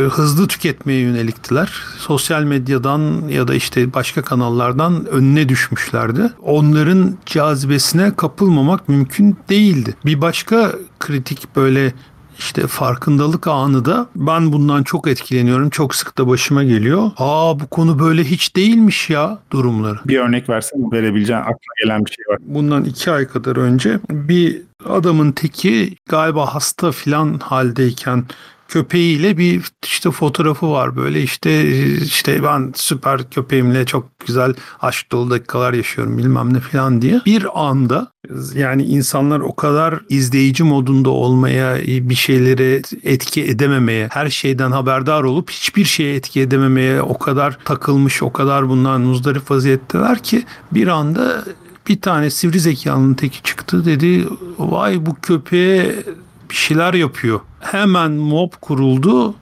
hızlı 0.09 0.47
tüketmeye 0.47 0.99
yöneliktiler. 0.99 1.71
Sosyal 1.97 2.43
medyadan 2.43 3.27
ya 3.27 3.47
da 3.47 3.55
işte 3.55 3.93
başka 3.93 4.21
kanallardan 4.21 5.05
önüne 5.05 5.49
düşmüşlerdi. 5.49 6.21
Onların 6.41 7.17
cazibesine 7.25 8.15
kapılmamak 8.15 8.89
mümkün 8.89 9.37
değildi. 9.49 9.95
Bir 10.05 10.21
başka 10.21 10.71
kritik 10.99 11.55
böyle 11.55 11.93
işte 12.39 12.67
farkındalık 12.67 13.47
anı 13.47 13.85
da 13.85 14.07
ben 14.15 14.53
bundan 14.53 14.83
çok 14.83 15.07
etkileniyorum. 15.07 15.69
Çok 15.69 15.95
sık 15.95 16.17
da 16.17 16.27
başıma 16.27 16.63
geliyor. 16.63 17.11
Aa 17.17 17.59
bu 17.59 17.67
konu 17.67 17.99
böyle 17.99 18.23
hiç 18.23 18.55
değilmiş 18.55 19.09
ya 19.09 19.39
durumları. 19.51 19.99
Bir 20.05 20.19
örnek 20.19 20.49
versen 20.49 20.91
verebileceğin 20.91 21.39
aklına 21.39 21.75
gelen 21.83 22.05
bir 22.05 22.11
şey 22.11 22.25
var. 22.29 22.37
Bundan 22.41 22.83
iki 22.83 23.11
ay 23.11 23.27
kadar 23.27 23.57
önce 23.57 23.99
bir 24.09 24.61
adamın 24.89 25.31
teki 25.31 25.95
galiba 26.09 26.55
hasta 26.55 26.91
filan 26.91 27.39
haldeyken 27.39 28.23
köpeğiyle 28.67 29.37
bir 29.37 29.63
işte 29.85 30.11
fotoğrafı 30.11 30.71
var 30.71 30.95
böyle 30.95 31.21
işte 31.21 31.77
işte 31.97 32.43
ben 32.43 32.73
süper 32.75 33.29
köpeğimle 33.29 33.85
çok 33.85 34.19
güzel 34.25 34.53
aşk 34.81 35.11
dolu 35.11 35.29
dakikalar 35.29 35.73
yaşıyorum 35.73 36.17
bilmem 36.17 36.53
ne 36.53 36.59
falan 36.59 37.01
diye. 37.01 37.21
Bir 37.25 37.65
anda 37.67 38.11
yani 38.55 38.83
insanlar 38.83 39.39
o 39.39 39.55
kadar 39.55 39.99
izleyici 40.09 40.63
modunda 40.63 41.09
olmaya, 41.09 41.77
bir 41.85 42.15
şeylere 42.15 42.81
etki 43.03 43.43
edememeye, 43.43 44.07
her 44.11 44.29
şeyden 44.29 44.71
haberdar 44.71 45.23
olup 45.23 45.49
hiçbir 45.49 45.85
şeye 45.85 46.15
etki 46.15 46.41
edememeye 46.41 47.01
o 47.01 47.17
kadar 47.17 47.57
takılmış, 47.65 48.23
o 48.23 48.33
kadar 48.33 48.69
bundan 48.69 49.01
muzdarip 49.01 49.51
vaziyetteler 49.51 50.23
ki 50.23 50.43
bir 50.71 50.87
anda 50.87 51.43
bir 51.87 52.01
tane 52.01 52.29
sivri 52.29 52.59
zekalının 52.59 53.13
teki 53.13 53.43
çıktı 53.43 53.85
dedi 53.85 54.27
vay 54.57 55.05
bu 55.05 55.15
köpeğe 55.21 55.95
bir 56.49 56.55
şeyler 56.55 56.93
yapıyor. 56.93 57.39
Hemen 57.59 58.11
mob 58.11 58.51
kuruldu. 58.61 59.35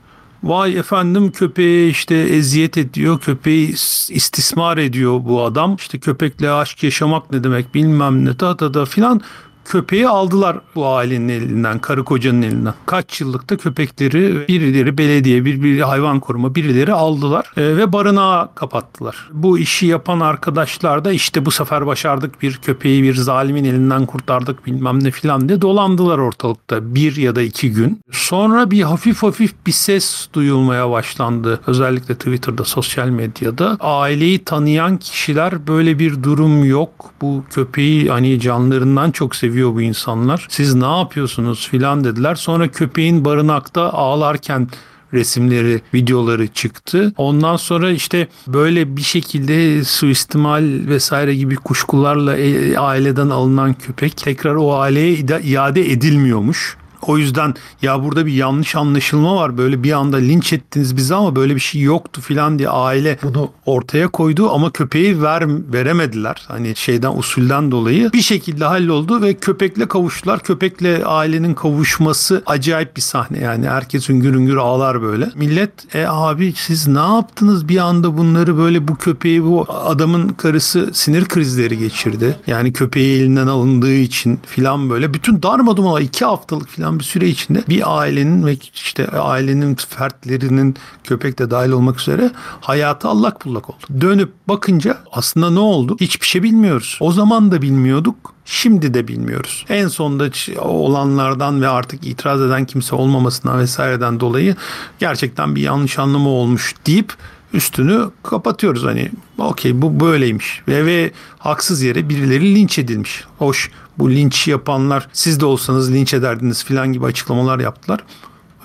Vay 0.43 0.77
efendim 0.77 1.31
köpeğe 1.31 1.87
işte 1.87 2.15
eziyet 2.15 2.77
ediyor, 2.77 3.19
köpeği 3.19 3.69
istismar 4.09 4.77
ediyor 4.77 5.21
bu 5.25 5.43
adam. 5.43 5.75
İşte 5.75 5.99
köpekle 5.99 6.51
aşk 6.51 6.83
yaşamak 6.83 7.31
ne 7.31 7.43
demek 7.43 7.75
bilmem 7.75 8.25
ne 8.25 8.39
da 8.39 8.59
da 8.59 8.73
da 8.73 8.85
filan 8.85 9.21
köpeği 9.65 10.07
aldılar 10.07 10.57
bu 10.75 10.87
ailenin 10.87 11.29
elinden, 11.29 11.79
karı 11.79 12.03
kocanın 12.03 12.41
elinden. 12.41 12.73
Kaç 12.85 13.21
yıllıkta 13.21 13.57
köpekleri 13.57 14.47
birileri 14.47 14.97
belediye, 14.97 15.45
bir, 15.45 15.63
bir 15.63 15.81
hayvan 15.81 16.19
koruma 16.19 16.55
birileri 16.55 16.93
aldılar 16.93 17.51
e, 17.57 17.77
ve 17.77 17.93
barınağa 17.93 18.49
kapattılar. 18.55 19.29
Bu 19.31 19.59
işi 19.59 19.85
yapan 19.85 20.19
arkadaşlar 20.19 21.05
da 21.05 21.11
işte 21.11 21.45
bu 21.45 21.51
sefer 21.51 21.87
başardık 21.87 22.41
bir 22.41 22.57
köpeği 22.57 23.03
bir 23.03 23.15
zalimin 23.15 23.63
elinden 23.63 24.05
kurtardık 24.05 24.65
bilmem 24.65 25.03
ne 25.03 25.11
filan 25.11 25.49
diye 25.49 25.61
dolandılar 25.61 26.17
ortalıkta 26.17 26.95
bir 26.95 27.15
ya 27.15 27.35
da 27.35 27.41
iki 27.41 27.71
gün. 27.71 27.99
Sonra 28.11 28.71
bir 28.71 28.81
hafif 28.81 29.23
hafif 29.23 29.53
bir 29.67 29.71
ses 29.71 30.27
duyulmaya 30.33 30.91
başlandı. 30.91 31.59
Özellikle 31.67 32.15
Twitter'da, 32.15 32.63
sosyal 32.63 33.07
medyada. 33.07 33.77
Aileyi 33.79 34.43
tanıyan 34.43 34.97
kişiler 34.97 35.67
böyle 35.67 35.99
bir 35.99 36.23
durum 36.23 36.65
yok. 36.65 36.89
Bu 37.21 37.43
köpeği 37.49 38.09
hani 38.09 38.39
canlarından 38.39 39.11
çok 39.11 39.35
seviyor 39.35 39.54
seviyor 39.55 39.75
bu 39.75 39.81
insanlar. 39.81 40.47
Siz 40.49 40.75
ne 40.75 40.97
yapıyorsunuz 40.99 41.67
filan 41.67 42.03
dediler. 42.03 42.35
Sonra 42.35 42.67
köpeğin 42.67 43.25
barınakta 43.25 43.93
ağlarken 43.93 44.67
resimleri, 45.13 45.81
videoları 45.93 46.47
çıktı. 46.47 47.13
Ondan 47.17 47.55
sonra 47.55 47.91
işte 47.91 48.27
böyle 48.47 48.97
bir 48.97 49.01
şekilde 49.01 49.83
suistimal 49.83 50.63
vesaire 50.87 51.35
gibi 51.35 51.55
kuşkularla 51.55 52.37
e, 52.37 52.77
aileden 52.77 53.29
alınan 53.29 53.73
köpek 53.73 54.17
tekrar 54.17 54.55
o 54.55 54.79
aileye 54.79 55.13
iade 55.43 55.91
edilmiyormuş. 55.91 56.77
O 57.07 57.17
yüzden 57.17 57.53
ya 57.81 58.03
burada 58.03 58.25
bir 58.25 58.33
yanlış 58.33 58.75
anlaşılma 58.75 59.35
var. 59.35 59.57
Böyle 59.57 59.83
bir 59.83 59.91
anda 59.91 60.17
linç 60.17 60.53
ettiniz 60.53 60.97
bizi 60.97 61.15
ama 61.15 61.35
böyle 61.35 61.55
bir 61.55 61.59
şey 61.59 61.81
yoktu 61.81 62.21
filan 62.21 62.59
diye 62.59 62.69
aile 62.69 63.17
bunu 63.23 63.51
ortaya 63.65 64.07
koydu 64.07 64.49
ama 64.51 64.71
köpeği 64.71 65.21
ver 65.21 65.43
veremediler. 65.73 66.45
Hani 66.47 66.75
şeyden 66.75 67.17
usulden 67.17 67.71
dolayı 67.71 68.13
bir 68.13 68.21
şekilde 68.21 68.65
halloldu 68.65 69.21
ve 69.21 69.33
köpekle 69.33 69.87
kavuştular. 69.87 70.39
Köpekle 70.39 71.05
ailenin 71.05 71.53
kavuşması 71.53 72.43
acayip 72.45 72.95
bir 72.95 73.01
sahne 73.01 73.39
yani. 73.39 73.69
Herkes 73.69 74.09
üngür 74.09 74.33
üngür 74.33 74.57
ağlar 74.57 75.01
böyle. 75.01 75.29
Millet 75.35 75.95
e 75.95 76.05
abi 76.07 76.53
siz 76.57 76.87
ne 76.87 76.99
yaptınız 76.99 77.69
bir 77.69 77.77
anda 77.77 78.17
bunları 78.17 78.57
böyle 78.57 78.87
bu 78.87 78.95
köpeği 78.95 79.43
bu 79.43 79.65
adamın 79.69 80.29
karısı 80.29 80.89
sinir 80.93 81.25
krizleri 81.25 81.77
geçirdi. 81.77 82.39
Yani 82.47 82.73
köpeği 82.73 83.21
elinden 83.21 83.47
alındığı 83.47 83.93
için 83.93 84.39
filan 84.45 84.89
böyle 84.89 85.13
bütün 85.13 85.43
darmadağın 85.43 86.01
iki 86.01 86.25
haftalık 86.25 86.69
filan 86.69 86.94
bir 86.99 87.03
süre 87.03 87.27
içinde 87.27 87.63
bir 87.69 87.99
ailenin 87.99 88.45
ve 88.45 88.57
işte 88.73 89.07
ailenin 89.07 89.75
fertlerinin 89.75 90.75
köpek 91.03 91.39
de 91.39 91.51
dahil 91.51 91.69
olmak 91.69 91.99
üzere 91.99 92.31
hayatı 92.61 93.07
allak 93.07 93.45
bullak 93.45 93.69
oldu. 93.69 94.01
Dönüp 94.01 94.33
bakınca 94.47 94.97
aslında 95.11 95.49
ne 95.49 95.59
oldu? 95.59 95.97
Hiçbir 95.99 96.27
şey 96.27 96.43
bilmiyoruz. 96.43 96.97
O 97.01 97.11
zaman 97.11 97.51
da 97.51 97.61
bilmiyorduk. 97.61 98.35
Şimdi 98.45 98.93
de 98.93 99.07
bilmiyoruz. 99.07 99.65
En 99.69 99.87
sonda 99.87 100.29
olanlardan 100.61 101.61
ve 101.61 101.67
artık 101.67 102.07
itiraz 102.07 102.41
eden 102.41 102.65
kimse 102.65 102.95
olmamasından 102.95 103.59
vesaireden 103.59 104.19
dolayı 104.19 104.55
gerçekten 104.99 105.55
bir 105.55 105.61
yanlış 105.61 105.99
anlama 105.99 106.29
olmuş 106.29 106.75
deyip 106.87 107.13
üstünü 107.55 108.09
kapatıyoruz 108.23 108.83
hani 108.83 109.11
okey 109.37 109.81
bu 109.81 109.99
böyleymiş 109.99 110.61
ve, 110.67 110.85
ve 110.85 111.11
haksız 111.39 111.81
yere 111.81 112.09
birileri 112.09 112.55
linç 112.55 112.79
edilmiş. 112.79 113.23
Hoş 113.37 113.71
bu 113.97 114.11
linç 114.11 114.47
yapanlar 114.47 115.07
siz 115.13 115.39
de 115.39 115.45
olsanız 115.45 115.93
linç 115.93 116.13
ederdiniz 116.13 116.63
filan 116.63 116.93
gibi 116.93 117.05
açıklamalar 117.05 117.59
yaptılar. 117.59 118.03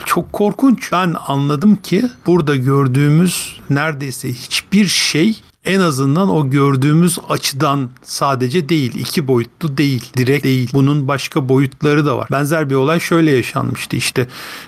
Çok 0.05 0.33
korkunç. 0.33 0.93
Ben 0.93 1.15
anladım 1.27 1.77
ki 1.77 2.05
burada 2.27 2.57
gördüğümüz 2.57 3.61
neredeyse 3.71 4.29
hiçbir 4.29 4.87
şey 4.87 5.43
en 5.65 5.81
azından 5.81 6.31
o 6.31 6.51
gördüğümüz 6.51 7.19
açıdan 7.29 7.91
sadece 8.03 8.69
değil, 8.69 8.95
iki 8.95 9.29
boyutlu 9.29 9.77
değil, 9.77 10.13
direkt 10.17 10.45
değil. 10.45 10.71
Bunun 10.73 11.09
başka 11.09 11.49
boyutları 11.49 12.07
da 12.07 12.19
var. 12.19 12.29
Benzer 12.31 12.71
bir 12.71 12.75
olay 12.75 13.01
şöyle 13.01 13.31
yaşanmıştı 13.31 13.97
işte 13.97 14.27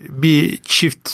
bir 0.08 0.56
çift 0.56 1.10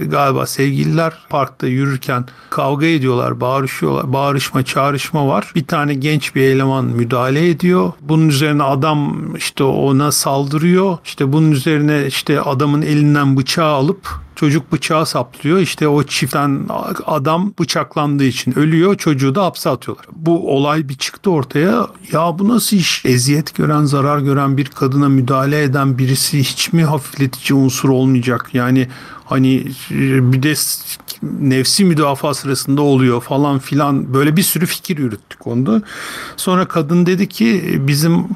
e, 0.00 0.04
galiba 0.04 0.46
sevgililer 0.46 1.12
parkta 1.28 1.66
yürürken 1.66 2.24
kavga 2.50 2.86
ediyorlar, 2.86 3.40
bağırışıyorlar. 3.40 4.12
Bağırışma, 4.12 4.64
çağrışma 4.64 5.28
var. 5.28 5.52
Bir 5.54 5.64
tane 5.64 5.94
genç 5.94 6.34
bir 6.34 6.42
eleman 6.42 6.84
müdahale 6.84 7.48
ediyor. 7.48 7.92
Bunun 8.00 8.28
üzerine 8.28 8.62
adam 8.62 9.34
işte 9.36 9.64
ona 9.64 10.12
saldırıyor. 10.12 10.98
İşte 11.04 11.32
bunun 11.32 11.50
üzerine 11.50 12.06
işte 12.06 12.40
adamın 12.40 12.82
elinden 12.82 13.36
bıçağı 13.36 13.72
alıp 13.72 14.27
Çocuk 14.38 14.72
bıçağı 14.72 15.06
saplıyor. 15.06 15.58
İşte 15.58 15.88
o 15.88 16.02
çiftten 16.02 16.66
adam 17.06 17.52
bıçaklandığı 17.60 18.24
için 18.24 18.58
ölüyor. 18.58 18.94
Çocuğu 18.94 19.34
da 19.34 19.44
hapse 19.44 19.70
atıyorlar. 19.70 20.06
Bu 20.12 20.56
olay 20.56 20.88
bir 20.88 20.94
çıktı 20.94 21.30
ortaya. 21.30 21.86
Ya 22.12 22.38
bu 22.38 22.48
nasıl 22.48 22.76
iş? 22.76 23.04
Eziyet 23.04 23.54
gören, 23.54 23.84
zarar 23.84 24.18
gören 24.18 24.56
bir 24.56 24.64
kadına 24.64 25.08
müdahale 25.08 25.62
eden 25.62 25.98
birisi 25.98 26.38
hiç 26.38 26.72
mi 26.72 26.84
hafifletici 26.84 27.58
unsur 27.58 27.88
olmayacak? 27.88 28.50
Yani 28.52 28.88
hani 29.24 29.64
bir 29.90 30.42
de 30.42 30.54
nefsi 31.22 31.84
müdafaa 31.84 32.34
sırasında 32.34 32.82
oluyor 32.82 33.20
falan 33.20 33.58
filan 33.58 34.14
böyle 34.14 34.36
bir 34.36 34.42
sürü 34.42 34.66
fikir 34.66 34.98
yürüttük 34.98 35.46
onda. 35.46 35.82
Sonra 36.36 36.64
kadın 36.64 37.06
dedi 37.06 37.28
ki 37.28 37.78
bizim 37.80 38.26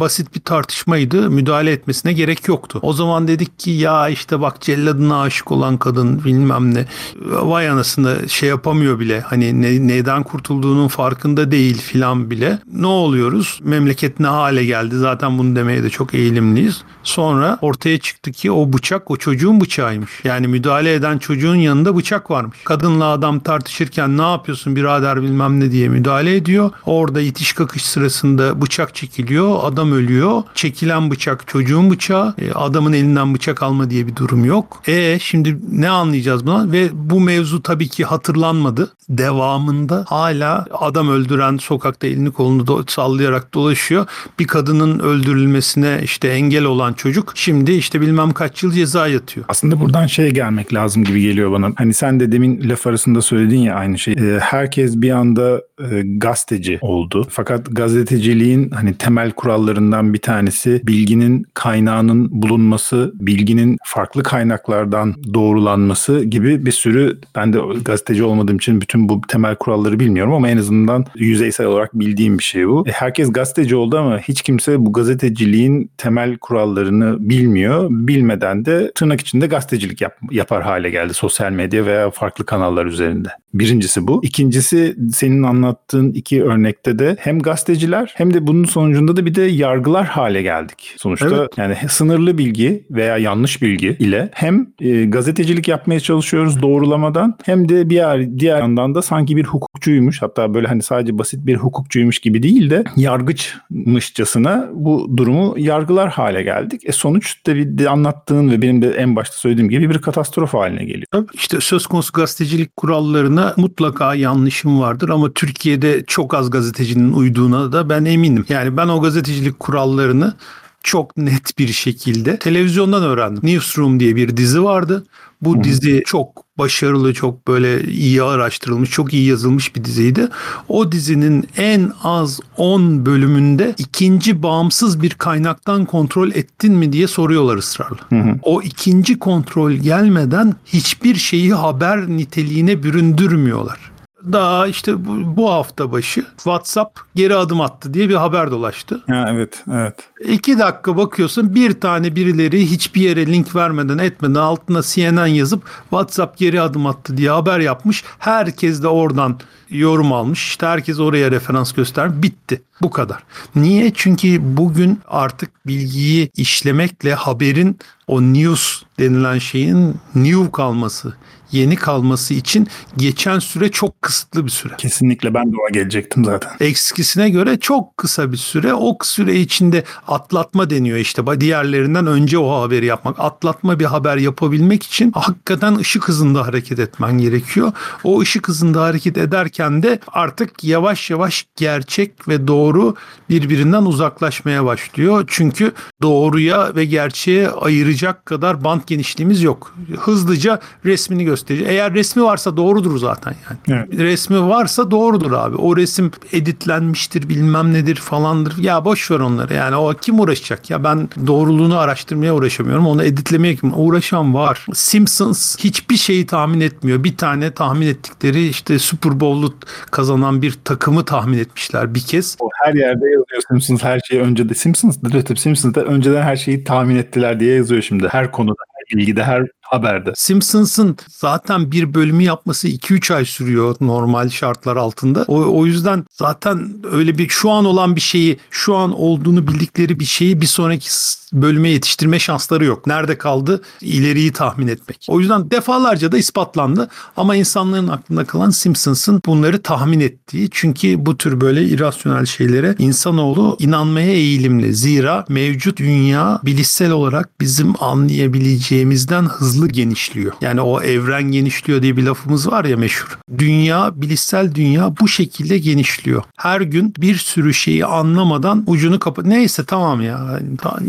basit 0.00 0.34
bir 0.34 0.40
tartışmaydı. 0.40 1.30
Müdahale 1.30 1.72
etmesine 1.72 2.12
gerek 2.12 2.48
yoktu. 2.48 2.78
O 2.82 2.92
zaman 2.92 3.28
dedik 3.28 3.58
ki 3.58 3.70
ya 3.70 4.08
işte 4.08 4.40
bak 4.40 4.60
celladına 4.60 5.20
aşık 5.20 5.52
olan 5.52 5.76
kadın 5.76 6.24
bilmem 6.24 6.74
ne. 6.74 6.86
Vay 7.24 7.68
anasını 7.68 8.28
şey 8.28 8.48
yapamıyor 8.48 9.00
bile. 9.00 9.20
Hani 9.20 9.62
ne, 9.62 9.86
neyden 9.86 10.22
kurtulduğunun 10.22 10.88
farkında 10.88 11.50
değil 11.50 11.78
filan 11.78 12.30
bile. 12.30 12.58
Ne 12.72 12.86
oluyoruz? 12.86 13.60
Memleket 13.62 14.20
ne 14.20 14.26
hale 14.26 14.64
geldi? 14.64 14.96
Zaten 14.96 15.38
bunu 15.38 15.56
demeye 15.56 15.82
de 15.82 15.90
çok 15.90 16.14
eğilimliyiz. 16.14 16.82
Sonra 17.02 17.58
ortaya 17.60 17.98
çıktı 17.98 18.32
ki 18.32 18.50
o 18.50 18.72
bıçak 18.72 19.10
o 19.10 19.16
çocuğun 19.16 19.60
bıçağıymış. 19.60 20.10
Yani 20.24 20.48
müdahale 20.48 20.94
eden 20.94 21.18
çocuğun 21.18 21.54
yanında 21.54 21.96
bıçak 21.96 22.30
varmış. 22.30 22.58
Kadınla 22.64 23.04
adam 23.04 23.40
tartışırken 23.40 24.18
ne 24.18 24.22
yapıyorsun 24.22 24.76
birader 24.76 25.22
bilmem 25.22 25.60
ne 25.60 25.70
diye 25.70 25.88
müdahale 25.88 26.36
ediyor. 26.36 26.70
Orada 26.86 27.20
itiş 27.20 27.52
kakış 27.52 27.84
sırasında 27.84 28.62
bıçak 28.62 28.94
çekiliyor. 28.94 29.33
Adam 29.42 29.92
ölüyor. 29.92 30.42
Çekilen 30.54 31.10
bıçak 31.10 31.48
çocuğun 31.48 31.90
bıçağı. 31.90 32.34
E, 32.38 32.52
adamın 32.52 32.92
elinden 32.92 33.34
bıçak 33.34 33.62
alma 33.62 33.90
diye 33.90 34.06
bir 34.06 34.16
durum 34.16 34.44
yok. 34.44 34.82
E 34.86 35.18
şimdi 35.18 35.58
ne 35.72 35.88
anlayacağız 35.88 36.46
buna? 36.46 36.72
Ve 36.72 36.88
bu 36.92 37.20
mevzu 37.20 37.62
tabii 37.62 37.88
ki 37.88 38.04
hatırlanmadı. 38.04 38.92
Devamında 39.08 40.04
hala 40.08 40.66
adam 40.72 41.08
öldüren 41.08 41.56
sokakta 41.56 42.06
elini 42.06 42.30
kolunu 42.30 42.62
do- 42.62 42.90
sallayarak 42.90 43.54
dolaşıyor. 43.54 44.06
Bir 44.38 44.46
kadının 44.46 44.98
öldürülmesine 44.98 46.00
işte 46.02 46.28
engel 46.28 46.64
olan 46.64 46.92
çocuk 46.92 47.32
şimdi 47.34 47.72
işte 47.72 48.00
bilmem 48.00 48.32
kaç 48.32 48.62
yıl 48.62 48.72
ceza 48.72 49.08
yatıyor. 49.08 49.46
Aslında 49.48 49.80
buradan 49.80 50.06
şeye 50.06 50.30
gelmek 50.30 50.74
lazım 50.74 51.04
gibi 51.04 51.22
geliyor 51.22 51.52
bana. 51.52 51.70
Hani 51.76 51.94
sen 51.94 52.20
de 52.20 52.32
demin 52.32 52.68
laf 52.68 52.86
arasında 52.86 53.22
söyledin 53.22 53.58
ya 53.58 53.74
aynı 53.74 53.98
şey. 53.98 54.14
Ee, 54.14 54.38
herkes 54.40 54.96
bir 54.96 55.10
anda 55.10 55.62
e, 55.90 56.02
gazeteci 56.04 56.78
oldu. 56.80 57.26
Fakat 57.30 57.66
gazeteciliğin 57.70 58.70
hani 58.70 58.94
temel 58.94 59.23
kurallarından 59.30 60.14
bir 60.14 60.18
tanesi 60.18 60.80
bilginin 60.86 61.46
kaynağının 61.54 62.42
bulunması, 62.42 63.12
bilginin 63.14 63.78
farklı 63.84 64.22
kaynaklardan 64.22 65.14
doğrulanması 65.34 66.24
gibi 66.24 66.66
bir 66.66 66.72
sürü 66.72 67.18
ben 67.36 67.52
de 67.52 67.58
gazeteci 67.84 68.24
olmadığım 68.24 68.56
için 68.56 68.80
bütün 68.80 69.08
bu 69.08 69.20
temel 69.28 69.56
kuralları 69.56 70.00
bilmiyorum 70.00 70.32
ama 70.32 70.48
en 70.48 70.56
azından 70.56 71.04
yüzeysel 71.16 71.66
olarak 71.66 71.94
bildiğim 71.94 72.38
bir 72.38 72.44
şey 72.44 72.68
bu. 72.68 72.84
E, 72.88 72.90
herkes 72.92 73.32
gazeteci 73.32 73.76
oldu 73.76 73.98
ama 73.98 74.18
hiç 74.18 74.42
kimse 74.42 74.86
bu 74.86 74.92
gazeteciliğin 74.92 75.90
temel 75.98 76.36
kurallarını 76.38 77.16
bilmiyor. 77.20 77.86
Bilmeden 77.90 78.64
de 78.64 78.92
tırnak 78.94 79.20
içinde 79.20 79.46
gazetecilik 79.46 80.00
yap, 80.00 80.18
yapar 80.30 80.62
hale 80.62 80.90
geldi 80.90 81.14
sosyal 81.14 81.52
medya 81.52 81.86
veya 81.86 82.10
farklı 82.10 82.46
kanallar 82.46 82.86
üzerinde. 82.86 83.28
Birincisi 83.54 84.06
bu. 84.06 84.20
İkincisi 84.24 84.96
senin 85.12 85.42
anlattığın 85.42 86.12
iki 86.12 86.44
örnekte 86.44 86.98
de 86.98 87.16
hem 87.18 87.38
gazeteciler 87.38 88.12
hem 88.16 88.34
de 88.34 88.46
bunun 88.46 88.64
sonucunda 88.64 89.13
da 89.16 89.26
bir 89.26 89.34
de 89.34 89.42
yargılar 89.42 90.06
hale 90.06 90.42
geldik. 90.42 90.94
Sonuçta 90.96 91.28
Evet. 91.36 91.50
yani 91.56 91.76
sınırlı 91.88 92.38
bilgi 92.38 92.84
veya 92.90 93.18
yanlış 93.18 93.62
bilgi 93.62 93.96
ile 93.98 94.28
hem 94.32 94.66
e, 94.80 95.04
gazetecilik 95.04 95.68
yapmaya 95.68 96.00
çalışıyoruz 96.00 96.62
doğrulamadan 96.62 97.34
hem 97.44 97.68
de 97.68 97.90
bir 97.90 97.94
yer, 97.94 98.38
diğer 98.38 98.58
yandan 98.58 98.94
da 98.94 99.02
sanki 99.02 99.36
bir 99.36 99.44
hukukçuymuş 99.44 100.22
hatta 100.22 100.54
böyle 100.54 100.66
hani 100.66 100.82
sadece 100.82 101.18
basit 101.18 101.46
bir 101.46 101.56
hukukçuymuş 101.56 102.18
gibi 102.18 102.42
değil 102.42 102.70
de 102.70 102.84
yargıçmışçasına 102.96 104.68
bu 104.72 105.10
durumu 105.16 105.54
yargılar 105.58 106.10
hale 106.10 106.42
geldik. 106.42 106.82
E 106.84 106.92
sonuçta 106.92 107.54
bir 107.54 107.78
de 107.78 107.88
anlattığın 107.88 108.50
ve 108.50 108.62
benim 108.62 108.82
de 108.82 108.90
en 108.90 109.16
başta 109.16 109.36
söylediğim 109.36 109.70
gibi 109.70 109.90
bir 109.90 109.98
katastrof 109.98 110.54
haline 110.54 110.84
geliyor. 110.84 111.06
Tabii 111.10 111.26
işte 111.34 111.60
söz 111.60 111.86
konusu 111.86 112.12
gazetecilik 112.12 112.76
kurallarına 112.76 113.54
mutlaka 113.56 114.14
yanlışım 114.14 114.80
vardır 114.80 115.08
ama 115.08 115.32
Türkiye'de 115.32 116.04
çok 116.06 116.34
az 116.34 116.50
gazetecinin 116.50 117.12
uyduğuna 117.12 117.72
da 117.72 117.88
ben 117.88 118.04
eminim. 118.04 118.44
Yani 118.48 118.76
ben 118.76 118.88
o 118.88 119.00
gazetecilik 119.04 119.60
kurallarını 119.60 120.34
çok 120.82 121.16
net 121.16 121.58
bir 121.58 121.68
şekilde 121.68 122.38
televizyondan 122.38 123.02
öğrendim. 123.02 123.42
Newsroom 123.42 124.00
diye 124.00 124.16
bir 124.16 124.36
dizi 124.36 124.64
vardı. 124.64 125.06
Bu 125.42 125.64
dizi 125.64 126.02
çok 126.06 126.44
başarılı, 126.58 127.14
çok 127.14 127.48
böyle 127.48 127.84
iyi 127.84 128.22
araştırılmış, 128.22 128.90
çok 128.90 129.14
iyi 129.14 129.26
yazılmış 129.26 129.76
bir 129.76 129.84
diziydi. 129.84 130.28
O 130.68 130.92
dizinin 130.92 131.48
en 131.56 131.92
az 132.02 132.40
10 132.56 133.06
bölümünde 133.06 133.74
ikinci 133.78 134.42
bağımsız 134.42 135.02
bir 135.02 135.10
kaynaktan 135.10 135.84
kontrol 135.84 136.30
ettin 136.30 136.74
mi 136.74 136.92
diye 136.92 137.06
soruyorlar 137.06 137.56
ısrarla. 137.56 137.98
O 138.42 138.62
ikinci 138.62 139.18
kontrol 139.18 139.72
gelmeden 139.72 140.54
hiçbir 140.66 141.14
şeyi 141.14 141.54
haber 141.54 142.08
niteliğine 142.08 142.82
büründürmüyorlar. 142.82 143.93
Daha 144.32 144.66
işte 144.66 145.04
bu, 145.04 145.36
bu 145.36 145.52
hafta 145.52 145.92
başı 145.92 146.24
WhatsApp 146.36 147.00
geri 147.14 147.36
adım 147.36 147.60
attı 147.60 147.94
diye 147.94 148.08
bir 148.08 148.14
haber 148.14 148.50
dolaştı. 148.50 149.02
Ha, 149.06 149.26
evet, 149.30 149.64
evet. 149.72 149.94
İki 150.24 150.58
dakika 150.58 150.96
bakıyorsun 150.96 151.54
bir 151.54 151.80
tane 151.80 152.16
birileri 152.16 152.70
hiçbir 152.70 153.00
yere 153.00 153.26
link 153.26 153.56
vermeden 153.56 153.98
etmeden 153.98 154.34
altına 154.34 154.82
CNN 154.82 155.26
yazıp 155.26 155.62
WhatsApp 155.90 156.38
geri 156.38 156.60
adım 156.60 156.86
attı 156.86 157.16
diye 157.16 157.30
haber 157.30 157.60
yapmış. 157.60 158.04
Herkes 158.18 158.82
de 158.82 158.88
oradan 158.88 159.38
yorum 159.70 160.12
almış. 160.12 160.48
İşte 160.48 160.66
herkes 160.66 161.00
oraya 161.00 161.30
referans 161.30 161.72
göstermiş. 161.72 162.22
Bitti. 162.22 162.62
Bu 162.82 162.90
kadar. 162.90 163.22
Niye? 163.56 163.92
Çünkü 163.94 164.56
bugün 164.56 165.00
artık 165.08 165.66
bilgiyi 165.66 166.30
işlemekle 166.36 167.14
haberin 167.14 167.78
o 168.06 168.22
news 168.22 168.82
denilen 168.98 169.38
şeyin 169.38 169.96
new 170.14 170.52
kalması, 170.52 171.14
yeni 171.54 171.76
kalması 171.76 172.34
için 172.34 172.68
geçen 172.96 173.38
süre 173.38 173.70
çok 173.70 174.02
kısıtlı 174.02 174.44
bir 174.44 174.50
süre. 174.50 174.74
Kesinlikle 174.78 175.34
ben 175.34 175.52
de 175.52 175.56
ona 175.56 175.70
gelecektim 175.72 176.24
zaten. 176.24 176.52
Ekskisine 176.60 177.30
göre 177.30 177.60
çok 177.60 177.96
kısa 177.96 178.32
bir 178.32 178.36
süre. 178.36 178.74
O 178.74 178.98
süre 179.02 179.40
içinde 179.40 179.84
atlatma 180.08 180.70
deniyor 180.70 180.98
işte. 180.98 181.22
Diğerlerinden 181.40 182.06
önce 182.06 182.38
o 182.38 182.62
haberi 182.62 182.86
yapmak. 182.86 183.20
Atlatma 183.20 183.80
bir 183.80 183.84
haber 183.84 184.16
yapabilmek 184.16 184.82
için 184.82 185.12
hakikaten 185.12 185.74
ışık 185.76 186.08
hızında 186.08 186.46
hareket 186.46 186.78
etmen 186.78 187.18
gerekiyor. 187.18 187.72
O 188.04 188.20
ışık 188.20 188.48
hızında 188.48 188.82
hareket 188.82 189.18
ederken 189.18 189.82
de 189.82 189.98
artık 190.08 190.64
yavaş 190.64 191.10
yavaş 191.10 191.46
gerçek 191.56 192.28
ve 192.28 192.48
doğru 192.48 192.94
birbirinden 193.30 193.82
uzaklaşmaya 193.82 194.64
başlıyor. 194.64 195.24
Çünkü 195.26 195.72
doğruya 196.02 196.76
ve 196.76 196.84
gerçeğe 196.84 197.48
ayıracak 197.48 198.26
kadar 198.26 198.64
bant 198.64 198.86
genişliğimiz 198.86 199.42
yok. 199.42 199.74
Hızlıca 199.98 200.60
resmini 200.84 201.24
gösteriyor. 201.48 201.70
Eğer 201.70 201.94
resmi 201.94 202.22
varsa 202.22 202.56
doğrudur 202.56 202.98
zaten 202.98 203.34
yani. 203.50 203.86
Evet. 203.88 203.98
Resmi 203.98 204.48
varsa 204.48 204.90
doğrudur 204.90 205.32
abi. 205.32 205.56
O 205.56 205.76
resim 205.76 206.10
editlenmiştir 206.32 207.28
bilmem 207.28 207.72
nedir 207.72 207.96
falandır. 207.96 208.58
Ya 208.58 208.84
boş 208.84 209.10
ver 209.10 209.20
onları 209.20 209.54
yani 209.54 209.76
o 209.76 209.94
kim 209.94 210.20
uğraşacak 210.20 210.70
ya 210.70 210.84
ben 210.84 211.08
doğruluğunu 211.26 211.78
araştırmaya 211.78 212.34
uğraşamıyorum. 212.34 212.86
Onu 212.86 213.04
editlemeye 213.04 213.56
kim 213.56 213.72
uğraşan 213.74 214.34
var. 214.34 214.66
Simpsons 214.74 215.58
hiçbir 215.58 215.96
şeyi 215.96 216.26
tahmin 216.26 216.60
etmiyor. 216.60 217.04
Bir 217.04 217.16
tane 217.16 217.50
tahmin 217.50 217.86
ettikleri 217.86 218.48
işte 218.48 218.78
Super 218.78 219.20
Bowl'u 219.20 219.54
kazanan 219.90 220.42
bir 220.42 220.58
takımı 220.64 221.04
tahmin 221.04 221.38
etmişler 221.38 221.94
bir 221.94 222.00
kez. 222.00 222.36
O 222.40 222.48
her 222.64 222.74
yerde 222.74 223.04
yazıyor 223.04 223.42
Simpsons 223.48 223.82
her 223.82 224.00
şeyi 224.00 224.20
önce 224.20 224.48
de 224.48 224.54
Simpsons 224.54 224.98
tabii 225.02 225.38
Simpsons 225.38 225.74
da 225.74 225.84
önceden 225.84 226.22
her 226.22 226.36
şeyi 226.36 226.64
tahmin 226.64 226.96
ettiler 226.96 227.40
diye 227.40 227.54
yazıyor 227.54 227.82
şimdi. 227.82 228.08
Her 228.08 228.32
konuda, 228.32 228.54
her 228.74 228.98
bilgide, 228.98 229.24
her 229.24 229.46
haberde. 229.64 230.12
Simpsons'ın 230.16 230.96
zaten 231.08 231.72
bir 231.72 231.94
bölümü 231.94 232.22
yapması 232.22 232.68
2-3 232.68 233.14
ay 233.14 233.24
sürüyor 233.24 233.76
normal 233.80 234.28
şartlar 234.28 234.76
altında. 234.76 235.24
O, 235.28 235.58
o 235.60 235.66
yüzden 235.66 236.04
zaten 236.12 236.74
öyle 236.92 237.18
bir 237.18 237.28
şu 237.28 237.50
an 237.50 237.64
olan 237.64 237.96
bir 237.96 238.00
şeyi, 238.00 238.38
şu 238.50 238.76
an 238.76 239.00
olduğunu 239.00 239.48
bildikleri 239.48 240.00
bir 240.00 240.04
şeyi 240.04 240.40
bir 240.40 240.46
sonraki 240.46 240.88
bölüme 241.34 241.68
yetiştirme 241.68 242.18
şansları 242.18 242.64
yok. 242.64 242.86
Nerede 242.86 243.18
kaldı? 243.18 243.62
İleriyi 243.80 244.32
tahmin 244.32 244.68
etmek. 244.68 245.06
O 245.08 245.20
yüzden 245.20 245.50
defalarca 245.50 246.12
da 246.12 246.18
ispatlandı 246.18 246.88
ama 247.16 247.36
insanların 247.36 247.88
aklında 247.88 248.24
kalan 248.24 248.50
Simpsons'ın 248.50 249.22
bunları 249.26 249.62
tahmin 249.62 250.00
ettiği. 250.00 250.48
Çünkü 250.52 251.06
bu 251.06 251.16
tür 251.16 251.40
böyle 251.40 251.64
irrasyonel 251.64 252.26
şeylere 252.26 252.74
insanoğlu 252.78 253.56
inanmaya 253.60 254.12
eğilimli. 254.12 254.74
Zira 254.74 255.24
mevcut 255.28 255.78
dünya 255.78 256.40
bilişsel 256.44 256.90
olarak 256.90 257.40
bizim 257.40 257.74
anlayabileceğimizden 257.80 259.24
hızlı 259.24 259.53
genişliyor. 259.62 260.32
Yani 260.40 260.60
o 260.60 260.80
evren 260.82 261.22
genişliyor 261.22 261.82
diye 261.82 261.96
bir 261.96 262.02
lafımız 262.02 262.50
var 262.50 262.64
ya 262.64 262.76
meşhur. 262.76 263.18
Dünya, 263.38 263.92
bilişsel 264.02 264.54
dünya 264.54 264.94
bu 265.00 265.08
şekilde 265.08 265.58
genişliyor. 265.58 266.22
Her 266.36 266.60
gün 266.60 266.94
bir 266.98 267.16
sürü 267.16 267.54
şeyi 267.54 267.86
anlamadan 267.86 268.64
ucunu 268.66 268.98
kapat. 268.98 269.26
Neyse 269.26 269.64
tamam 269.64 270.00
ya. 270.00 270.40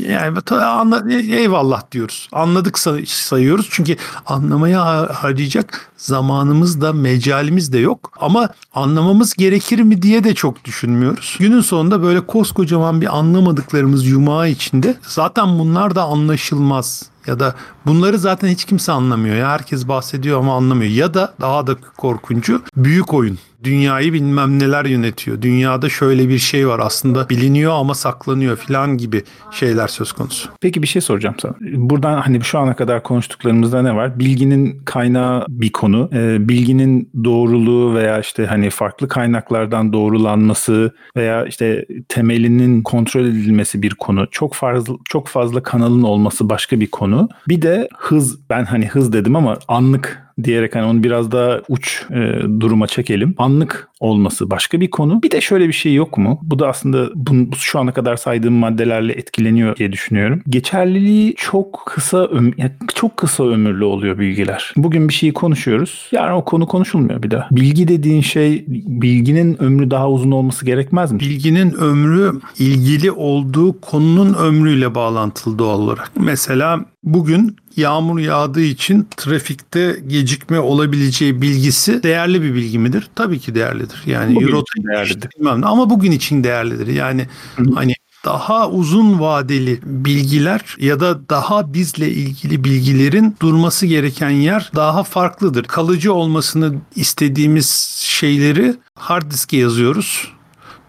Yani 0.09 0.31
anla- 0.51 1.13
eyvallah 1.35 1.91
diyoruz. 1.91 2.29
Anladık 2.31 2.79
say- 2.79 3.05
sayıyoruz. 3.05 3.67
Çünkü 3.71 3.95
anlamaya 4.25 4.85
ha- 4.85 5.09
harcayacak 5.13 5.91
zamanımız 5.97 6.81
da 6.81 6.93
mecalimiz 6.93 7.73
de 7.73 7.77
yok. 7.77 8.11
Ama 8.19 8.49
anlamamız 8.73 9.33
gerekir 9.33 9.79
mi 9.79 10.01
diye 10.01 10.23
de 10.23 10.35
çok 10.35 10.65
düşünmüyoruz. 10.65 11.35
Günün 11.39 11.61
sonunda 11.61 12.03
böyle 12.03 12.21
koskocaman 12.21 13.01
bir 13.01 13.17
anlamadıklarımız 13.17 14.07
yumağı 14.07 14.49
içinde 14.49 14.95
zaten 15.01 15.59
bunlar 15.59 15.95
da 15.95 16.03
anlaşılmaz 16.03 17.05
ya 17.27 17.39
da 17.39 17.55
bunları 17.85 18.17
zaten 18.19 18.47
hiç 18.47 18.65
kimse 18.65 18.91
anlamıyor. 18.91 19.35
Ya 19.35 19.49
herkes 19.49 19.87
bahsediyor 19.87 20.39
ama 20.39 20.55
anlamıyor. 20.55 20.91
Ya 20.91 21.13
da 21.13 21.33
daha 21.41 21.67
da 21.67 21.75
korkuncu 21.97 22.61
büyük 22.77 23.13
oyun. 23.13 23.37
Dünyayı 23.63 24.13
bilmem 24.13 24.59
neler 24.59 24.85
yönetiyor. 24.85 25.41
Dünyada 25.41 25.89
şöyle 25.89 26.29
bir 26.29 26.37
şey 26.37 26.67
var 26.67 26.79
aslında 26.79 27.29
biliniyor 27.29 27.73
ama 27.73 27.95
saklanıyor 27.95 28.57
falan 28.57 28.97
gibi 28.97 29.23
şeyler 29.51 29.87
söz 29.87 30.11
konusu. 30.11 30.49
Peki 30.61 30.81
bir 30.81 30.87
şey 30.87 31.01
soracağım 31.01 31.35
sana. 31.41 31.53
Buradan 31.61 32.21
hani 32.21 32.43
şu 32.43 32.59
ana 32.59 32.75
kadar 32.75 33.03
konuştuklarımızda 33.03 33.81
ne 33.81 33.95
var? 33.95 34.19
Bilginin 34.19 34.79
kaynağı 34.85 35.45
bir 35.49 35.71
konu. 35.71 36.09
E, 36.13 36.49
bilginin 36.49 37.09
doğruluğu 37.23 37.95
veya 37.95 38.19
işte 38.19 38.45
hani 38.45 38.69
farklı 38.69 39.07
kaynaklardan 39.07 39.93
doğrulanması 39.93 40.95
veya 41.17 41.45
işte 41.45 41.85
temelinin 42.09 42.83
kontrol 42.83 43.25
edilmesi 43.25 43.81
bir 43.81 43.93
konu. 43.93 44.27
Çok 44.31 44.53
fazla 44.53 44.93
çok 45.05 45.27
fazla 45.27 45.63
kanalın 45.63 46.03
olması 46.03 46.49
başka 46.49 46.79
bir 46.79 46.87
konu. 46.87 47.29
Bir 47.47 47.61
de 47.61 47.87
hız 47.97 48.49
ben 48.49 48.65
hani 48.65 48.87
hız 48.87 49.13
dedim 49.13 49.35
ama 49.35 49.57
anlık 49.67 50.24
diyerek 50.43 50.75
hani 50.75 50.85
onu 50.85 51.03
biraz 51.03 51.31
daha 51.31 51.61
uç 51.69 52.05
e, 52.11 52.41
duruma 52.59 52.87
çekelim. 52.87 53.35
Anlık 53.37 53.89
olması 53.99 54.49
başka 54.49 54.81
bir 54.81 54.89
konu. 54.89 55.23
Bir 55.23 55.31
de 55.31 55.41
şöyle 55.41 55.67
bir 55.67 55.73
şey 55.73 55.93
yok 55.93 56.17
mu? 56.17 56.39
Bu 56.43 56.59
da 56.59 56.67
aslında 56.67 57.09
bu, 57.15 57.55
şu 57.55 57.79
ana 57.79 57.93
kadar 57.93 58.15
saydığım 58.15 58.53
maddelerle 58.53 59.13
etkileniyor 59.13 59.75
diye 59.75 59.91
düşünüyorum. 59.91 60.41
Geçerliliği 60.49 61.33
çok 61.37 61.83
kısa 61.85 62.25
öm 62.25 62.53
çok 62.95 63.17
kısa 63.17 63.43
ömürlü 63.43 63.83
oluyor 63.83 64.19
bilgiler. 64.19 64.73
Bugün 64.77 65.09
bir 65.09 65.13
şeyi 65.13 65.33
konuşuyoruz. 65.33 66.09
Yarın 66.11 66.35
o 66.35 66.45
konu 66.45 66.67
konuşulmuyor 66.67 67.23
bir 67.23 67.31
daha. 67.31 67.47
Bilgi 67.51 67.87
dediğin 67.87 68.21
şey 68.21 68.65
bilginin 68.67 69.63
ömrü 69.63 69.91
daha 69.91 70.09
uzun 70.09 70.31
olması 70.31 70.65
gerekmez 70.65 71.11
mi? 71.11 71.19
Bilginin 71.19 71.73
ömrü 71.73 72.31
ilgili 72.59 73.11
olduğu 73.11 73.81
konunun 73.81 74.33
ömrüyle 74.33 74.95
bağlantılı 74.95 75.59
doğal 75.59 75.79
olarak. 75.79 76.11
Mesela 76.19 76.85
bugün 77.03 77.55
yağmur 77.75 78.19
yağdığı 78.19 78.61
için 78.61 79.07
trafikte 79.17 79.95
gecikme 80.07 80.59
olabileceği 80.59 81.41
bilgisi 81.41 82.03
değerli 82.03 82.41
bir 82.41 82.53
bilgi 82.53 82.79
midir? 82.79 83.07
Tabii 83.15 83.39
ki 83.39 83.55
değerlidir. 83.89 84.11
Yani 84.11 84.35
bugün 84.35 84.47
Euro 84.47 84.63
değerlidir. 84.77 85.29
Bilmem 85.39 85.61
ne. 85.61 85.65
ama 85.65 85.89
bugün 85.89 86.11
için 86.11 86.43
değerlidir. 86.43 86.87
Yani 86.87 87.27
Hı. 87.55 87.63
hani 87.75 87.93
daha 88.25 88.69
uzun 88.69 89.19
vadeli 89.19 89.79
bilgiler 89.83 90.75
ya 90.79 90.99
da 90.99 91.29
daha 91.29 91.73
bizle 91.73 92.09
ilgili 92.09 92.63
bilgilerin 92.63 93.35
durması 93.41 93.85
gereken 93.85 94.29
yer 94.29 94.71
daha 94.75 95.03
farklıdır. 95.03 95.63
Kalıcı 95.63 96.13
olmasını 96.13 96.75
istediğimiz 96.95 97.69
şeyleri 97.99 98.75
hard 98.95 99.31
diske 99.31 99.57
yazıyoruz 99.57 100.35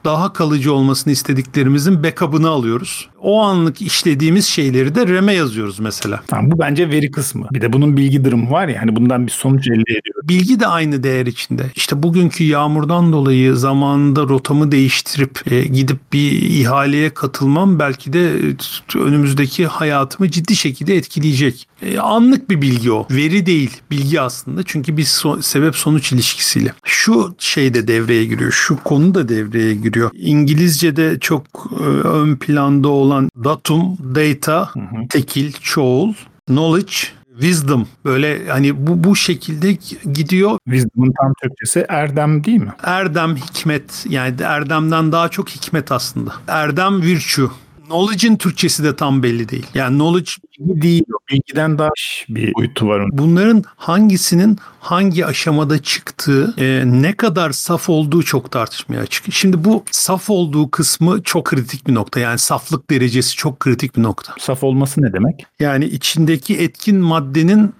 daha 0.07 0.33
kalıcı 0.33 0.73
olmasını 0.73 1.13
istediklerimizin 1.13 2.03
backup'ını 2.03 2.49
alıyoruz. 2.49 3.09
O 3.27 3.43
anlık 3.43 3.83
işlediğimiz 3.83 4.47
şeyleri 4.47 4.95
de 4.95 5.09
RAM'e 5.09 5.33
yazıyoruz 5.33 5.81
mesela. 5.81 6.23
Tamam, 6.27 6.51
bu 6.51 6.59
bence 6.59 6.91
veri 6.91 7.11
kısmı. 7.11 7.49
Bir 7.53 7.61
de 7.61 7.73
bunun 7.73 7.97
bilgi 7.97 8.25
durumu 8.25 8.51
var 8.51 8.69
ya 8.69 8.83
hani 8.83 8.97
bundan 8.97 9.27
bir 9.27 9.33
sonuç 9.33 9.69
elde 9.69 9.91
ediyor. 9.91 10.17
Bilgi 10.25 10.61
de 10.61 10.67
aynı 10.67 11.03
değer 11.03 11.27
içinde. 11.27 11.63
İşte 11.77 12.03
bugünkü 12.03 12.45
yağmurdan 12.45 13.13
dolayı 13.13 13.57
zamanında 13.57 14.23
rotamı 14.23 14.73
değiştirip 14.73 15.53
e, 15.53 15.63
gidip 15.63 16.13
bir 16.13 16.33
ihaleye 16.43 17.11
katılmam 17.11 17.79
belki 17.79 18.13
de 18.13 18.29
e, 18.29 18.99
önümüzdeki 18.99 19.67
hayatımı 19.67 20.31
ciddi 20.31 20.57
şekilde 20.57 20.97
etkileyecek. 20.97 21.69
E, 21.83 21.99
anlık 21.99 22.51
bir 22.51 22.63
bilgi 22.63 22.93
o. 22.93 23.07
Veri 23.11 23.47
değil, 23.47 23.71
bilgi 23.91 24.21
aslında. 24.21 24.63
Çünkü 24.67 24.97
bir 24.97 25.05
so- 25.05 25.43
sebep 25.43 25.77
sonuç 25.77 26.13
ilişkisiyle. 26.13 26.73
Şu 26.85 27.35
şey 27.39 27.75
de 27.75 27.89
devreye 27.89 28.25
giriyor. 28.25 28.53
Şu 28.53 28.77
konu 28.85 29.15
da 29.15 29.29
devreye 29.29 29.75
giriyor 29.75 29.97
giriyor. 29.97 30.11
İngilizce'de 30.15 31.19
çok 31.21 31.43
e, 31.81 31.85
ön 32.09 32.37
planda 32.37 32.89
olan 32.89 33.16
datum, 33.45 33.99
data, 34.15 34.71
hı 34.75 34.81
hı. 34.81 35.09
tekil, 35.09 35.53
çoğul, 35.53 36.15
knowledge, 36.47 36.97
wisdom 37.41 37.89
böyle 38.05 38.49
hani 38.49 38.87
bu 38.87 39.05
bu 39.05 39.17
şekilde 39.17 39.73
gidiyor. 40.13 40.59
Wisdom'ın 40.65 41.13
tam 41.23 41.33
Türkçesi 41.43 41.87
erdem 41.89 42.45
değil 42.45 42.61
mi? 42.61 42.73
Erdem 42.83 43.37
hikmet 43.37 44.07
yani 44.09 44.35
erdemden 44.43 45.13
daha 45.13 45.29
çok 45.29 45.49
hikmet 45.49 45.93
aslında. 45.93 46.33
Erdem 46.49 47.03
virtue 47.03 47.49
Knowledge'in 47.87 48.37
Türkçesi 48.37 48.85
de 48.85 48.97
tam 48.97 49.23
belli 49.23 49.49
değil. 49.49 49.67
Yani 49.75 49.99
knowledge 49.99 50.31
bilgi 50.59 50.83
değil. 50.83 51.05
Bilgiden 51.33 51.79
daha 51.79 51.89
bir 52.29 52.55
boyutu 52.55 52.89
var. 52.89 53.01
Onun. 53.01 53.19
Bunların 53.19 53.65
hangisinin 53.77 54.59
hangi 54.81 55.27
aşamada 55.27 55.83
çıktığı, 55.83 56.55
e, 56.59 56.83
ne 56.87 57.17
kadar 57.17 57.51
saf 57.51 57.89
olduğu 57.89 58.23
çok 58.23 58.51
tartışmaya 58.51 59.01
açık. 59.01 59.33
Şimdi 59.33 59.65
bu 59.65 59.85
saf 59.91 60.31
olduğu 60.31 60.71
kısmı 60.71 61.23
çok 61.23 61.45
kritik 61.45 61.87
bir 61.87 61.95
nokta. 61.95 62.21
Yani 62.21 62.39
saflık 62.39 62.91
derecesi 62.91 63.37
çok 63.37 63.61
kritik 63.61 63.97
bir 63.97 64.03
nokta. 64.03 64.35
Saf 64.39 64.65
olması 64.65 65.03
ne 65.03 65.13
demek? 65.13 65.47
Yani 65.61 65.85
içindeki 65.85 66.57
etkin 66.57 66.97
maddenin 66.97 67.75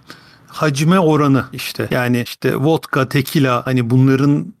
hacme 0.47 0.99
oranı 0.99 1.45
işte. 1.53 1.87
Yani 1.91 2.21
işte 2.21 2.55
vodka, 2.55 3.09
tekila 3.09 3.65
hani 3.65 3.89
bunların 3.89 4.53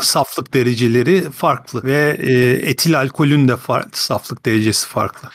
saflık 0.00 0.54
dereceleri 0.54 1.30
farklı 1.30 1.84
ve 1.84 2.16
e, 2.20 2.32
etil 2.70 2.98
alkolün 2.98 3.48
de 3.48 3.56
farklı, 3.56 3.90
saflık 3.92 4.46
derecesi 4.46 4.88
farklı. 4.88 5.28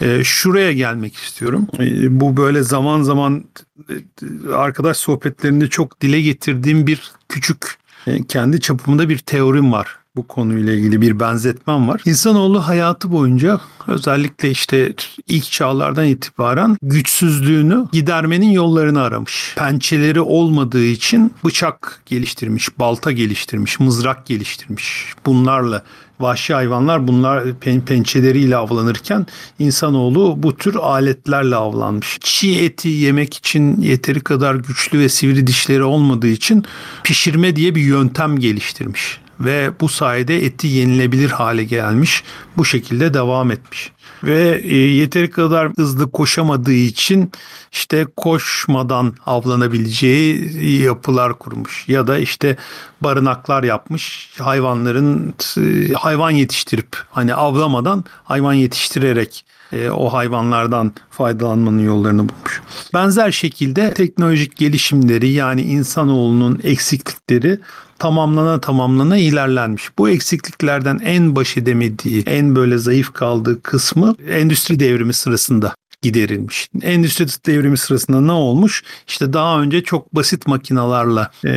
E, 0.00 0.24
şuraya 0.24 0.72
gelmek 0.72 1.16
istiyorum. 1.16 1.66
E, 1.78 2.20
bu 2.20 2.36
böyle 2.36 2.62
zaman 2.62 3.02
zaman 3.02 3.44
e, 3.90 4.52
arkadaş 4.52 4.96
sohbetlerinde 4.96 5.68
çok 5.68 6.00
dile 6.00 6.20
getirdiğim 6.20 6.86
bir 6.86 7.12
küçük 7.28 7.78
e, 8.06 8.26
kendi 8.26 8.60
çapımda 8.60 9.08
bir 9.08 9.18
teorim 9.18 9.72
var 9.72 9.98
bu 10.18 10.26
konuyla 10.26 10.72
ilgili 10.72 11.00
bir 11.00 11.20
benzetmem 11.20 11.88
var. 11.88 12.02
İnsanoğlu 12.04 12.68
hayatı 12.68 13.12
boyunca 13.12 13.60
özellikle 13.86 14.50
işte 14.50 14.94
ilk 15.28 15.50
çağlardan 15.50 16.06
itibaren 16.06 16.76
güçsüzlüğünü 16.82 17.86
gidermenin 17.92 18.50
yollarını 18.50 19.02
aramış. 19.02 19.54
Pençeleri 19.56 20.20
olmadığı 20.20 20.84
için 20.84 21.32
bıçak 21.44 22.02
geliştirmiş, 22.06 22.78
balta 22.78 23.12
geliştirmiş, 23.12 23.80
mızrak 23.80 24.26
geliştirmiş. 24.26 25.12
Bunlarla 25.26 25.82
vahşi 26.20 26.54
hayvanlar 26.54 27.08
bunlar 27.08 27.54
pen, 27.60 27.80
pençeleriyle 27.80 28.56
avlanırken 28.56 29.26
insanoğlu 29.58 30.34
bu 30.36 30.56
tür 30.56 30.74
aletlerle 30.74 31.56
avlanmış. 31.56 32.18
Çiğ 32.20 32.64
eti 32.64 32.88
yemek 32.88 33.34
için 33.34 33.80
yeteri 33.80 34.20
kadar 34.20 34.54
güçlü 34.54 34.98
ve 34.98 35.08
sivri 35.08 35.46
dişleri 35.46 35.84
olmadığı 35.84 36.28
için 36.28 36.64
pişirme 37.04 37.56
diye 37.56 37.74
bir 37.74 37.82
yöntem 37.82 38.38
geliştirmiş 38.38 39.20
ve 39.40 39.70
bu 39.80 39.88
sayede 39.88 40.44
eti 40.44 40.66
yenilebilir 40.66 41.30
hale 41.30 41.64
gelmiş. 41.64 42.24
Bu 42.56 42.64
şekilde 42.64 43.14
devam 43.14 43.50
etmiş. 43.50 43.92
Ve 44.24 44.60
e, 44.64 44.76
yeteri 44.76 45.30
kadar 45.30 45.72
hızlı 45.76 46.10
koşamadığı 46.10 46.72
için 46.72 47.32
işte 47.72 48.06
koşmadan 48.16 49.14
avlanabileceği 49.26 50.82
yapılar 50.82 51.38
kurmuş. 51.38 51.88
Ya 51.88 52.06
da 52.06 52.18
işte 52.18 52.56
barınaklar 53.00 53.62
yapmış. 53.62 54.30
Hayvanların 54.38 55.34
e, 55.58 55.92
hayvan 55.92 56.30
yetiştirip 56.30 56.96
hani 57.10 57.34
avlamadan 57.34 58.04
hayvan 58.24 58.54
yetiştirerek 58.54 59.44
e, 59.72 59.90
o 59.90 60.12
hayvanlardan 60.12 60.92
faydalanmanın 61.10 61.84
yollarını 61.84 62.28
bulmuş. 62.28 62.62
Benzer 62.94 63.30
şekilde 63.30 63.94
teknolojik 63.94 64.56
gelişimleri 64.56 65.28
yani 65.28 65.62
insanoğlunun 65.62 66.60
eksiklikleri 66.62 67.58
tamamlana 67.98 68.60
tamamlana 68.60 69.16
ilerlenmiş. 69.16 69.90
Bu 69.98 70.08
eksikliklerden 70.08 71.00
en 71.04 71.36
baş 71.36 71.56
edemediği, 71.56 72.22
en 72.26 72.56
böyle 72.56 72.78
zayıf 72.78 73.12
kaldığı 73.12 73.62
kısmı 73.62 74.14
endüstri 74.28 74.80
devrimi 74.80 75.12
sırasında 75.14 75.74
giderilmiş. 76.02 76.68
Endüstri 76.82 77.26
devrimi 77.46 77.78
sırasında 77.78 78.20
ne 78.20 78.32
olmuş? 78.32 78.82
İşte 79.08 79.32
daha 79.32 79.60
önce 79.60 79.82
çok 79.82 80.14
basit 80.14 80.46
makinalarla, 80.46 81.30
e, 81.44 81.50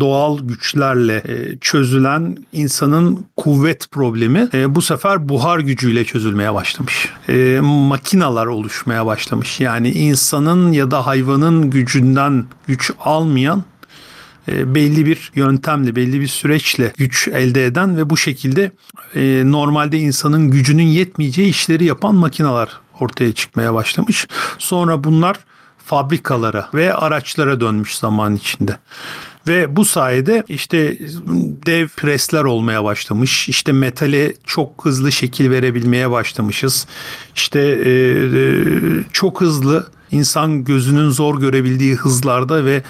doğal 0.00 0.38
güçlerle 0.38 1.16
e, 1.16 1.58
çözülen 1.60 2.36
insanın 2.52 3.26
kuvvet 3.36 3.90
problemi 3.90 4.48
e, 4.54 4.74
bu 4.74 4.82
sefer 4.82 5.28
buhar 5.28 5.58
gücüyle 5.58 6.04
çözülmeye 6.04 6.54
başlamış. 6.54 7.08
Makinalar 7.62 8.46
oluşmaya 8.46 9.06
başlamış. 9.06 9.60
Yani 9.60 9.90
insanın 9.90 10.72
ya 10.72 10.90
da 10.90 11.06
hayvanın 11.06 11.70
gücünden 11.70 12.44
güç 12.66 12.90
almayan 13.00 13.64
belli 14.48 15.06
bir 15.06 15.32
yöntemle, 15.34 15.96
belli 15.96 16.20
bir 16.20 16.26
süreçle 16.26 16.92
güç 16.96 17.28
elde 17.28 17.66
eden 17.66 17.96
ve 17.96 18.10
bu 18.10 18.16
şekilde 18.16 18.72
normalde 19.50 19.98
insanın 19.98 20.50
gücünün 20.50 20.86
yetmeyeceği 20.86 21.48
işleri 21.48 21.84
yapan 21.84 22.14
makineler 22.14 22.68
ortaya 23.00 23.32
çıkmaya 23.32 23.74
başlamış. 23.74 24.26
Sonra 24.58 25.04
bunlar 25.04 25.36
fabrikalara 25.86 26.68
ve 26.74 26.94
araçlara 26.94 27.60
dönmüş 27.60 27.96
zaman 27.96 28.36
içinde. 28.36 28.76
Ve 29.48 29.76
bu 29.76 29.84
sayede 29.84 30.44
işte 30.48 30.98
dev 31.66 31.88
presler 31.88 32.44
olmaya 32.44 32.84
başlamış. 32.84 33.48
İşte 33.48 33.72
metale 33.72 34.34
çok 34.44 34.84
hızlı 34.84 35.12
şekil 35.12 35.50
verebilmeye 35.50 36.10
başlamışız. 36.10 36.86
İşte 37.34 37.60
e, 37.60 37.92
çok 39.12 39.40
hızlı 39.40 39.86
insan 40.10 40.64
gözünün 40.64 41.10
zor 41.10 41.40
görebildiği 41.40 41.94
hızlarda 41.94 42.64
ve 42.64 42.82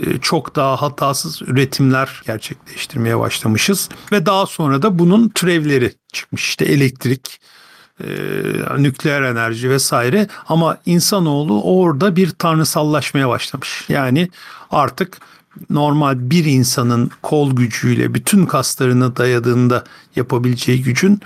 e, 0.00 0.18
çok 0.18 0.56
daha 0.56 0.82
hatasız 0.82 1.42
üretimler 1.42 2.22
gerçekleştirmeye 2.26 3.18
başlamışız 3.18 3.88
ve 4.12 4.26
daha 4.26 4.46
sonra 4.46 4.82
da 4.82 4.98
bunun 4.98 5.28
türevleri 5.28 5.92
çıkmış 6.12 6.48
işte 6.48 6.64
elektrik, 6.64 7.40
e, 8.00 8.06
nükleer 8.78 9.22
enerji 9.22 9.70
vesaire 9.70 10.28
ama 10.48 10.78
insanoğlu 10.86 11.62
orada 11.62 12.16
bir 12.16 12.30
tanrısallaşmaya 12.30 13.28
başlamış. 13.28 13.84
Yani 13.88 14.28
artık 14.70 15.18
normal 15.70 16.30
bir 16.30 16.44
insanın 16.44 17.10
kol 17.22 17.56
gücüyle 17.56 18.14
bütün 18.14 18.46
kaslarını 18.46 19.16
dayadığında 19.16 19.84
yapabileceği 20.16 20.82
gücün 20.82 21.20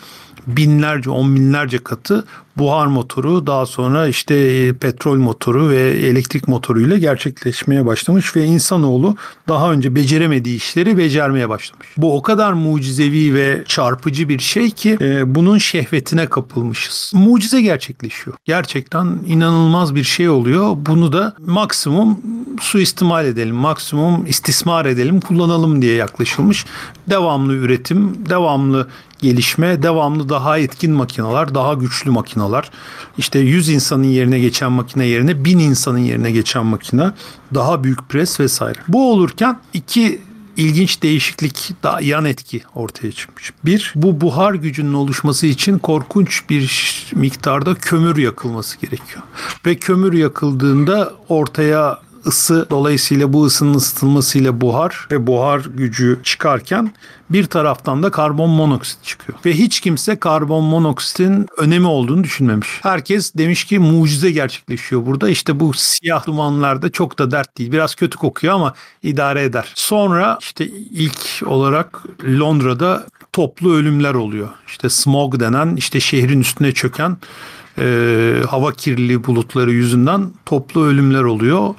binlerce, 0.47 1.11
on 1.11 1.37
binlerce 1.37 1.79
katı 1.79 2.25
buhar 2.59 2.87
motoru 2.87 3.47
daha 3.47 3.67
sonra 3.67 4.09
işte 4.09 4.35
e, 4.35 4.73
petrol 4.73 5.17
motoru 5.17 5.69
ve 5.69 5.91
elektrik 5.91 6.49
motoruyla 6.49 6.99
gerçekleşmeye 6.99 7.87
başlamış 7.87 8.37
ve 8.37 8.45
insanoğlu 8.45 9.17
daha 9.49 9.73
önce 9.73 9.95
beceremediği 9.95 10.57
işleri 10.57 10.99
becermeye 10.99 11.49
başlamış. 11.49 11.89
Bu 11.97 12.17
o 12.17 12.23
kadar 12.23 12.53
mucizevi 12.53 13.35
ve 13.35 13.65
çarpıcı 13.69 14.29
bir 14.29 14.39
şey 14.39 14.71
ki 14.71 14.99
e, 15.01 15.35
bunun 15.35 15.59
şehvetine 15.59 16.27
kapılmışız. 16.27 17.13
Mucize 17.15 17.63
gerçekleşiyor. 17.63 18.37
Gerçekten 18.45 19.19
inanılmaz 19.27 19.95
bir 19.95 20.05
şey 20.05 20.29
oluyor. 20.29 20.77
Bunu 20.77 21.13
da 21.13 21.35
maksimum 21.47 22.19
suistimal 22.61 23.27
edelim, 23.27 23.57
maksimum 23.57 24.27
istismar 24.27 24.87
edelim, 24.87 25.21
kullanalım 25.21 25.83
diye 25.83 25.95
yaklaşılmış. 25.95 26.65
Devamlı 27.09 27.55
üretim, 27.55 28.29
devamlı 28.29 28.89
gelişme, 29.19 29.83
devamlı 29.83 30.29
daha 30.29 30.59
etkin 30.59 30.93
makineler, 30.93 31.55
daha 31.55 31.75
güçlü 31.75 32.11
makineler. 32.11 32.48
İşte 33.19 33.39
100 33.39 33.69
insanın 33.69 34.05
yerine 34.05 34.39
geçen 34.39 34.73
makine 34.73 35.07
yerine 35.07 35.45
1000 35.45 35.59
insanın 35.59 35.99
yerine 35.99 36.31
geçen 36.31 36.67
makine, 36.67 37.13
daha 37.55 37.85
büyük 37.85 38.09
pres 38.09 38.41
vesaire. 38.41 38.79
Bu 38.89 39.13
olurken 39.13 39.61
iki 39.73 40.21
ilginç 40.57 41.03
değişiklik, 41.03 41.71
daha 41.83 42.01
yan 42.01 42.25
etki 42.25 42.63
ortaya 42.75 43.13
çıkmış. 43.13 43.53
Bir, 43.65 43.93
bu 43.95 44.21
buhar 44.21 44.55
gücünün 44.55 44.95
oluşması 44.95 45.47
için 45.47 45.79
korkunç 45.79 46.51
bir 46.51 47.07
miktarda 47.15 47.75
kömür 47.75 48.17
yakılması 48.17 48.81
gerekiyor. 48.81 49.23
Ve 49.67 49.77
kömür 49.77 50.13
yakıldığında 50.13 51.13
ortaya 51.29 51.99
ısı 52.29 52.67
dolayısıyla 52.71 53.33
bu 53.33 53.45
ısının 53.45 53.75
ısıtılmasıyla 53.75 54.61
buhar 54.61 55.09
ve 55.11 55.27
buhar 55.27 55.61
gücü 55.75 56.21
çıkarken 56.23 56.93
bir 57.31 57.47
taraftan 57.47 58.03
da 58.03 58.11
karbon 58.11 58.51
monoksit 58.51 59.05
çıkıyor. 59.05 59.39
Ve 59.47 59.53
hiç 59.53 59.81
kimse 59.81 60.17
karbon 60.17 60.65
monoksitin 60.65 61.47
önemi 61.57 61.87
olduğunu 61.87 62.25
düşünmemiş. 62.25 62.69
Herkes 62.83 63.35
demiş 63.35 63.65
ki 63.65 63.79
mucize 63.79 64.31
gerçekleşiyor 64.31 65.07
burada. 65.07 65.29
İşte 65.29 65.61
bu 65.61 65.73
siyah 65.75 66.27
dumanlarda 66.27 66.91
çok 66.91 67.19
da 67.19 67.31
dert 67.31 67.59
değil. 67.59 67.73
Biraz 67.73 67.95
kötü 67.95 68.17
kokuyor 68.17 68.55
ama 68.55 68.75
idare 69.03 69.45
eder. 69.45 69.73
Sonra 69.75 70.39
işte 70.41 70.67
ilk 70.91 71.43
olarak 71.47 72.03
Londra'da 72.25 73.07
toplu 73.33 73.75
ölümler 73.75 74.15
oluyor. 74.15 74.49
İşte 74.67 74.89
smog 74.89 75.41
denen 75.41 75.77
işte 75.77 76.01
şehrin 76.01 76.41
üstüne 76.41 76.73
çöken 76.73 77.17
e, 77.79 78.43
hava 78.49 78.73
kirliliği 78.73 79.25
bulutları 79.25 79.73
yüzünden 79.73 80.31
toplu 80.47 80.85
ölümler 80.85 81.23
oluyor. 81.23 81.75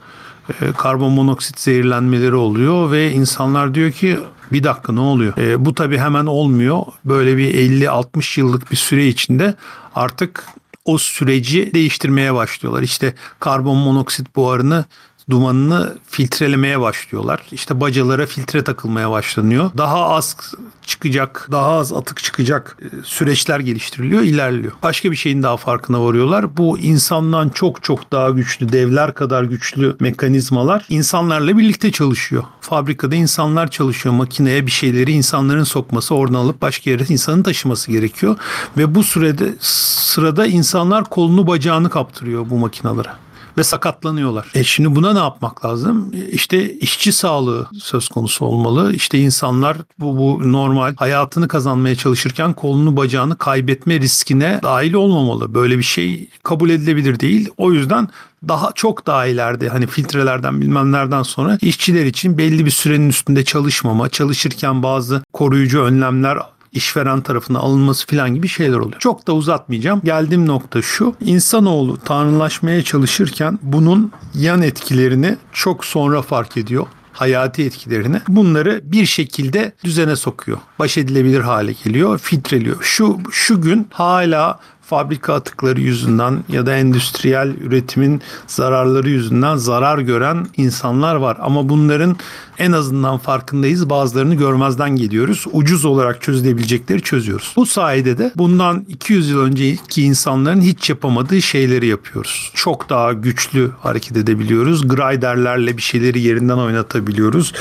E, 0.62 0.72
karbon 0.78 1.12
monoksit 1.12 1.60
zehirlenmeleri 1.60 2.36
oluyor 2.36 2.92
ve 2.92 3.12
insanlar 3.12 3.76
diyor 3.76 3.92
ki 3.92 4.20
bir 4.52 4.64
dakika 4.64 4.94
ne 4.94 5.00
oluyor? 5.00 5.38
E, 5.38 5.66
bu 5.66 5.76
tabii 5.76 5.98
hemen 5.98 6.26
olmuyor. 6.26 6.84
Böyle 7.06 7.38
bir 7.38 7.54
50-60 7.54 8.40
yıllık 8.40 8.72
bir 8.72 8.76
süre 8.76 9.08
içinde 9.08 9.56
artık 9.96 10.46
o 10.86 10.98
süreci 10.98 11.74
değiştirmeye 11.74 12.34
başlıyorlar. 12.34 12.82
İşte 12.82 13.14
karbon 13.40 13.78
monoksit 13.78 14.36
buharını 14.36 14.86
dumanını 15.30 15.98
filtrelemeye 16.08 16.82
başlıyorlar. 16.82 17.42
İşte 17.52 17.80
bacalara 17.80 18.26
filtre 18.26 18.64
takılmaya 18.64 19.12
başlanıyor. 19.12 19.72
Daha 19.78 20.06
az 20.06 20.54
çıkacak, 20.86 21.48
daha 21.52 21.72
az 21.72 21.94
atık 21.94 22.24
çıkacak 22.24 22.78
e, 22.82 22.86
süreçler 23.04 23.60
geliştiriliyor, 23.60 24.22
ilerliyor. 24.22 24.74
Başka 24.84 25.12
bir 25.12 25.16
şeyin 25.16 25.44
daha 25.44 25.58
farkına 25.58 26.06
varıyorlar. 26.06 26.58
Bu 26.58 26.80
insandan 26.80 27.50
çok 27.50 27.84
çok 27.84 28.12
daha 28.12 28.30
güçlü, 28.30 28.72
devler 28.72 29.14
kadar 29.14 29.44
güçlü 29.44 29.96
mekanizmalar 30.00 30.86
insanlarla 30.90 31.58
birlikte 31.58 31.92
çalışıyor. 31.92 32.44
Fabrikada 32.62 33.16
insanlar 33.16 33.72
çalışıyor. 33.72 34.16
Makineye 34.16 34.66
bir 34.66 34.72
şeyleri 34.72 35.12
insanların 35.12 35.64
sokması, 35.64 36.16
oradan 36.16 36.34
alıp 36.34 36.62
başka 36.62 36.90
yere 36.90 37.04
insanın 37.10 37.44
taşıması 37.44 37.92
gerekiyor. 37.92 38.38
Ve 38.78 38.96
bu 38.96 39.04
sürede 39.04 39.56
sırada 39.60 40.46
insanlar 40.46 41.04
kolunu 41.04 41.48
bacağını 41.48 41.90
kaptırıyor 41.90 42.50
bu 42.50 42.58
makinalara 42.58 43.29
ve 43.58 43.64
sakatlanıyorlar. 43.64 44.48
E 44.56 44.64
şimdi 44.64 44.96
buna 44.96 45.14
ne 45.14 45.20
yapmak 45.20 45.66
lazım? 45.66 46.12
İşte 46.32 46.74
işçi 46.74 47.12
sağlığı 47.12 47.68
söz 47.82 48.10
konusu 48.10 48.46
olmalı. 48.46 48.94
İşte 48.94 49.18
insanlar 49.18 49.78
bu, 50.00 50.18
bu 50.18 50.52
normal 50.52 50.96
hayatını 50.96 51.48
kazanmaya 51.48 51.96
çalışırken 51.96 52.54
kolunu 52.54 52.98
bacağını 52.98 53.38
kaybetme 53.38 54.00
riskine 54.00 54.60
dahil 54.64 54.94
olmamalı. 54.94 55.54
Böyle 55.54 55.78
bir 55.78 55.84
şey 55.84 56.30
kabul 56.44 56.70
edilebilir 56.70 57.20
değil. 57.20 57.50
O 57.58 57.74
yüzden 57.74 58.10
daha 58.48 58.72
çok 58.76 59.08
daha 59.08 59.26
ileride 59.26 59.70
hani 59.70 59.88
filtrelerden 59.88 60.62
bilmem 60.62 60.92
nereden 60.92 61.24
sonra 61.24 61.58
işçiler 61.62 62.06
için 62.06 62.38
belli 62.38 62.66
bir 62.66 62.72
sürenin 62.72 63.10
üstünde 63.10 63.44
çalışmama, 63.44 64.10
çalışırken 64.10 64.84
bazı 64.84 65.24
koruyucu 65.34 65.82
önlemler 65.82 66.38
işveren 66.72 67.22
tarafından 67.22 67.60
alınması 67.60 68.08
falan 68.08 68.36
gibi 68.36 68.48
şeyler 68.48 68.78
oluyor. 68.78 69.00
Çok 69.00 69.28
da 69.28 69.34
uzatmayacağım. 69.34 70.02
Geldiğim 70.04 70.48
nokta 70.48 70.82
şu. 70.82 71.16
İnsanoğlu 71.22 71.98
tanrılaşmaya 71.98 72.84
çalışırken 72.84 73.60
bunun 73.62 74.12
yan 74.36 74.62
etkilerini 74.62 75.38
çok 75.54 75.86
sonra 75.86 76.22
fark 76.22 76.58
ediyor 76.58 76.88
hayati 77.20 77.64
etkilerini 77.64 78.22
bunları 78.28 78.82
bir 78.84 79.06
şekilde 79.06 79.74
düzene 79.84 80.16
sokuyor. 80.16 80.58
Baş 80.80 80.98
edilebilir 80.98 81.40
hale 81.40 81.72
geliyor, 81.84 82.20
filtreliyor. 82.20 82.78
Şu 82.82 83.20
şu 83.32 83.62
gün 83.62 83.88
hala 83.94 84.60
fabrika 84.90 85.34
atıkları 85.34 85.82
yüzünden 85.82 86.44
ya 86.50 86.66
da 86.66 86.76
endüstriyel 86.76 87.56
üretimin 87.62 88.22
zararları 88.48 89.10
yüzünden 89.10 89.56
zarar 89.56 90.00
gören 90.00 90.48
insanlar 90.58 91.16
var. 91.16 91.38
Ama 91.42 91.70
bunların 91.70 92.18
en 92.58 92.72
azından 92.72 93.18
farkındayız. 93.18 93.90
Bazılarını 93.90 94.36
görmezden 94.36 94.96
geliyoruz. 94.96 95.46
Ucuz 95.52 95.86
olarak 95.86 96.22
çözülebilecekleri 96.22 97.02
çözüyoruz. 97.02 97.54
Bu 97.56 97.66
sayede 97.66 98.18
de 98.18 98.32
bundan 98.36 98.86
200 98.88 99.30
yıl 99.30 99.40
önceki 99.40 100.04
insanların 100.04 100.62
hiç 100.62 100.90
yapamadığı 100.90 101.42
şeyleri 101.42 101.88
yapıyoruz. 101.88 102.52
Çok 102.54 102.90
daha 102.90 103.14
güçlü 103.14 103.72
hareket 103.80 104.18
edebiliyoruz. 104.18 104.88
Griderlerle 104.88 105.78
bir 105.78 105.82
şeyleri 105.82 106.22
yerinden 106.22 106.58
oynatabiliyoruz. 106.58 107.54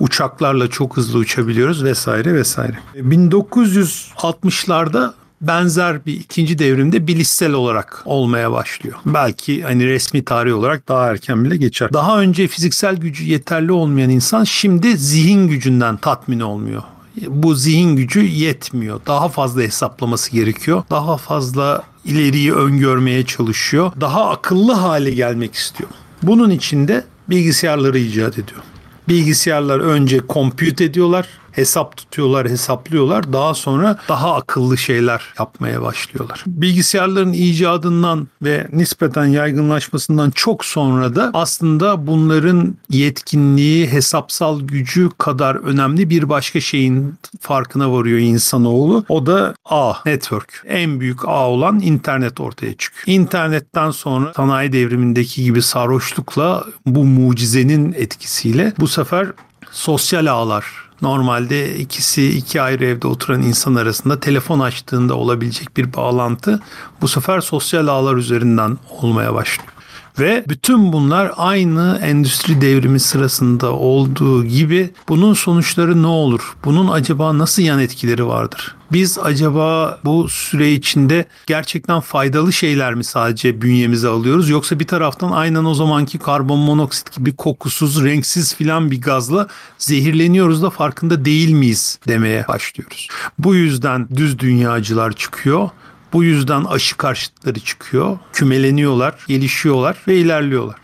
Uçaklarla 0.00 0.68
çok 0.68 0.96
hızlı 0.96 1.18
uçabiliyoruz 1.18 1.84
vesaire 1.84 2.34
vesaire. 2.34 2.78
1960'larda 2.94 5.12
benzer 5.40 6.06
bir 6.06 6.12
ikinci 6.12 6.58
devrimde 6.58 7.06
bilişsel 7.06 7.52
olarak 7.52 8.02
olmaya 8.04 8.52
başlıyor. 8.52 8.96
Belki 9.06 9.62
hani 9.62 9.86
resmi 9.86 10.24
tarih 10.24 10.54
olarak 10.54 10.88
daha 10.88 11.10
erken 11.10 11.44
bile 11.44 11.56
geçer. 11.56 11.92
Daha 11.92 12.20
önce 12.20 12.48
fiziksel 12.48 12.96
gücü 12.96 13.24
yeterli 13.24 13.72
olmayan 13.72 14.10
insan 14.10 14.44
şimdi 14.44 14.96
zihin 14.96 15.48
gücünden 15.48 15.96
tatmin 15.96 16.40
olmuyor 16.40 16.82
bu 17.28 17.54
zihin 17.54 17.96
gücü 17.96 18.20
yetmiyor. 18.20 19.00
Daha 19.06 19.28
fazla 19.28 19.62
hesaplaması 19.62 20.32
gerekiyor. 20.32 20.82
Daha 20.90 21.16
fazla 21.16 21.82
ileriyi 22.04 22.54
öngörmeye 22.54 23.26
çalışıyor. 23.26 23.92
Daha 24.00 24.30
akıllı 24.30 24.72
hale 24.72 25.10
gelmek 25.10 25.54
istiyor. 25.54 25.90
Bunun 26.22 26.50
için 26.50 26.88
de 26.88 27.04
bilgisayarları 27.30 27.98
icat 27.98 28.38
ediyor. 28.38 28.60
Bilgisayarlar 29.08 29.80
önce 29.80 30.20
compute 30.28 30.84
ediyorlar 30.84 31.26
hesap 31.58 31.96
tutuyorlar, 31.96 32.48
hesaplıyorlar. 32.48 33.32
Daha 33.32 33.54
sonra 33.54 33.98
daha 34.08 34.34
akıllı 34.34 34.78
şeyler 34.78 35.22
yapmaya 35.38 35.82
başlıyorlar. 35.82 36.44
Bilgisayarların 36.46 37.32
icadından 37.32 38.28
ve 38.42 38.66
nispeten 38.72 39.24
yaygınlaşmasından 39.24 40.30
çok 40.30 40.64
sonra 40.64 41.16
da 41.16 41.30
aslında 41.34 42.06
bunların 42.06 42.76
yetkinliği, 42.90 43.88
hesapsal 43.88 44.60
gücü 44.60 45.10
kadar 45.18 45.54
önemli 45.54 46.10
bir 46.10 46.28
başka 46.28 46.60
şeyin 46.60 47.14
farkına 47.40 47.92
varıyor 47.92 48.18
insanoğlu. 48.18 49.04
O 49.08 49.26
da 49.26 49.54
ağ, 49.64 49.92
network. 50.06 50.64
En 50.68 51.00
büyük 51.00 51.28
ağ 51.28 51.48
olan 51.48 51.80
internet 51.80 52.40
ortaya 52.40 52.76
çıkıyor. 52.76 53.18
İnternetten 53.18 53.90
sonra 53.90 54.32
sanayi 54.36 54.72
devrimindeki 54.72 55.44
gibi 55.44 55.62
sarhoşlukla 55.62 56.64
bu 56.86 57.04
mucizenin 57.04 57.92
etkisiyle 57.92 58.72
bu 58.78 58.88
sefer 58.88 59.26
sosyal 59.70 60.26
ağlar 60.26 60.87
Normalde 61.02 61.78
ikisi 61.78 62.38
iki 62.38 62.62
ayrı 62.62 62.84
evde 62.84 63.06
oturan 63.06 63.42
insan 63.42 63.74
arasında 63.74 64.20
telefon 64.20 64.60
açtığında 64.60 65.14
olabilecek 65.14 65.76
bir 65.76 65.94
bağlantı 65.94 66.60
bu 67.00 67.08
sefer 67.08 67.40
sosyal 67.40 67.86
ağlar 67.86 68.16
üzerinden 68.16 68.78
olmaya 68.90 69.34
başlıyor. 69.34 69.77
Ve 70.18 70.44
bütün 70.48 70.92
bunlar 70.92 71.32
aynı 71.36 72.00
endüstri 72.02 72.60
devrimi 72.60 73.00
sırasında 73.00 73.72
olduğu 73.72 74.44
gibi 74.44 74.90
bunun 75.08 75.34
sonuçları 75.34 76.02
ne 76.02 76.06
olur? 76.06 76.56
Bunun 76.64 76.88
acaba 76.88 77.38
nasıl 77.38 77.62
yan 77.62 77.80
etkileri 77.80 78.26
vardır? 78.26 78.74
Biz 78.92 79.18
acaba 79.18 79.98
bu 80.04 80.28
süre 80.28 80.72
içinde 80.72 81.26
gerçekten 81.46 82.00
faydalı 82.00 82.52
şeyler 82.52 82.94
mi 82.94 83.04
sadece 83.04 83.62
bünyemize 83.62 84.08
alıyoruz 84.08 84.48
yoksa 84.48 84.80
bir 84.80 84.86
taraftan 84.86 85.32
aynen 85.32 85.64
o 85.64 85.74
zamanki 85.74 86.18
karbon 86.18 86.58
monoksit 86.58 87.16
gibi 87.16 87.36
kokusuz, 87.36 88.04
renksiz 88.04 88.54
filan 88.54 88.90
bir 88.90 89.00
gazla 89.00 89.48
zehirleniyoruz 89.78 90.62
da 90.62 90.70
farkında 90.70 91.24
değil 91.24 91.50
miyiz 91.50 91.98
demeye 92.08 92.48
başlıyoruz. 92.48 93.08
Bu 93.38 93.54
yüzden 93.54 94.08
düz 94.16 94.38
dünyacılar 94.38 95.12
çıkıyor 95.12 95.70
Bu 96.12 96.24
yüzden 96.24 96.64
aşı 96.64 96.96
karşıtları 96.96 97.60
çıkıyor, 97.60 98.18
kümeleniyorlar, 98.32 99.14
gelişiyorlar 99.28 99.96
ve 100.08 100.16
ilerliyorlar. 100.16 100.76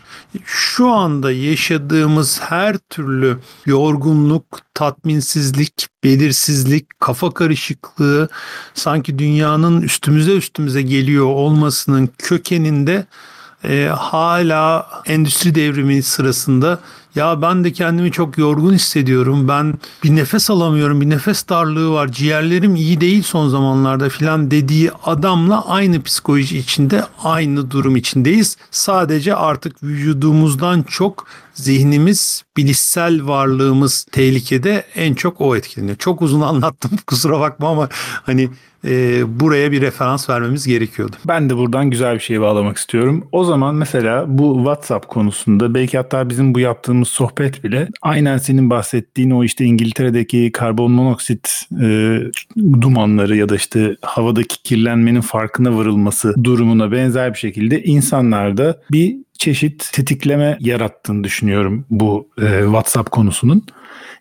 Şu 0.45 0.89
anda 0.89 1.31
yaşadığımız 1.31 2.41
her 2.41 2.77
türlü 2.77 3.37
yorgunluk, 3.65 4.59
tatminsizlik, 4.73 5.87
belirsizlik, 6.03 6.99
kafa 6.99 7.31
karışıklığı 7.31 8.29
sanki 8.73 9.19
dünyanın 9.19 9.81
üstümüze 9.81 10.35
üstümüze 10.35 10.81
geliyor 10.81 11.25
olmasının 11.25 12.09
kökeninde 12.17 13.05
e, 13.63 13.85
hala 13.97 14.89
endüstri 15.05 15.55
devrimi 15.55 16.03
sırasında 16.03 16.79
ya 17.15 17.41
ben 17.41 17.63
de 17.63 17.71
kendimi 17.71 18.11
çok 18.11 18.37
yorgun 18.37 18.73
hissediyorum. 18.73 19.47
Ben 19.47 19.73
bir 20.03 20.15
nefes 20.15 20.49
alamıyorum. 20.49 21.01
Bir 21.01 21.09
nefes 21.09 21.49
darlığı 21.49 21.91
var. 21.91 22.11
Ciğerlerim 22.11 22.75
iyi 22.75 23.01
değil 23.01 23.23
son 23.23 23.49
zamanlarda 23.49 24.09
filan 24.09 24.51
dediği 24.51 24.91
adamla 24.91 25.67
aynı 25.67 26.03
psikoloji 26.03 26.57
içinde 26.57 27.03
aynı 27.23 27.71
durum 27.71 27.95
içindeyiz. 27.95 28.57
Sadece 28.71 29.35
artık 29.35 29.83
vücudumuzdan 29.83 30.83
çok 30.83 31.27
zihnimiz, 31.53 32.43
bilişsel 32.57 33.27
varlığımız 33.27 34.05
tehlikede 34.11 34.85
en 34.95 35.13
çok 35.13 35.41
o 35.41 35.55
etkileniyor. 35.55 35.97
Çok 35.97 36.21
uzun 36.21 36.41
anlattım 36.55 36.91
kusura 37.07 37.39
bakma 37.39 37.69
ama 37.69 37.89
hani 38.23 38.49
e, 38.85 39.23
buraya 39.39 39.71
bir 39.71 39.81
referans 39.81 40.29
vermemiz 40.29 40.67
gerekiyordu. 40.67 41.15
Ben 41.27 41.49
de 41.49 41.57
buradan 41.57 41.89
güzel 41.89 42.15
bir 42.15 42.19
şey 42.19 42.41
bağlamak 42.41 42.77
istiyorum. 42.77 43.27
O 43.31 43.43
zaman 43.43 43.75
mesela 43.75 44.25
bu 44.27 44.55
WhatsApp 44.57 45.07
konusunda 45.07 45.73
belki 45.73 45.97
hatta 45.97 46.29
bizim 46.29 46.55
bu 46.55 46.59
yaptığımız 46.59 47.07
sohbet 47.07 47.63
bile 47.63 47.87
aynen 48.01 48.37
senin 48.37 48.69
bahsettiğin 48.69 49.31
o 49.31 49.43
işte 49.43 49.65
İngiltere'deki 49.65 50.51
karbon 50.51 50.91
monoksit 50.91 51.61
e, 51.81 52.19
dumanları 52.81 53.35
ya 53.35 53.49
da 53.49 53.55
işte 53.55 53.95
havadaki 54.01 54.63
kirlenmenin 54.63 55.21
farkına 55.21 55.77
varılması 55.77 56.35
durumuna 56.43 56.91
benzer 56.91 57.33
bir 57.33 57.39
şekilde 57.39 57.83
insanlarda 57.83 58.81
bir 58.91 59.15
çeşit 59.37 59.89
tetikleme 59.93 60.57
yarattığını 60.59 61.23
düşünüyorum 61.23 61.85
bu 61.89 62.27
e, 62.41 62.61
WhatsApp 62.63 63.11
konusunun. 63.11 63.63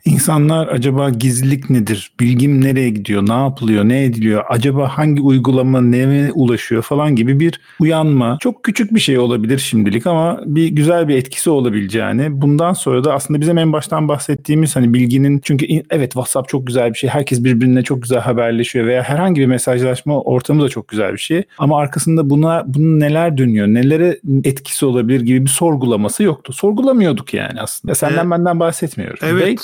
İnsanlar 0.04 0.68
acaba 0.68 1.10
gizlilik 1.10 1.70
nedir? 1.70 2.12
Bilgim 2.20 2.64
nereye 2.64 2.90
gidiyor? 2.90 3.28
Ne 3.28 3.32
yapılıyor? 3.32 3.84
Ne 3.84 4.04
ediliyor? 4.04 4.44
Acaba 4.48 4.88
hangi 4.88 5.22
uygulama 5.22 5.80
neye 5.80 6.32
ulaşıyor 6.32 6.82
falan 6.82 7.16
gibi 7.16 7.40
bir 7.40 7.60
uyanma. 7.80 8.38
Çok 8.40 8.64
küçük 8.64 8.94
bir 8.94 9.00
şey 9.00 9.18
olabilir 9.18 9.58
şimdilik 9.58 10.06
ama 10.06 10.40
bir 10.46 10.68
güzel 10.68 11.08
bir 11.08 11.16
etkisi 11.16 11.50
olabileceğini. 11.50 12.42
Bundan 12.42 12.72
sonra 12.72 13.04
da 13.04 13.14
aslında 13.14 13.40
bizim 13.40 13.58
en 13.58 13.72
baştan 13.72 14.08
bahsettiğimiz 14.08 14.76
hani 14.76 14.94
bilginin 14.94 15.40
çünkü 15.44 15.66
evet 15.90 16.12
WhatsApp 16.12 16.48
çok 16.48 16.66
güzel 16.66 16.92
bir 16.92 16.98
şey. 16.98 17.10
Herkes 17.10 17.44
birbirine 17.44 17.82
çok 17.82 18.02
güzel 18.02 18.20
haberleşiyor 18.20 18.86
veya 18.86 19.02
herhangi 19.02 19.40
bir 19.40 19.46
mesajlaşma 19.46 20.20
ortamı 20.20 20.62
da 20.62 20.68
çok 20.68 20.88
güzel 20.88 21.12
bir 21.12 21.18
şey. 21.18 21.42
Ama 21.58 21.78
arkasında 21.78 22.30
buna 22.30 22.62
bunun 22.66 23.00
neler 23.00 23.38
dönüyor? 23.38 23.66
Nelere 23.66 24.18
etkisi 24.44 24.86
olabilir 24.86 25.20
gibi 25.20 25.42
bir 25.42 25.50
sorgulaması 25.50 26.22
yoktu. 26.22 26.52
Sorgulamıyorduk 26.52 27.34
yani 27.34 27.60
aslında. 27.60 27.94
Senden 27.94 28.26
ee, 28.26 28.30
benden 28.30 28.60
bahsetmiyorum. 28.60 29.18
Evet. 29.22 29.42
Belki, 29.46 29.62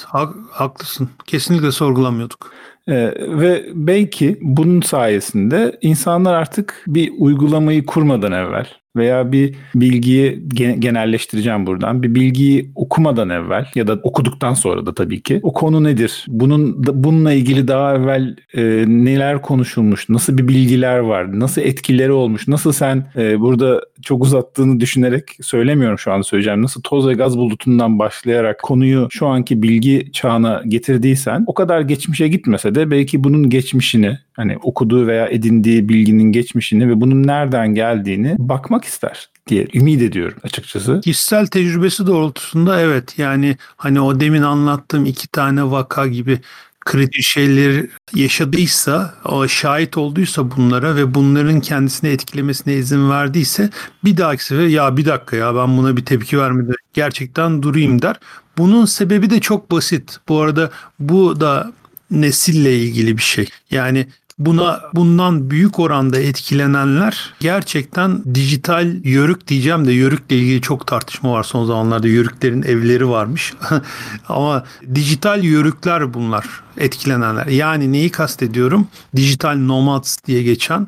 haklısın. 0.50 1.08
Kesinlikle 1.26 1.72
sorgulamıyorduk. 1.72 2.52
Ee, 2.86 2.94
ve 3.38 3.66
belki 3.74 4.38
bunun 4.42 4.80
sayesinde 4.80 5.78
insanlar 5.80 6.34
artık 6.34 6.84
bir 6.86 7.12
uygulamayı 7.18 7.86
kurmadan 7.86 8.32
evvel 8.32 8.79
veya 8.96 9.32
bir 9.32 9.54
bilgiyi 9.74 10.48
genelleştireceğim 10.78 11.66
buradan. 11.66 12.02
Bir 12.02 12.14
bilgiyi 12.14 12.70
okumadan 12.74 13.30
evvel 13.30 13.66
ya 13.74 13.86
da 13.86 13.92
okuduktan 14.02 14.54
sonra 14.54 14.86
da 14.86 14.94
tabii 14.94 15.22
ki 15.22 15.40
o 15.42 15.52
konu 15.52 15.84
nedir? 15.84 16.24
Bunun 16.28 16.84
bununla 17.04 17.32
ilgili 17.32 17.68
daha 17.68 17.94
evvel 17.94 18.36
e, 18.54 18.84
neler 18.86 19.42
konuşulmuş? 19.42 20.08
Nasıl 20.08 20.38
bir 20.38 20.48
bilgiler 20.48 20.98
var? 20.98 21.40
Nasıl 21.40 21.62
etkileri 21.62 22.12
olmuş? 22.12 22.48
Nasıl 22.48 22.72
sen 22.72 23.12
e, 23.16 23.40
burada 23.40 23.80
çok 24.02 24.22
uzattığını 24.22 24.80
düşünerek 24.80 25.24
söylemiyorum 25.40 25.98
şu 25.98 26.12
an 26.12 26.22
söyleyeceğim. 26.22 26.62
Nasıl 26.62 26.82
toz 26.82 27.08
ve 27.08 27.12
gaz 27.12 27.38
bulutundan 27.38 27.98
başlayarak 27.98 28.58
konuyu 28.62 29.08
şu 29.10 29.26
anki 29.26 29.62
bilgi 29.62 30.12
çağına 30.12 30.62
getirdiysen 30.68 31.44
o 31.46 31.54
kadar 31.54 31.80
geçmişe 31.80 32.28
gitmese 32.28 32.74
de 32.74 32.90
belki 32.90 33.24
bunun 33.24 33.50
geçmişini 33.50 34.18
hani 34.32 34.56
okuduğu 34.62 35.06
veya 35.06 35.26
edindiği 35.26 35.88
bilginin 35.88 36.32
geçmişini 36.32 36.88
ve 36.88 37.00
bunun 37.00 37.26
nereden 37.26 37.74
geldiğini 37.74 38.36
bakmak 38.38 38.79
ister 38.84 39.28
diye 39.46 39.66
ümit 39.74 40.02
ediyorum 40.02 40.38
açıkçası. 40.44 41.00
Kişisel 41.04 41.46
tecrübesi 41.46 42.06
doğrultusunda 42.06 42.80
evet 42.80 43.18
yani 43.18 43.56
hani 43.76 44.00
o 44.00 44.20
demin 44.20 44.42
anlattığım 44.42 45.06
iki 45.06 45.28
tane 45.28 45.70
vaka 45.70 46.06
gibi 46.06 46.40
kritik 46.80 47.22
şeyler 47.22 47.86
yaşadıysa, 48.14 49.14
şahit 49.48 49.96
olduysa 49.96 50.50
bunlara 50.50 50.96
ve 50.96 51.14
bunların 51.14 51.60
kendisini 51.60 52.10
etkilemesine 52.10 52.74
izin 52.74 53.10
verdiyse 53.10 53.70
bir 54.04 54.16
dahaki 54.16 54.44
sefer 54.44 54.66
ya 54.66 54.96
bir 54.96 55.04
dakika 55.04 55.36
ya 55.36 55.54
ben 55.54 55.76
buna 55.76 55.96
bir 55.96 56.04
tepki 56.04 56.38
vermeden 56.38 56.74
gerçekten 56.94 57.62
durayım 57.62 58.02
der. 58.02 58.16
Bunun 58.58 58.84
sebebi 58.84 59.30
de 59.30 59.40
çok 59.40 59.70
basit. 59.70 60.16
Bu 60.28 60.40
arada 60.40 60.70
bu 60.98 61.40
da 61.40 61.72
nesille 62.10 62.78
ilgili 62.78 63.16
bir 63.16 63.22
şey. 63.22 63.48
Yani 63.70 64.06
Buna 64.40 64.80
bundan 64.94 65.50
büyük 65.50 65.78
oranda 65.78 66.20
etkilenenler 66.20 67.34
gerçekten 67.40 68.34
dijital 68.34 68.94
yörük 69.04 69.48
diyeceğim 69.48 69.86
de 69.86 69.92
yörükle 69.92 70.36
ilgili 70.36 70.60
çok 70.60 70.86
tartışma 70.86 71.32
var 71.32 71.42
son 71.42 71.64
zamanlarda. 71.64 72.08
Yörüklerin 72.08 72.62
evleri 72.62 73.08
varmış. 73.08 73.54
Ama 74.28 74.64
dijital 74.94 75.44
yörükler 75.44 76.14
bunlar 76.14 76.46
etkilenenler. 76.76 77.46
Yani 77.46 77.92
neyi 77.92 78.10
kastediyorum? 78.10 78.86
Dijital 79.16 79.56
nomads 79.56 80.18
diye 80.26 80.42
geçen 80.42 80.86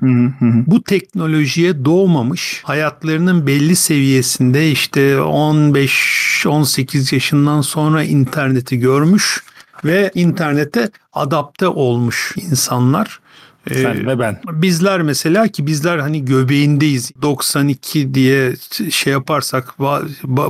bu 0.66 0.82
teknolojiye 0.82 1.84
doğmamış 1.84 2.60
hayatlarının 2.64 3.46
belli 3.46 3.76
seviyesinde 3.76 4.70
işte 4.70 5.14
15-18 5.14 7.14
yaşından 7.14 7.60
sonra 7.60 8.04
interneti 8.04 8.78
görmüş 8.78 9.42
ve 9.84 10.10
internete 10.14 10.90
adapte 11.12 11.68
olmuş 11.68 12.34
insanlar 12.36 13.20
sen 13.68 13.94
ee, 13.94 14.06
ve 14.06 14.18
ben. 14.18 14.40
Bizler 14.52 15.02
mesela 15.02 15.48
ki 15.48 15.66
bizler 15.66 15.98
hani 15.98 16.24
göbeğindeyiz. 16.24 17.12
92 17.22 18.14
diye 18.14 18.54
şey 18.90 19.12
yaparsak 19.12 19.74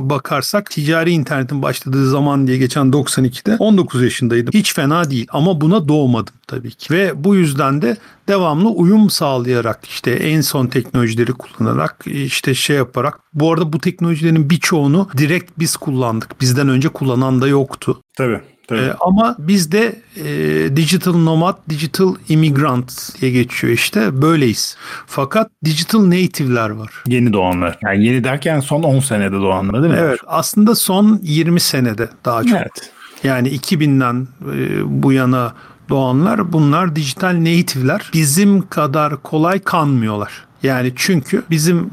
bakarsak 0.09 0.69
ticari 0.69 1.11
internetin 1.11 1.61
başladığı 1.61 2.09
zaman 2.09 2.47
diye 2.47 2.57
geçen 2.57 2.85
92'de 2.87 3.55
19 3.59 4.03
yaşındaydım. 4.03 4.53
Hiç 4.53 4.73
fena 4.73 5.09
değil 5.09 5.27
ama 5.29 5.61
buna 5.61 5.87
doğmadım 5.87 6.33
tabii 6.47 6.71
ki. 6.71 6.93
Ve 6.93 7.23
bu 7.23 7.35
yüzden 7.35 7.81
de 7.81 7.97
devamlı 8.27 8.69
uyum 8.69 9.09
sağlayarak 9.09 9.85
işte 9.85 10.11
en 10.11 10.41
son 10.41 10.67
teknolojileri 10.67 11.33
kullanarak 11.33 12.03
işte 12.05 12.53
şey 12.53 12.75
yaparak 12.75 13.19
bu 13.33 13.53
arada 13.53 13.73
bu 13.73 13.79
teknolojilerin 13.79 14.49
birçoğunu 14.49 15.09
direkt 15.17 15.51
biz 15.59 15.75
kullandık. 15.75 16.41
Bizden 16.41 16.69
önce 16.69 16.89
kullanan 16.89 17.41
da 17.41 17.47
yoktu. 17.47 18.01
Tabii. 18.17 18.41
Tabii. 18.67 18.79
E, 18.79 18.93
ama 18.99 19.35
bizde 19.39 19.95
e, 20.25 20.75
digital 20.75 21.13
nomad, 21.13 21.57
digital 21.69 22.15
immigrant 22.29 23.21
diye 23.21 23.31
geçiyor 23.31 23.73
işte. 23.73 24.21
Böyleyiz. 24.21 24.77
Fakat 25.07 25.51
digital 25.65 26.05
native'ler 26.05 26.69
var. 26.69 27.03
Yeni 27.07 27.33
doğanlar. 27.33 27.77
Yani 27.83 28.05
yeni 28.05 28.23
derken 28.23 28.59
son 28.59 28.83
10 28.83 28.99
senede 28.99 29.35
doğanlar 29.35 29.83
değil 29.83 29.93
mi? 29.93 29.99
Evet. 30.01 30.19
Aslında 30.27 30.75
son 30.75 31.19
20 31.23 31.59
senede 31.59 32.09
daha 32.25 32.43
çok. 32.43 32.57
Evet. 32.57 32.91
Yani 33.23 33.49
2000'den 33.49 34.27
e, 34.55 34.81
bu 35.03 35.13
yana 35.13 35.53
doğanlar 35.89 36.53
bunlar 36.53 36.95
dijital 36.95 37.35
native'ler. 37.39 38.09
Bizim 38.13 38.67
kadar 38.67 39.21
kolay 39.21 39.59
kanmıyorlar. 39.59 40.45
Yani 40.63 40.93
çünkü 40.95 41.43
bizim 41.49 41.89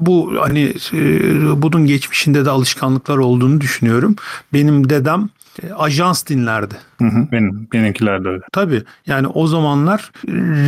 bu 0.00 0.34
hani 0.40 0.74
e, 0.92 1.62
bunun 1.62 1.86
geçmişinde 1.86 2.44
de 2.44 2.50
alışkanlıklar 2.50 3.18
olduğunu 3.18 3.60
düşünüyorum. 3.60 4.16
Benim 4.52 4.90
dedem 4.90 5.28
e, 5.62 5.72
ajans 5.72 6.26
dinlerdi. 6.26 6.74
Hı 6.98 7.04
hı, 7.04 7.32
benim, 7.32 7.68
benimkiler 7.72 8.24
de 8.24 8.28
öyle. 8.28 8.42
Tabii 8.52 8.82
yani 9.06 9.26
o 9.26 9.46
zamanlar 9.46 10.12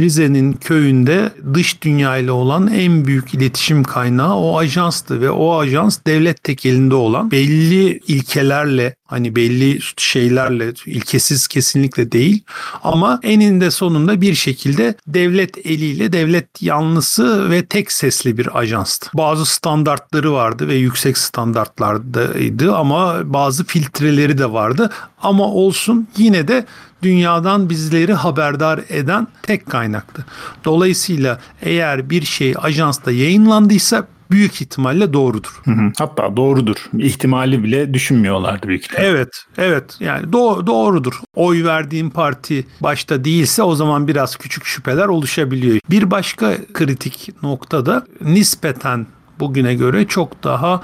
Rize'nin 0.01 0.53
köyünde 0.53 1.31
dış 1.55 1.83
dünya 1.83 2.17
ile 2.17 2.31
olan 2.33 2.67
en 2.67 3.05
büyük 3.05 3.35
iletişim 3.35 3.83
kaynağı 3.83 4.35
o 4.35 4.59
ajanstı 4.59 5.21
ve 5.21 5.31
o 5.31 5.59
ajans 5.59 5.99
devlet 6.07 6.45
tekelinde 6.45 6.95
olan 6.95 7.31
belli 7.31 7.99
ilkelerle 8.07 8.95
hani 9.11 9.37
belli 9.37 9.79
şeylerle 9.97 10.73
ilkesiz 10.87 11.49
kesinlikle 11.49 12.13
değil 12.13 12.43
ama 12.83 13.21
eninde 13.23 13.71
sonunda 13.71 14.21
bir 14.21 14.35
şekilde 14.35 14.95
devlet 15.07 15.67
eliyle 15.67 16.13
devlet 16.13 16.63
yanlısı 16.63 17.51
ve 17.51 17.67
tek 17.67 17.93
sesli 17.93 18.39
bir 18.39 18.59
ajanstı. 18.59 19.11
Bazı 19.15 19.47
standartları 19.47 20.33
vardı 20.33 20.69
ve 20.69 20.75
yüksek 20.75 21.19
standartlardaydı 21.19 22.75
ama 22.75 23.21
bazı 23.25 23.65
filtreleri 23.65 24.39
de 24.39 24.53
vardı 24.53 24.91
ama 25.23 25.45
olsun 25.45 26.09
yine 26.17 26.49
de 26.49 26.67
dünyadan 27.03 27.71
bizleri 27.71 28.15
haberdar 28.15 28.81
eden 28.89 29.27
tek 29.43 29.67
kaynaktı. 29.67 30.25
Dolayısıyla 30.65 31.41
eğer 31.63 32.11
bir 32.11 32.25
şey 32.25 32.55
ajansta 32.63 33.13
yayınlandıysa 33.13 34.07
büyük 34.31 34.63
ihtimalle 34.63 35.13
doğrudur. 35.13 35.61
Hı 35.65 35.71
hı. 35.71 35.93
Hatta 35.99 36.37
doğrudur. 36.37 36.77
İhtimali 36.99 37.65
bile 37.65 37.95
düşünmüyorlardı 37.95 38.69
büyük 38.69 38.85
ihtimalle. 38.85 39.07
Evet, 39.09 39.45
evet. 39.59 39.97
Yani 40.01 40.27
do- 40.27 40.67
doğrudur. 40.67 41.21
Oy 41.35 41.65
verdiğim 41.65 42.11
parti 42.11 42.67
başta 42.81 43.25
değilse 43.25 43.63
o 43.63 43.75
zaman 43.75 44.09
biraz 44.09 44.37
küçük 44.37 44.65
şüpheler 44.65 45.07
oluşabiliyor. 45.07 45.79
Bir 45.91 46.11
başka 46.11 46.57
kritik 46.73 47.43
noktada 47.43 48.05
nispeten 48.21 49.07
bugüne 49.41 49.75
göre 49.75 50.07
çok 50.07 50.45
daha 50.45 50.83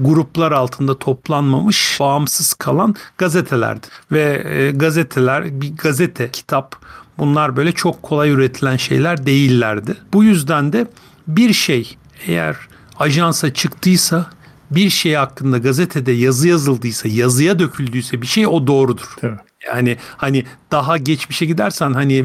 gruplar 0.00 0.52
altında 0.52 0.98
toplanmamış, 0.98 1.96
bağımsız 2.00 2.54
kalan 2.54 2.94
gazetelerdi. 3.18 3.86
Ve 4.12 4.42
e, 4.48 4.70
gazeteler, 4.70 5.60
bir 5.60 5.76
gazete, 5.76 6.30
kitap 6.30 6.76
bunlar 7.18 7.56
böyle 7.56 7.72
çok 7.72 8.02
kolay 8.02 8.30
üretilen 8.30 8.76
şeyler 8.76 9.26
değillerdi. 9.26 9.94
Bu 10.12 10.24
yüzden 10.24 10.72
de 10.72 10.86
bir 11.28 11.52
şey 11.52 11.96
eğer 12.26 12.56
ajansa 12.98 13.54
çıktıysa 13.54 14.26
bir 14.70 14.90
şey 14.90 15.14
hakkında 15.14 15.58
gazetede 15.58 16.12
yazı 16.12 16.48
yazıldıysa, 16.48 17.08
yazıya 17.08 17.58
döküldüyse 17.58 18.22
bir 18.22 18.26
şey 18.26 18.46
o 18.46 18.66
doğrudur. 18.66 19.14
Tabii. 19.20 19.36
Yani 19.66 19.96
hani 20.16 20.44
daha 20.70 20.96
geçmişe 20.96 21.46
gidersen 21.46 21.92
hani 21.92 22.24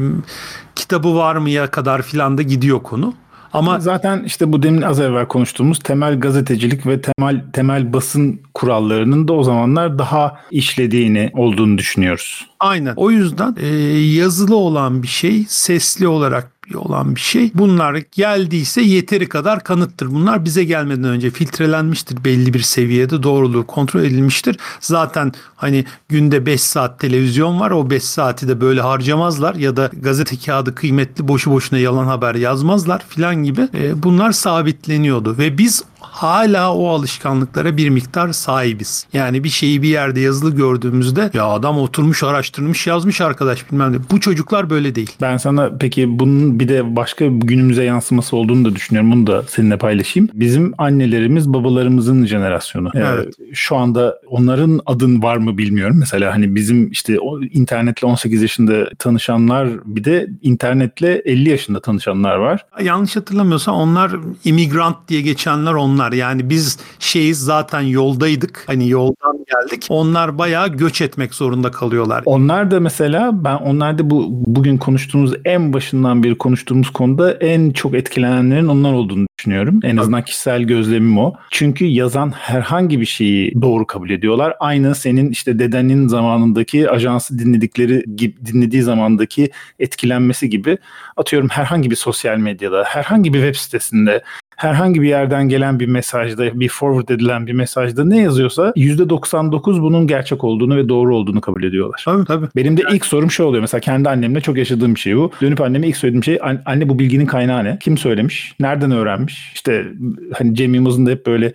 kitabı 0.74 1.14
var 1.14 1.36
mıya 1.36 1.70
kadar 1.70 2.02
filan 2.02 2.38
da 2.38 2.42
gidiyor 2.42 2.82
konu. 2.82 3.14
Ama 3.54 3.80
zaten 3.80 4.22
işte 4.26 4.52
bu 4.52 4.62
demin 4.62 4.82
az 4.82 5.00
evvel 5.00 5.26
konuştuğumuz 5.26 5.78
temel 5.78 6.20
gazetecilik 6.20 6.86
ve 6.86 7.00
temel 7.00 7.44
temel 7.52 7.92
basın 7.92 8.40
kurallarının 8.54 9.28
da 9.28 9.32
o 9.32 9.42
zamanlar 9.42 9.98
daha 9.98 10.40
işlediğini 10.50 11.30
olduğunu 11.34 11.78
düşünüyoruz. 11.78 12.46
Aynen. 12.60 12.94
O 12.96 13.10
yüzden 13.10 13.56
e, 13.60 13.66
yazılı 13.98 14.56
olan 14.56 15.02
bir 15.02 15.08
şey 15.08 15.44
sesli 15.48 16.08
olarak 16.08 16.53
olan 16.74 17.14
bir 17.14 17.20
şey. 17.20 17.50
Bunlar 17.54 18.02
geldiyse 18.12 18.80
yeteri 18.80 19.28
kadar 19.28 19.64
kanıttır. 19.64 20.10
Bunlar 20.14 20.44
bize 20.44 20.64
gelmeden 20.64 21.04
önce 21.04 21.30
filtrelenmiştir 21.30 22.24
belli 22.24 22.54
bir 22.54 22.60
seviyede 22.60 23.22
doğruluğu 23.22 23.66
kontrol 23.66 24.00
edilmiştir. 24.00 24.56
Zaten 24.80 25.32
hani 25.56 25.84
günde 26.08 26.46
5 26.46 26.60
saat 26.60 27.00
televizyon 27.00 27.60
var 27.60 27.70
o 27.70 27.90
5 27.90 28.04
saati 28.04 28.48
de 28.48 28.60
böyle 28.60 28.80
harcamazlar 28.80 29.54
ya 29.54 29.76
da 29.76 29.90
gazete 30.02 30.36
kağıdı 30.36 30.74
kıymetli 30.74 31.28
boşu 31.28 31.50
boşuna 31.50 31.78
yalan 31.78 32.06
haber 32.06 32.34
yazmazlar 32.34 33.02
filan 33.08 33.36
gibi 33.36 33.68
e, 33.74 34.02
bunlar 34.02 34.32
sabitleniyordu 34.32 35.38
ve 35.38 35.58
biz 35.58 35.84
hala 36.10 36.74
o 36.74 36.88
alışkanlıklara 36.88 37.76
bir 37.76 37.88
miktar 37.88 38.32
sahibiz. 38.32 39.06
Yani 39.12 39.44
bir 39.44 39.48
şeyi 39.48 39.82
bir 39.82 39.88
yerde 39.88 40.20
yazılı 40.20 40.56
gördüğümüzde 40.56 41.30
ya 41.34 41.44
adam 41.44 41.78
oturmuş 41.78 42.22
araştırmış 42.22 42.86
yazmış 42.86 43.20
arkadaş 43.20 43.70
bilmem 43.70 43.92
ne. 43.92 43.96
Bu 44.10 44.20
çocuklar 44.20 44.70
böyle 44.70 44.94
değil. 44.94 45.10
Ben 45.20 45.36
sana 45.36 45.70
peki 45.80 46.18
bunun 46.18 46.60
bir 46.60 46.68
de 46.68 46.96
başka 46.96 47.26
günümüze 47.26 47.84
yansıması 47.84 48.36
olduğunu 48.36 48.64
da 48.64 48.76
düşünüyorum. 48.76 49.12
Bunu 49.12 49.26
da 49.26 49.42
seninle 49.48 49.78
paylaşayım. 49.78 50.28
Bizim 50.34 50.74
annelerimiz 50.78 51.52
babalarımızın 51.52 52.26
jenerasyonu. 52.26 52.90
Ee, 52.94 52.98
evet. 52.98 53.34
Ee, 53.40 53.54
şu 53.54 53.76
anda 53.76 54.18
onların 54.26 54.80
adın 54.86 55.22
var 55.22 55.36
mı 55.36 55.58
bilmiyorum. 55.58 55.96
Mesela 55.98 56.34
hani 56.34 56.54
bizim 56.54 56.90
işte 56.90 57.20
o 57.20 57.40
internetle 57.42 58.06
18 58.06 58.42
yaşında 58.42 58.90
tanışanlar 58.98 59.68
bir 59.84 60.04
de 60.04 60.28
internetle 60.42 61.22
50 61.24 61.50
yaşında 61.50 61.80
tanışanlar 61.80 62.36
var. 62.36 62.66
Yanlış 62.82 63.16
hatırlamıyorsam 63.16 63.74
onlar 63.74 64.12
imigrant 64.44 65.08
diye 65.08 65.20
geçenler 65.20 65.72
onlar. 65.72 65.93
Yani 66.12 66.50
biz 66.50 66.78
şeyiz 66.98 67.38
zaten 67.38 67.80
yoldaydık. 67.80 68.64
Hani 68.66 68.88
yoldan 68.88 69.44
geldik. 69.54 69.86
Onlar 69.88 70.38
bayağı 70.38 70.68
göç 70.68 71.00
etmek 71.00 71.34
zorunda 71.34 71.70
kalıyorlar. 71.70 72.22
Onlar 72.26 72.70
da 72.70 72.80
mesela 72.80 73.44
ben 73.44 73.56
onlar 73.56 73.98
da 73.98 74.10
bu 74.10 74.26
bugün 74.30 74.78
konuştuğumuz 74.78 75.34
en 75.44 75.72
başından 75.72 76.22
beri 76.22 76.38
konuştuğumuz 76.38 76.90
konuda 76.90 77.32
en 77.32 77.70
çok 77.70 77.94
etkilenenlerin 77.94 78.68
onlar 78.68 78.92
olduğunu 78.92 79.26
düşünüyorum. 79.38 79.80
En 79.82 79.96
azından 79.96 80.22
kişisel 80.24 80.62
gözlemim 80.62 81.18
o. 81.18 81.34
Çünkü 81.50 81.84
yazan 81.84 82.30
herhangi 82.30 83.00
bir 83.00 83.06
şeyi 83.06 83.62
doğru 83.62 83.86
kabul 83.86 84.10
ediyorlar. 84.10 84.54
Aynı 84.60 84.94
senin 84.94 85.30
işte 85.30 85.58
dedenin 85.58 86.08
zamanındaki 86.08 86.90
ajansı 86.90 87.38
dinledikleri 87.38 88.04
gibi 88.16 88.34
dinlediği 88.46 88.82
zamandaki 88.82 89.50
etkilenmesi 89.78 90.50
gibi 90.50 90.78
atıyorum 91.16 91.48
herhangi 91.48 91.90
bir 91.90 91.96
sosyal 91.96 92.38
medyada, 92.38 92.84
herhangi 92.84 93.34
bir 93.34 93.38
web 93.38 93.54
sitesinde 93.54 94.22
herhangi 94.56 95.02
bir 95.02 95.08
yerden 95.08 95.48
gelen 95.48 95.80
bir 95.80 95.86
mesajda, 95.86 96.60
bir 96.60 96.68
forward 96.68 97.08
edilen 97.08 97.46
bir 97.46 97.52
mesajda 97.52 98.04
ne 98.04 98.20
yazıyorsa 98.20 98.72
%99 98.76 99.82
bunun 99.82 100.06
gerçek 100.06 100.44
olduğunu 100.44 100.76
ve 100.76 100.88
doğru 100.88 101.16
olduğunu 101.16 101.40
kabul 101.40 101.64
ediyorlar. 101.64 102.02
Tabii 102.04 102.24
tabii. 102.24 102.46
Benim 102.56 102.76
de 102.76 102.82
ilk 102.92 103.06
sorum 103.06 103.30
şey 103.30 103.46
oluyor. 103.46 103.60
Mesela 103.60 103.80
kendi 103.80 104.08
annemle 104.08 104.40
çok 104.40 104.58
yaşadığım 104.58 104.94
bir 104.94 105.00
şey 105.00 105.16
bu. 105.16 105.30
Dönüp 105.40 105.60
anneme 105.60 105.88
ilk 105.88 105.96
söylediğim 105.96 106.24
şey 106.24 106.38
anne 106.66 106.88
bu 106.88 106.98
bilginin 106.98 107.26
kaynağı 107.26 107.64
ne? 107.64 107.78
Kim 107.80 107.98
söylemiş? 107.98 108.54
Nereden 108.60 108.90
öğrenmiş? 108.90 109.52
İşte 109.54 109.86
hani 110.32 110.54
Cem 110.54 110.74
Yılmaz'ın 110.74 111.06
da 111.06 111.10
hep 111.10 111.26
böyle 111.26 111.52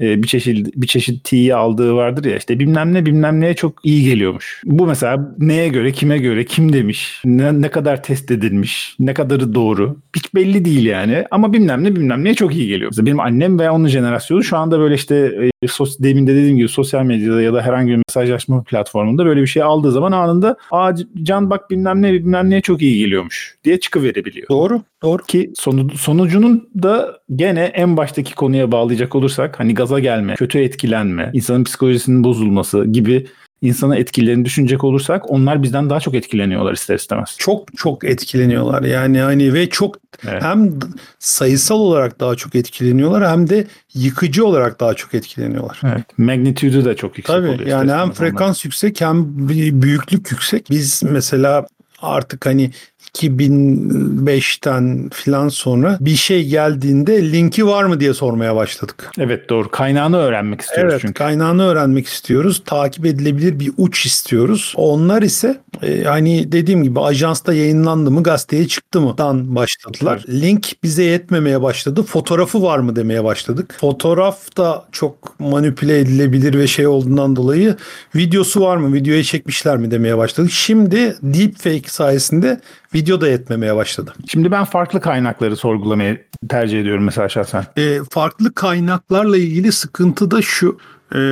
bir 0.00 0.26
çeşit 0.26 0.76
bir 0.76 0.86
çeşit 0.86 1.24
T'yi 1.24 1.54
aldığı 1.54 1.94
vardır 1.94 2.24
ya 2.24 2.36
işte 2.36 2.58
bilmem 2.58 2.94
ne 2.94 3.06
bilmem 3.06 3.40
neye 3.40 3.54
çok 3.54 3.74
iyi 3.84 4.04
geliyormuş. 4.04 4.62
Bu 4.64 4.86
mesela 4.86 5.34
neye 5.38 5.68
göre, 5.68 5.92
kime 5.92 6.18
göre, 6.18 6.44
kim 6.44 6.72
demiş, 6.72 7.22
ne, 7.24 7.62
ne 7.62 7.68
kadar 7.68 8.02
test 8.02 8.30
edilmiş, 8.30 8.96
ne 8.98 9.14
kadarı 9.14 9.54
doğru 9.54 9.96
hiç 10.16 10.34
belli 10.34 10.64
değil 10.64 10.86
yani. 10.86 11.24
Ama 11.30 11.52
bilmem 11.52 11.84
ne 11.84 11.96
bilmem 11.96 12.24
neye 12.24 12.34
çok 12.34 12.54
iyi 12.54 12.68
geliyor. 12.68 12.90
Mesela 12.90 13.06
benim 13.06 13.20
annem 13.20 13.58
veya 13.58 13.72
onun 13.74 13.88
jenerasyonu 13.88 14.42
şu 14.44 14.56
anda 14.56 14.78
böyle 14.78 14.94
işte 14.94 15.16
e, 15.16 15.51
sos, 15.68 15.98
demin 15.98 16.26
de 16.26 16.34
dediğim 16.34 16.56
gibi 16.56 16.68
sosyal 16.68 17.04
medyada 17.04 17.42
ya 17.42 17.54
da 17.54 17.62
herhangi 17.62 17.90
bir 17.90 17.96
mesajlaşma 17.96 18.62
platformunda 18.62 19.24
böyle 19.24 19.42
bir 19.42 19.46
şey 19.46 19.62
aldığı 19.62 19.92
zaman 19.92 20.12
anında 20.12 20.56
aa 20.70 20.92
can 21.22 21.50
bak 21.50 21.70
bilmem 21.70 22.02
ne 22.02 22.12
bilmem 22.12 22.50
neye 22.50 22.60
çok 22.60 22.82
iyi 22.82 22.98
geliyormuş 22.98 23.56
diye 23.64 23.80
çıkıverebiliyor. 23.80 24.48
Doğru. 24.48 24.82
Doğru. 25.02 25.22
Ki 25.22 25.52
sonu, 25.54 25.90
sonucunun 25.90 26.68
da 26.82 27.18
gene 27.36 27.60
en 27.60 27.96
baştaki 27.96 28.34
konuya 28.34 28.72
bağlayacak 28.72 29.14
olursak 29.14 29.60
hani 29.60 29.74
gaza 29.74 29.98
gelme, 29.98 30.34
kötü 30.34 30.58
etkilenme, 30.58 31.30
insanın 31.32 31.64
psikolojisinin 31.64 32.24
bozulması 32.24 32.84
gibi 32.84 33.26
insana 33.62 33.96
etkilerini 33.96 34.44
düşünecek 34.44 34.84
olursak 34.84 35.30
onlar 35.30 35.62
bizden 35.62 35.90
daha 35.90 36.00
çok 36.00 36.14
etkileniyorlar 36.14 36.72
ister 36.72 36.94
istemez. 36.94 37.34
Çok 37.38 37.76
çok 37.76 38.04
etkileniyorlar 38.04 38.82
yani 38.82 39.20
hani 39.20 39.54
ve 39.54 39.68
çok 39.68 39.96
evet. 40.28 40.42
hem 40.42 40.78
sayısal 41.18 41.78
olarak 41.78 42.20
daha 42.20 42.34
çok 42.34 42.54
etkileniyorlar 42.54 43.30
hem 43.30 43.48
de 43.48 43.66
yıkıcı 43.94 44.46
olarak 44.46 44.80
daha 44.80 44.94
çok 44.94 45.14
etkileniyorlar. 45.14 45.80
Evet. 45.84 46.18
Magnitude'u 46.18 46.84
da 46.84 46.96
çok 46.96 47.18
yüksek 47.18 47.36
Tabii, 47.36 47.48
oluyor. 47.48 47.68
Yani 47.68 47.92
hem 47.92 48.12
frekans 48.12 48.56
onlar. 48.58 48.64
yüksek 48.64 49.00
hem 49.00 49.48
büyüklük 49.82 50.30
yüksek. 50.30 50.70
Biz 50.70 51.02
mesela 51.02 51.66
artık 52.02 52.46
hani 52.46 52.70
2005'ten 53.18 55.10
filan 55.12 55.48
sonra 55.48 55.98
bir 56.00 56.16
şey 56.16 56.48
geldiğinde 56.48 57.32
linki 57.32 57.66
var 57.66 57.84
mı 57.84 58.00
diye 58.00 58.14
sormaya 58.14 58.56
başladık. 58.56 59.10
Evet 59.18 59.48
doğru. 59.48 59.70
Kaynağını 59.70 60.16
öğrenmek 60.16 60.60
istiyoruz 60.60 60.92
evet, 60.92 61.00
çünkü. 61.02 61.14
kaynağını 61.14 61.64
öğrenmek 61.64 62.06
istiyoruz. 62.06 62.62
Takip 62.66 63.06
edilebilir 63.06 63.60
bir 63.60 63.72
uç 63.76 64.06
istiyoruz. 64.06 64.74
Onlar 64.76 65.22
ise 65.22 65.60
e, 65.82 66.02
hani 66.02 66.52
dediğim 66.52 66.82
gibi 66.82 67.00
ajansta 67.00 67.54
yayınlandı 67.54 68.10
mı 68.10 68.22
gazeteye 68.22 68.68
çıktı 68.68 69.00
mı 69.00 69.14
dan 69.18 69.56
başladılar. 69.56 70.24
Evet. 70.28 70.42
Link 70.42 70.72
bize 70.82 71.04
yetmemeye 71.04 71.62
başladı. 71.62 72.02
Fotoğrafı 72.02 72.62
var 72.62 72.78
mı 72.78 72.96
demeye 72.96 73.24
başladık. 73.24 73.76
Fotoğraf 73.80 74.56
da 74.56 74.84
çok 74.92 75.40
manipüle 75.40 75.98
edilebilir 75.98 76.58
ve 76.58 76.66
şey 76.66 76.86
olduğundan 76.86 77.36
dolayı 77.36 77.76
videosu 78.14 78.60
var 78.60 78.76
mı? 78.76 78.94
Videoya 78.94 79.22
çekmişler 79.22 79.76
mi 79.76 79.90
demeye 79.90 80.18
başladık. 80.18 80.50
Şimdi 80.52 81.16
deepfake 81.22 81.88
sayesinde 81.88 82.60
video 82.94 83.20
da 83.20 83.28
yetmemeye 83.28 83.76
başladı. 83.76 84.12
Şimdi 84.28 84.50
ben 84.50 84.64
farklı 84.64 85.00
kaynakları 85.00 85.56
sorgulamayı 85.56 86.24
tercih 86.48 86.80
ediyorum 86.80 87.04
mesela 87.04 87.28
şahsen. 87.28 87.66
E, 87.76 87.98
farklı 88.10 88.54
kaynaklarla 88.54 89.36
ilgili 89.36 89.72
sıkıntı 89.72 90.30
da 90.30 90.42
şu. 90.42 90.78
E, 91.14 91.22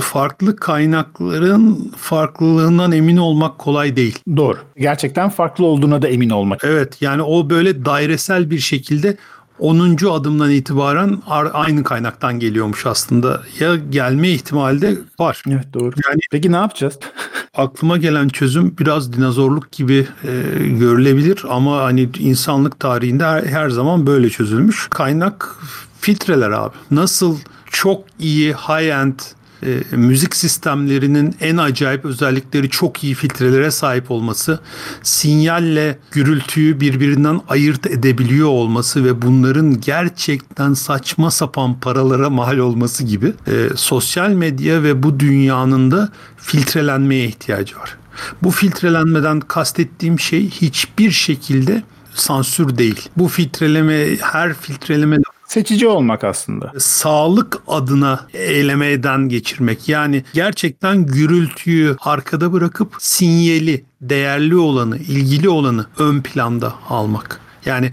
farklı 0.00 0.56
kaynakların 0.56 1.92
farklılığından 1.96 2.92
emin 2.92 3.16
olmak 3.16 3.58
kolay 3.58 3.96
değil. 3.96 4.18
Doğru. 4.36 4.58
Gerçekten 4.76 5.28
farklı 5.28 5.66
olduğuna 5.66 6.02
da 6.02 6.08
emin 6.08 6.30
olmak. 6.30 6.64
Evet 6.64 7.02
yani 7.02 7.22
o 7.22 7.50
böyle 7.50 7.84
dairesel 7.84 8.50
bir 8.50 8.58
şekilde 8.58 9.16
10. 9.58 10.10
adımdan 10.10 10.50
itibaren 10.50 11.18
aynı 11.52 11.84
kaynaktan 11.84 12.38
geliyormuş 12.40 12.86
aslında. 12.86 13.42
Ya 13.60 13.76
gelme 13.76 14.28
ihtimali 14.30 14.82
de 14.82 14.96
var. 15.18 15.42
Evet 15.48 15.74
doğru. 15.74 15.94
Yani 16.08 16.20
Peki 16.30 16.52
ne 16.52 16.56
yapacağız? 16.56 16.98
aklıma 17.54 17.96
gelen 17.96 18.28
çözüm 18.28 18.74
biraz 18.78 19.12
dinozorluk 19.12 19.72
gibi 19.72 20.06
e, 20.24 20.66
görülebilir 20.68 21.44
ama 21.48 21.76
hani 21.82 22.08
insanlık 22.18 22.80
tarihinde 22.80 23.24
her, 23.24 23.42
her 23.42 23.70
zaman 23.70 24.06
böyle 24.06 24.30
çözülmüş. 24.30 24.86
Kaynak 24.90 25.56
filtreler 26.00 26.50
abi. 26.50 26.74
Nasıl 26.90 27.38
çok 27.70 28.04
iyi 28.18 28.52
high-end 28.52 29.14
e, 29.62 29.96
müzik 29.96 30.36
sistemlerinin 30.36 31.36
en 31.40 31.56
acayip 31.56 32.04
özellikleri 32.04 32.70
çok 32.70 33.04
iyi 33.04 33.14
filtrelere 33.14 33.70
sahip 33.70 34.10
olması, 34.10 34.60
sinyalle 35.02 35.98
gürültüyü 36.10 36.80
birbirinden 36.80 37.40
ayırt 37.48 37.86
edebiliyor 37.86 38.48
olması 38.48 39.04
ve 39.04 39.22
bunların 39.22 39.80
gerçekten 39.80 40.74
saçma 40.74 41.30
sapan 41.30 41.80
paralara 41.80 42.30
mal 42.30 42.58
olması 42.58 43.04
gibi 43.04 43.32
e, 43.46 43.68
sosyal 43.76 44.30
medya 44.30 44.82
ve 44.82 45.02
bu 45.02 45.20
dünyanın 45.20 45.90
da 45.90 46.12
filtrelenmeye 46.36 47.26
ihtiyacı 47.26 47.78
var. 47.78 47.96
Bu 48.42 48.50
filtrelenmeden 48.50 49.40
kastettiğim 49.40 50.20
şey 50.20 50.50
hiçbir 50.50 51.10
şekilde 51.10 51.82
sansür 52.14 52.78
değil. 52.78 53.08
Bu 53.16 53.28
filtreleme 53.28 54.16
her 54.16 54.54
filtreleme 54.54 55.18
Seçici 55.50 55.88
olmak 55.88 56.24
aslında. 56.24 56.72
Sağlık 56.78 57.62
adına 57.68 58.26
eylemeden 58.34 59.28
geçirmek. 59.28 59.88
Yani 59.88 60.24
gerçekten 60.32 61.06
gürültüyü 61.06 61.96
arkada 62.00 62.52
bırakıp 62.52 62.94
sinyali, 62.98 63.84
değerli 64.00 64.56
olanı, 64.56 64.98
ilgili 64.98 65.48
olanı 65.48 65.86
ön 65.98 66.22
planda 66.22 66.74
almak. 66.88 67.40
Yani 67.64 67.90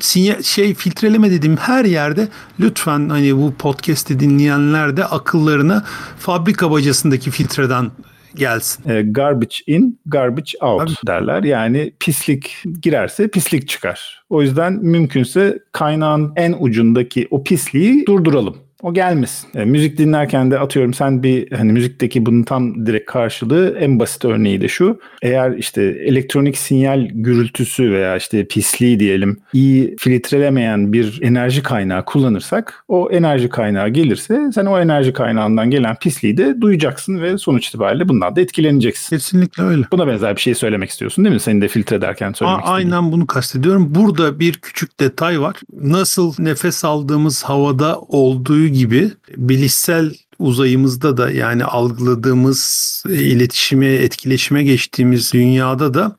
sinyal, 0.00 0.42
şey 0.42 0.74
filtreleme 0.74 1.30
dediğim 1.30 1.56
her 1.56 1.84
yerde 1.84 2.28
lütfen 2.60 3.08
hani 3.08 3.36
bu 3.36 3.54
podcast'i 3.54 4.20
dinleyenler 4.20 4.96
de 4.96 5.04
akıllarına 5.04 5.84
fabrika 6.18 6.70
bacasındaki 6.70 7.30
filtreden 7.30 7.90
gelsin. 8.34 8.90
E, 8.90 9.02
garbage 9.02 9.56
in, 9.66 10.00
garbage 10.06 10.52
out 10.60 10.82
Abi. 10.82 11.06
derler. 11.06 11.42
Yani 11.42 11.92
pislik 12.00 12.64
girerse 12.82 13.28
pislik 13.28 13.68
çıkar. 13.68 14.24
O 14.30 14.42
yüzden 14.42 14.72
mümkünse 14.72 15.58
kaynağın 15.72 16.32
en 16.36 16.54
ucundaki 16.58 17.28
o 17.30 17.44
pisliği 17.44 18.06
durduralım. 18.06 18.56
O 18.82 18.94
gelmesin. 18.94 19.48
E, 19.58 19.64
müzik 19.64 19.98
dinlerken 19.98 20.50
de 20.50 20.58
atıyorum 20.58 20.94
sen 20.94 21.22
bir 21.22 21.52
hani 21.52 21.72
müzikteki 21.72 22.26
bunun 22.26 22.42
tam 22.42 22.86
direkt 22.86 23.10
karşılığı 23.10 23.76
en 23.80 24.00
basit 24.00 24.24
örneği 24.24 24.60
de 24.60 24.68
şu. 24.68 25.00
Eğer 25.22 25.50
işte 25.56 25.82
elektronik 25.82 26.58
sinyal 26.58 27.08
gürültüsü 27.12 27.92
veya 27.92 28.16
işte 28.16 28.44
pisliği 28.44 29.00
diyelim 29.00 29.36
iyi 29.52 29.96
filtrelemeyen 29.98 30.92
bir 30.92 31.18
enerji 31.22 31.62
kaynağı 31.62 32.04
kullanırsak 32.04 32.84
o 32.88 33.10
enerji 33.10 33.48
kaynağı 33.48 33.88
gelirse 33.88 34.40
sen 34.54 34.66
o 34.66 34.78
enerji 34.78 35.12
kaynağından 35.12 35.70
gelen 35.70 35.96
pisliği 35.96 36.36
de 36.36 36.60
duyacaksın 36.60 37.20
ve 37.22 37.38
sonuç 37.38 37.68
itibariyle 37.68 38.08
bundan 38.08 38.36
da 38.36 38.40
etkileneceksin. 38.40 39.16
Kesinlikle 39.16 39.62
öyle. 39.62 39.82
Buna 39.92 40.06
benzer 40.06 40.36
bir 40.36 40.40
şey 40.40 40.54
söylemek 40.54 40.90
istiyorsun 40.90 41.24
değil 41.24 41.34
mi? 41.34 41.40
Senin 41.40 41.60
de 41.60 41.68
filtre 41.68 41.96
ederken 41.96 42.32
söylemek 42.32 42.64
A- 42.64 42.70
Aynen 42.70 43.12
bunu 43.12 43.26
kastediyorum. 43.26 43.94
Burada 43.94 44.17
bir 44.18 44.52
küçük 44.52 45.00
detay 45.00 45.40
var. 45.40 45.56
Nasıl 45.80 46.34
nefes 46.38 46.84
aldığımız 46.84 47.42
havada 47.42 47.98
olduğu 48.00 48.66
gibi 48.66 49.10
bilişsel 49.36 50.14
uzayımızda 50.38 51.16
da 51.16 51.30
yani 51.30 51.64
algıladığımız 51.64 53.02
iletişime, 53.08 53.86
etkileşime 53.86 54.64
geçtiğimiz 54.64 55.32
dünyada 55.32 55.94
da 55.94 56.16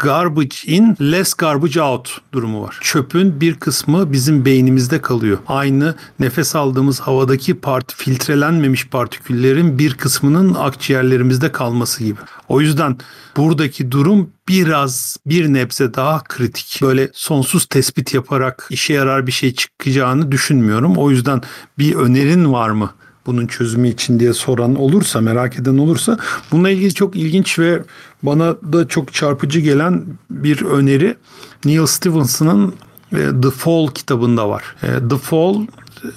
garbage 0.00 0.56
in, 0.66 0.96
less 1.00 1.34
garbage 1.34 1.82
out 1.82 2.20
durumu 2.32 2.62
var. 2.62 2.78
Çöpün 2.80 3.40
bir 3.40 3.54
kısmı 3.54 4.12
bizim 4.12 4.44
beynimizde 4.44 5.00
kalıyor. 5.00 5.38
Aynı 5.46 5.94
nefes 6.20 6.56
aldığımız 6.56 7.00
havadaki 7.00 7.54
part 7.54 7.94
filtrelenmemiş 7.94 8.88
partiküllerin 8.88 9.78
bir 9.78 9.94
kısmının 9.94 10.54
akciğerlerimizde 10.54 11.52
kalması 11.52 12.04
gibi. 12.04 12.18
O 12.48 12.60
yüzden 12.60 12.98
buradaki 13.36 13.90
durum 13.92 14.30
biraz 14.48 15.16
bir 15.26 15.52
nebze 15.52 15.94
daha 15.94 16.24
kritik. 16.24 16.78
Böyle 16.82 17.10
sonsuz 17.12 17.66
tespit 17.66 18.14
yaparak 18.14 18.66
işe 18.70 18.92
yarar 18.92 19.26
bir 19.26 19.32
şey 19.32 19.54
çıkacağını 19.54 20.32
düşünmüyorum. 20.32 20.96
O 20.96 21.10
yüzden 21.10 21.42
bir 21.78 21.94
önerin 21.94 22.52
var 22.52 22.70
mı? 22.70 22.90
bunun 23.26 23.46
çözümü 23.46 23.88
için 23.88 24.20
diye 24.20 24.32
soran 24.32 24.74
olursa, 24.74 25.20
merak 25.20 25.58
eden 25.58 25.78
olursa 25.78 26.18
bununla 26.52 26.70
ilgili 26.70 26.94
çok 26.94 27.16
ilginç 27.16 27.58
ve 27.58 27.82
bana 28.22 28.56
da 28.72 28.88
çok 28.88 29.14
çarpıcı 29.14 29.60
gelen 29.60 30.04
bir 30.30 30.62
öneri 30.62 31.16
Neil 31.64 31.86
Stephenson'ın 31.86 32.74
e, 33.12 33.16
The 33.42 33.50
Fall 33.50 33.88
kitabında 33.88 34.48
var. 34.48 34.76
E, 34.82 35.08
The 35.08 35.18
Fall 35.18 35.66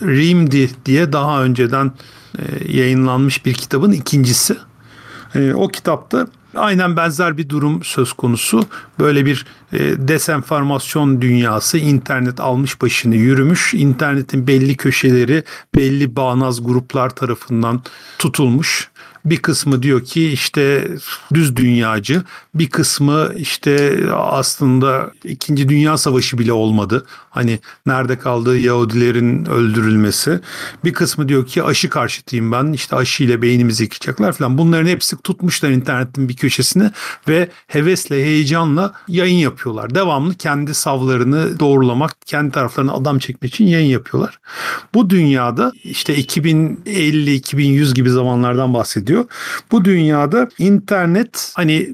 Rimdi 0.01 0.70
diye 0.86 1.14
daha 1.14 1.43
önceden 1.43 1.91
e, 2.39 2.72
yayınlanmış 2.78 3.45
bir 3.45 3.54
kitabın 3.54 3.91
ikincisi. 3.91 4.58
O 5.56 5.68
kitapta 5.68 6.28
Aynen 6.56 6.97
benzer 6.97 7.38
bir 7.38 7.49
durum 7.49 7.84
söz 7.84 8.14
konusu. 8.14 8.66
Böyle 8.99 9.26
bir 9.26 9.45
desenformasyon 9.97 11.22
dünyası 11.22 11.78
internet 11.78 12.39
almış 12.39 12.82
başını 12.82 13.16
yürümüş. 13.16 13.74
İnternetin 13.74 14.47
belli 14.47 14.78
köşeleri 14.78 15.43
belli 15.76 16.16
bağnaz 16.16 16.64
gruplar 16.64 17.10
tarafından 17.10 17.82
tutulmuş 18.20 18.89
bir 19.26 19.38
kısmı 19.38 19.84
diyor 19.84 20.03
ki 20.03 20.30
işte 20.30 20.88
düz 21.34 21.55
dünyacı, 21.55 22.24
bir 22.55 22.69
kısmı 22.69 23.32
işte 23.38 23.99
aslında 24.13 25.11
2. 25.24 25.69
Dünya 25.69 25.97
Savaşı 25.97 26.38
bile 26.38 26.53
olmadı. 26.53 27.05
Hani 27.34 27.59
nerede 27.86 28.19
kaldığı 28.19 28.57
Yahudilerin 28.57 29.45
öldürülmesi. 29.45 30.39
Bir 30.84 30.93
kısmı 30.93 31.29
diyor 31.29 31.47
ki 31.47 31.63
aşı 31.63 31.89
karşıtıyım 31.89 32.51
ben. 32.51 32.73
İşte 32.73 32.95
aşıyla 32.95 33.41
beynimizi 33.41 33.84
yıkacaklar 33.84 34.34
falan. 34.34 34.57
Bunların 34.57 34.88
hepsi 34.88 35.17
tutmuşlar 35.17 35.69
internetin 35.69 36.29
bir 36.29 36.36
köşesine 36.36 36.91
ve 37.27 37.49
hevesle, 37.67 38.15
heyecanla 38.15 38.93
yayın 39.07 39.38
yapıyorlar. 39.38 39.95
Devamlı 39.95 40.36
kendi 40.36 40.73
savlarını 40.73 41.59
doğrulamak, 41.59 42.15
kendi 42.25 42.51
taraflarına 42.51 42.93
adam 42.93 43.19
çekmek 43.19 43.53
için 43.53 43.65
yayın 43.65 43.89
yapıyorlar. 43.89 44.39
Bu 44.93 45.09
dünyada 45.09 45.71
işte 45.84 46.15
2050-2100 46.15 47.93
gibi 47.93 48.09
zamanlardan 48.09 48.73
bahsediyor 48.73 49.03
ediyor. 49.03 49.25
Bu 49.71 49.86
dünyada 49.86 50.49
internet 50.59 51.51
hani 51.55 51.93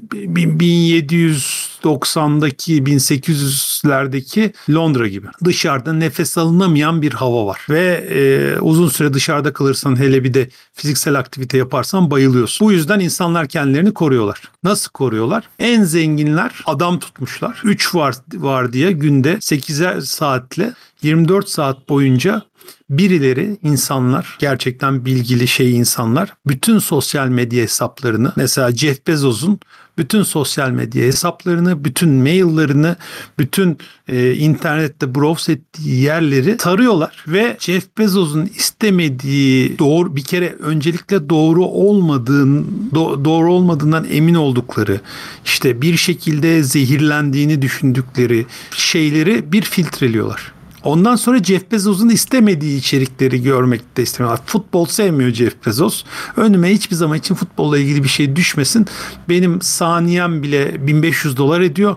1790'daki 1.84 2.82
1800'lerdeki 2.82 4.52
Londra 4.70 5.08
gibi 5.08 5.26
dışarıda 5.44 5.92
nefes 5.92 6.38
alınamayan 6.38 7.02
bir 7.02 7.12
hava 7.12 7.46
var 7.46 7.66
ve 7.70 8.06
e, 8.10 8.60
uzun 8.60 8.88
süre 8.88 9.14
dışarıda 9.14 9.52
kalırsan 9.52 9.98
hele 9.98 10.24
bir 10.24 10.34
de 10.34 10.48
fiziksel 10.72 11.18
aktivite 11.18 11.58
yaparsan 11.58 12.10
bayılıyorsun. 12.10 12.66
Bu 12.68 12.72
yüzden 12.72 13.00
insanlar 13.00 13.48
kendilerini 13.48 13.94
koruyorlar. 13.94 14.42
Nasıl 14.64 14.90
koruyorlar? 14.90 15.44
En 15.58 15.84
zenginler 15.84 16.50
adam 16.66 16.98
tutmuşlar. 16.98 17.60
3 17.64 17.94
var 17.94 18.14
var 18.34 18.72
diye 18.72 18.92
günde 18.92 19.34
8'er 19.34 20.00
saatle 20.00 20.74
24 21.02 21.48
saat 21.48 21.88
boyunca 21.88 22.42
birileri 22.90 23.58
insanlar 23.62 24.36
gerçekten 24.38 25.04
bilgili 25.04 25.48
şey 25.48 25.76
insanlar 25.76 26.34
bütün 26.46 26.78
sosyal 26.78 27.28
medya 27.28 27.62
hesaplarını 27.62 28.32
mesela 28.36 28.72
Jeff 28.72 29.06
Bezos'un 29.06 29.60
bütün 30.00 30.22
sosyal 30.22 30.70
medya 30.70 31.04
hesaplarını, 31.04 31.84
bütün 31.84 32.10
maillerini, 32.10 32.96
bütün 33.38 33.78
e, 34.08 34.34
internette 34.34 35.14
browse 35.14 35.52
ettiği 35.52 36.00
yerleri 36.00 36.56
tarıyorlar 36.56 37.24
ve 37.28 37.56
Jeff 37.60 37.98
Bezos'un 37.98 38.50
istemediği 38.56 39.78
doğru 39.78 40.16
bir 40.16 40.24
kere 40.24 40.54
öncelikle 40.58 41.28
doğru 41.28 41.64
olmadığın 41.64 42.66
do, 42.94 43.24
doğru 43.24 43.52
olmadığından 43.52 44.06
emin 44.10 44.34
oldukları 44.34 45.00
işte 45.44 45.82
bir 45.82 45.96
şekilde 45.96 46.62
zehirlendiğini 46.62 47.62
düşündükleri 47.62 48.46
şeyleri 48.70 49.52
bir 49.52 49.62
filtreliyorlar. 49.62 50.59
Ondan 50.84 51.16
sonra 51.16 51.38
Jeff 51.42 51.72
Bezos'un 51.72 52.08
istemediği 52.08 52.78
içerikleri 52.78 53.42
görmek 53.42 53.96
de 53.96 54.02
istemiyorlar. 54.02 54.40
Futbol 54.46 54.86
sevmiyor 54.86 55.30
Jeff 55.30 55.66
Bezos. 55.66 56.04
Önüme 56.36 56.70
hiçbir 56.70 56.96
zaman 56.96 57.18
için 57.18 57.34
futbolla 57.34 57.78
ilgili 57.78 58.04
bir 58.04 58.08
şey 58.08 58.36
düşmesin. 58.36 58.86
Benim 59.28 59.62
saniyem 59.62 60.42
bile 60.42 60.86
1500 60.86 61.36
dolar 61.36 61.60
ediyor. 61.60 61.96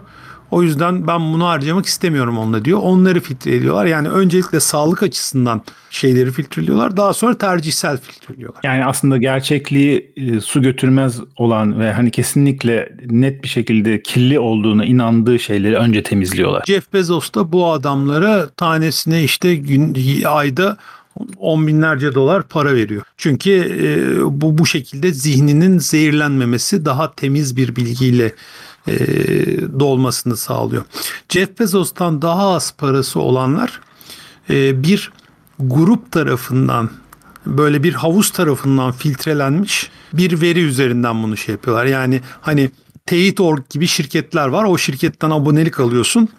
O 0.54 0.64
yüzden 0.64 1.08
ben 1.08 1.34
bunu 1.34 1.46
harcamak 1.46 1.86
istemiyorum 1.86 2.38
onunla 2.38 2.66
diyor. 2.66 2.80
Onları 2.84 3.20
filtre 3.20 3.56
ediyorlar. 3.56 3.86
Yani 3.86 4.10
öncelikle 4.10 4.60
sağlık 4.60 5.04
açısından 5.04 5.62
şeyleri 5.90 6.32
filtreliyorlar. 6.32 6.98
Daha 6.98 7.14
sonra 7.14 7.38
tercihsel 7.38 7.98
filtreliyorlar. 7.98 8.62
Yani 8.64 8.86
aslında 8.86 9.18
gerçekliği 9.18 10.14
e, 10.16 10.40
su 10.40 10.62
götürmez 10.62 11.20
olan 11.38 11.80
ve 11.80 11.94
hani 11.94 12.12
kesinlikle 12.12 12.96
net 13.06 13.44
bir 13.44 13.48
şekilde 13.48 14.02
kirli 14.02 14.40
olduğuna 14.40 14.86
inandığı 14.86 15.40
şeyleri 15.40 15.76
önce 15.76 16.04
temizliyorlar. 16.04 16.64
Jeff 16.68 16.94
Bezos 16.94 17.34
da 17.34 17.52
bu 17.52 17.72
adamlara 17.72 18.50
tanesine 18.50 19.24
işte 19.24 19.56
gün, 19.56 19.98
ayda 20.26 20.78
on 21.38 21.68
binlerce 21.68 22.16
dolar 22.16 22.44
para 22.44 22.76
veriyor. 22.76 23.04
Çünkü 23.18 23.52
e, 23.52 24.42
bu 24.42 24.58
bu 24.58 24.66
şekilde 24.66 25.12
zihninin 25.12 25.80
zehirlenmemesi 25.80 26.86
daha 26.86 27.14
temiz 27.14 27.58
bir 27.58 27.76
bilgiyle 27.76 28.32
e, 28.88 28.96
dolmasını 29.80 30.38
sağlıyor. 30.38 30.84
Jeff 31.30 31.60
Bezos'tan 31.60 32.22
daha 32.22 32.56
az 32.56 32.74
parası 32.78 33.20
olanlar 33.20 33.82
e, 34.50 34.84
bir 34.84 35.12
grup 35.60 36.12
tarafından 36.12 36.90
böyle 37.46 37.84
bir 37.84 37.94
havuz 37.94 38.32
tarafından 38.32 38.92
filtrelenmiş 38.92 39.92
bir 40.14 40.42
veri 40.42 40.60
üzerinden 40.60 41.24
bunu 41.24 41.38
şey 41.38 41.54
yapıyorlar. 41.54 41.86
Yani 41.86 42.22
hani 42.42 42.72
Teyit.org 43.06 43.70
gibi 43.70 43.88
şirketler 43.88 44.48
var. 44.48 44.64
O 44.64 44.78
şirketten 44.78 45.30
abonelik 45.30 45.80
alıyorsun. 45.80 46.30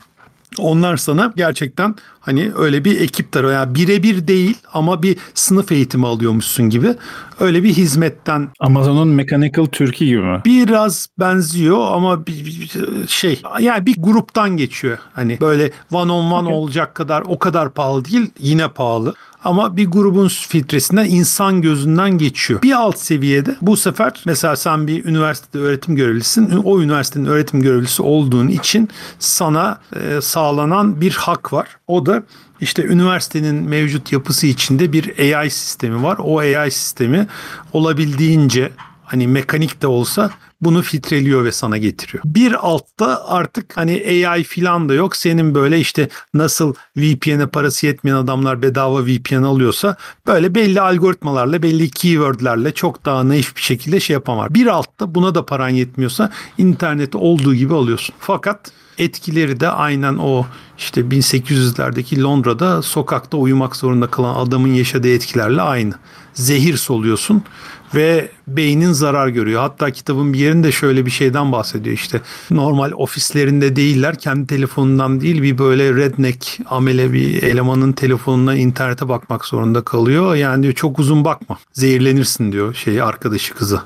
Onlar 0.59 0.97
sana 0.97 1.32
gerçekten 1.36 1.95
hani 2.25 2.53
öyle 2.57 2.85
bir 2.85 3.01
ekip 3.01 3.33
tarafı 3.33 3.53
yani 3.53 3.75
birebir 3.75 4.29
değil 4.29 4.57
ama 4.72 5.03
bir 5.03 5.16
sınıf 5.35 5.72
eğitimi 5.72 6.07
alıyormuşsun 6.07 6.70
gibi 6.70 6.95
öyle 7.41 7.62
bir 7.62 7.72
hizmetten. 7.72 8.49
Amazon'un 8.61 9.09
Mechanical 9.09 9.66
Turkey 9.66 10.09
gibi 10.09 10.20
mi? 10.20 10.43
Biraz 10.45 11.09
benziyor 11.18 11.93
ama 11.93 12.27
bir, 12.27 12.45
bir 12.45 12.70
şey 13.09 13.43
yani 13.61 13.87
bir 13.87 13.95
gruptan 13.99 14.57
geçiyor. 14.57 14.99
Hani 15.12 15.41
böyle 15.41 15.70
one 15.93 16.12
on 16.12 16.31
one 16.31 16.47
okay. 16.47 16.59
olacak 16.59 16.95
kadar 16.95 17.22
o 17.27 17.39
kadar 17.39 17.70
pahalı 17.70 18.05
değil 18.05 18.31
yine 18.39 18.68
pahalı 18.68 19.14
ama 19.45 19.77
bir 19.77 19.87
grubun 19.87 20.29
filtresinden 20.29 21.05
insan 21.05 21.62
gözünden 21.62 22.18
geçiyor. 22.18 22.62
Bir 22.62 22.72
alt 22.72 22.99
seviyede 22.99 23.57
bu 23.62 23.77
sefer 23.77 24.22
mesela 24.27 24.57
sen 24.57 24.87
bir 24.87 25.05
üniversitede 25.05 25.62
öğretim 25.62 25.97
görevlisin. 25.97 26.51
O 26.64 26.81
üniversitenin 26.81 27.27
öğretim 27.27 27.62
görevlisi 27.62 28.03
olduğun 28.03 28.49
için 28.49 28.89
sana 29.18 29.79
e, 29.97 30.20
sağlanan 30.20 31.01
bir 31.01 31.12
hak 31.12 31.53
var. 31.53 31.68
O 31.87 32.07
da 32.07 32.22
işte 32.61 32.85
üniversitenin 32.85 33.55
mevcut 33.55 34.12
yapısı 34.12 34.47
içinde 34.47 34.93
bir 34.93 35.37
AI 35.37 35.51
sistemi 35.51 36.03
var. 36.03 36.16
O 36.22 36.39
AI 36.39 36.70
sistemi 36.70 37.26
olabildiğince 37.72 38.72
hani 39.05 39.28
mekanik 39.28 39.82
de 39.82 39.87
olsa 39.87 40.30
bunu 40.61 40.82
filtreliyor 40.82 41.45
ve 41.45 41.53
sana 41.53 41.78
getiriyor. 41.78 42.24
Bir 42.26 42.66
altta 42.68 43.28
artık 43.28 43.76
hani 43.76 44.26
AI 44.26 44.45
filan 44.45 44.89
da 44.89 44.95
yok. 44.95 45.16
Senin 45.16 45.55
böyle 45.55 45.80
işte 45.80 46.09
nasıl 46.35 46.74
VPN'e 46.97 47.47
parası 47.47 47.87
yetmeyen 47.87 48.16
adamlar 48.16 48.62
bedava 48.62 49.07
VPN 49.07 49.43
alıyorsa 49.43 49.97
böyle 50.26 50.55
belli 50.55 50.80
algoritmalarla 50.80 51.62
belli 51.62 51.91
keywordlerle 51.91 52.72
çok 52.72 53.05
daha 53.05 53.28
naif 53.28 53.57
bir 53.57 53.62
şekilde 53.62 54.01
şey 54.01 54.14
yapamar. 54.14 54.55
Bir 54.55 54.66
altta 54.66 55.14
buna 55.14 55.35
da 55.35 55.47
paran 55.47 55.68
yetmiyorsa 55.68 56.30
interneti 56.59 57.16
olduğu 57.16 57.55
gibi 57.55 57.74
alıyorsun. 57.74 58.14
Fakat 58.18 58.72
etkileri 58.99 59.61
de 59.61 59.68
aynen 59.68 60.16
o 60.16 60.47
işte 60.78 61.01
1800'lerdeki 61.01 62.22
Londra'da 62.22 62.82
sokakta 62.82 63.36
uyumak 63.36 63.76
zorunda 63.76 64.07
kalan 64.07 64.47
adamın 64.47 64.74
yaşadığı 64.74 65.14
etkilerle 65.14 65.62
aynı. 65.62 65.95
Zehir 66.34 66.76
soluyorsun 66.76 67.42
ve 67.95 68.30
beynin 68.49 68.92
zarar 68.92 69.28
görüyor. 69.28 69.61
Hatta 69.61 69.90
kitabın 69.90 70.32
bir 70.32 70.38
yerinde 70.38 70.72
şöyle 70.72 71.07
bir 71.07 71.11
şeyden 71.11 71.53
bahsediyor 71.53 71.95
işte. 71.95 72.20
Normal 72.51 72.92
ofislerinde 72.95 73.76
değiller 73.76 74.18
kendi 74.18 74.47
telefonundan 74.47 75.20
değil 75.20 75.42
bir 75.42 75.59
böyle 75.59 75.95
redneck 75.95 76.59
amele 76.66 77.12
bir 77.12 77.42
elemanın 77.42 77.92
telefonuna 77.92 78.55
internete 78.55 79.09
bakmak 79.09 79.45
zorunda 79.45 79.84
kalıyor. 79.84 80.34
Yani 80.34 80.62
diyor 80.62 80.74
çok 80.74 80.99
uzun 80.99 81.24
bakma 81.24 81.59
zehirlenirsin 81.72 82.53
diyor 82.53 82.74
şey 82.74 83.03
arkadaşı 83.03 83.55
kızı 83.55 83.80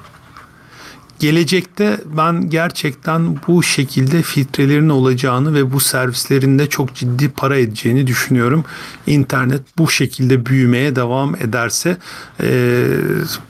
gelecekte 1.19 2.01
ben 2.17 2.51
gerçekten 2.51 3.37
bu 3.49 3.63
şekilde 3.63 4.23
filtrelerin 4.23 4.89
olacağını 4.89 5.55
ve 5.55 5.73
bu 5.73 5.81
servislerin 5.81 6.59
de 6.59 6.67
çok 6.67 6.95
ciddi 6.95 7.29
para 7.29 7.57
edeceğini 7.57 8.07
düşünüyorum. 8.07 8.65
İnternet 9.07 9.63
bu 9.79 9.91
şekilde 9.91 10.47
büyümeye 10.47 10.97
devam 10.97 11.35
ederse 11.35 11.97
e, 12.43 12.87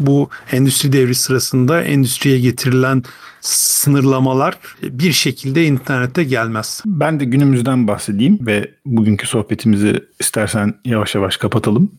bu 0.01 0.31
endüstri 0.53 0.93
devri 0.93 1.15
sırasında 1.15 1.83
endüstriye 1.83 2.41
getirilen 2.41 3.03
sınırlamalar 3.41 4.59
bir 4.83 5.13
şekilde 5.13 5.65
internete 5.65 6.25
gelmez. 6.25 6.83
Ben 6.87 7.21
de 7.21 7.25
günümüzden 7.25 7.89
bahsedeyim 7.89 8.39
ve 8.47 8.71
bugünkü 8.87 9.27
sohbetimizi 9.27 10.05
istersen 10.21 10.75
yavaş 10.85 11.15
yavaş 11.15 11.37
kapatalım. 11.37 11.93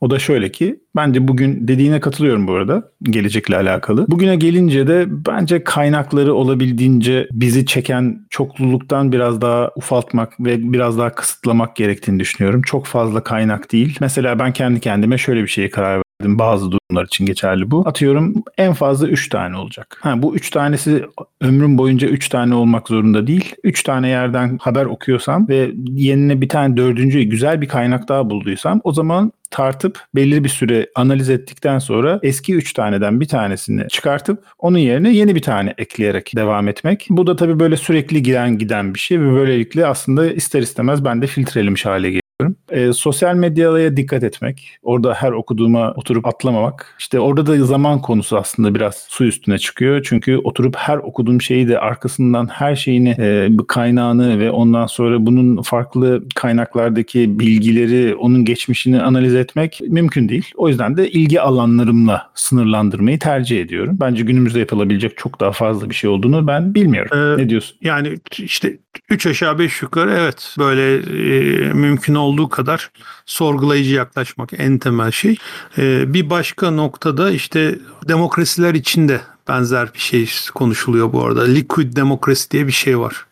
O 0.00 0.10
da 0.10 0.18
şöyle 0.18 0.52
ki 0.52 0.80
bence 0.96 1.28
bugün 1.28 1.68
dediğine 1.68 2.00
katılıyorum 2.00 2.46
bu 2.46 2.52
arada 2.52 2.82
gelecekle 3.02 3.56
alakalı. 3.56 4.06
Bugüne 4.08 4.36
gelince 4.36 4.86
de 4.86 5.04
bence 5.08 5.64
kaynakları 5.64 6.34
olabildiğince 6.34 7.28
bizi 7.32 7.66
çeken 7.66 8.26
çokluluktan 8.30 9.12
biraz 9.12 9.40
daha 9.40 9.70
ufaltmak 9.76 10.40
ve 10.40 10.72
biraz 10.72 10.98
daha 10.98 11.14
kısıtlamak 11.14 11.76
gerektiğini 11.76 12.20
düşünüyorum. 12.20 12.62
Çok 12.62 12.86
fazla 12.86 13.22
kaynak 13.24 13.72
değil. 13.72 13.98
Mesela 14.00 14.38
ben 14.38 14.52
kendi 14.52 14.80
kendime 14.80 15.18
şöyle 15.18 15.42
bir 15.42 15.48
şeye 15.48 15.70
karar 15.70 15.90
verdim. 15.90 16.09
Bazı 16.24 16.72
durumlar 16.72 17.04
için 17.04 17.26
geçerli 17.26 17.70
bu. 17.70 17.88
Atıyorum 17.88 18.34
en 18.58 18.72
fazla 18.72 19.08
3 19.08 19.28
tane 19.28 19.56
olacak. 19.56 19.98
Ha, 20.00 20.22
bu 20.22 20.34
3 20.34 20.50
tanesi 20.50 21.04
ömrüm 21.40 21.78
boyunca 21.78 22.08
3 22.08 22.28
tane 22.28 22.54
olmak 22.54 22.88
zorunda 22.88 23.26
değil. 23.26 23.54
3 23.64 23.82
tane 23.82 24.08
yerden 24.08 24.58
haber 24.62 24.84
okuyorsam 24.84 25.48
ve 25.48 25.70
yenine 25.86 26.40
bir 26.40 26.48
tane 26.48 26.76
dördüncü 26.76 27.22
güzel 27.22 27.60
bir 27.60 27.68
kaynak 27.68 28.08
daha 28.08 28.30
bulduysam 28.30 28.80
o 28.84 28.92
zaman 28.92 29.32
tartıp 29.50 30.00
belli 30.14 30.44
bir 30.44 30.48
süre 30.48 30.86
analiz 30.94 31.30
ettikten 31.30 31.78
sonra 31.78 32.20
eski 32.22 32.54
3 32.54 32.72
taneden 32.72 33.20
bir 33.20 33.28
tanesini 33.28 33.88
çıkartıp 33.88 34.44
onun 34.58 34.78
yerine 34.78 35.12
yeni 35.12 35.34
bir 35.34 35.42
tane 35.42 35.74
ekleyerek 35.78 36.32
devam 36.36 36.68
etmek. 36.68 37.06
Bu 37.10 37.26
da 37.26 37.36
tabii 37.36 37.60
böyle 37.60 37.76
sürekli 37.76 38.22
giden 38.22 38.58
giden 38.58 38.94
bir 38.94 38.98
şey 38.98 39.20
ve 39.20 39.32
böylelikle 39.32 39.86
aslında 39.86 40.32
ister 40.32 40.62
istemez 40.62 41.04
ben 41.04 41.22
de 41.22 41.26
filtrelemiş 41.26 41.86
hale 41.86 42.06
geliyor. 42.06 42.29
E, 42.70 42.92
sosyal 42.92 43.34
medyaya 43.34 43.96
dikkat 43.96 44.22
etmek. 44.22 44.78
Orada 44.82 45.14
her 45.14 45.32
okuduğuma 45.32 45.92
oturup 45.92 46.26
atlamamak. 46.26 46.96
İşte 46.98 47.20
orada 47.20 47.46
da 47.46 47.64
zaman 47.64 48.00
konusu 48.00 48.38
aslında 48.38 48.74
biraz 48.74 49.06
su 49.08 49.24
üstüne 49.24 49.58
çıkıyor. 49.58 50.06
Çünkü 50.08 50.36
oturup 50.36 50.76
her 50.76 50.96
okuduğum 50.96 51.40
şeyi 51.40 51.68
de 51.68 51.78
arkasından 51.78 52.46
her 52.46 52.76
şeyini, 52.76 53.10
e, 53.18 53.48
kaynağını 53.68 54.38
ve 54.38 54.50
ondan 54.50 54.86
sonra 54.86 55.26
bunun 55.26 55.62
farklı 55.62 56.22
kaynaklardaki 56.34 57.38
bilgileri, 57.40 58.14
onun 58.14 58.44
geçmişini 58.44 59.02
analiz 59.02 59.34
etmek 59.34 59.80
mümkün 59.88 60.28
değil. 60.28 60.50
O 60.56 60.68
yüzden 60.68 60.96
de 60.96 61.10
ilgi 61.10 61.40
alanlarımla 61.40 62.30
sınırlandırmayı 62.34 63.18
tercih 63.18 63.60
ediyorum. 63.60 63.96
Bence 64.00 64.22
günümüzde 64.22 64.58
yapılabilecek 64.58 65.16
çok 65.16 65.40
daha 65.40 65.52
fazla 65.52 65.90
bir 65.90 65.94
şey 65.94 66.10
olduğunu 66.10 66.46
ben 66.46 66.74
bilmiyorum. 66.74 67.38
Ee, 67.38 67.42
ne 67.42 67.48
diyorsun? 67.48 67.76
Yani 67.82 68.14
işte 68.38 68.78
3 69.10 69.26
aşağı 69.26 69.58
5 69.58 69.82
yukarı 69.82 70.10
evet 70.10 70.54
böyle 70.58 70.96
e, 70.96 71.72
mümkün 71.72 72.14
olduğu 72.30 72.48
kadar 72.48 72.90
sorgulayıcı 73.26 73.94
yaklaşmak 73.94 74.50
en 74.58 74.78
temel 74.78 75.10
şey. 75.10 75.36
E, 75.78 76.14
bir 76.14 76.30
başka 76.30 76.70
noktada 76.70 77.30
işte 77.30 77.78
demokrasiler 78.08 78.74
içinde 78.74 79.20
benzer 79.48 79.94
bir 79.94 79.98
şey 79.98 80.30
konuşuluyor 80.54 81.12
bu 81.12 81.24
arada. 81.24 81.44
Liquid 81.44 81.96
demokrasi 81.96 82.50
diye 82.50 82.66
bir 82.66 82.72
şey 82.72 82.98
var. 82.98 83.26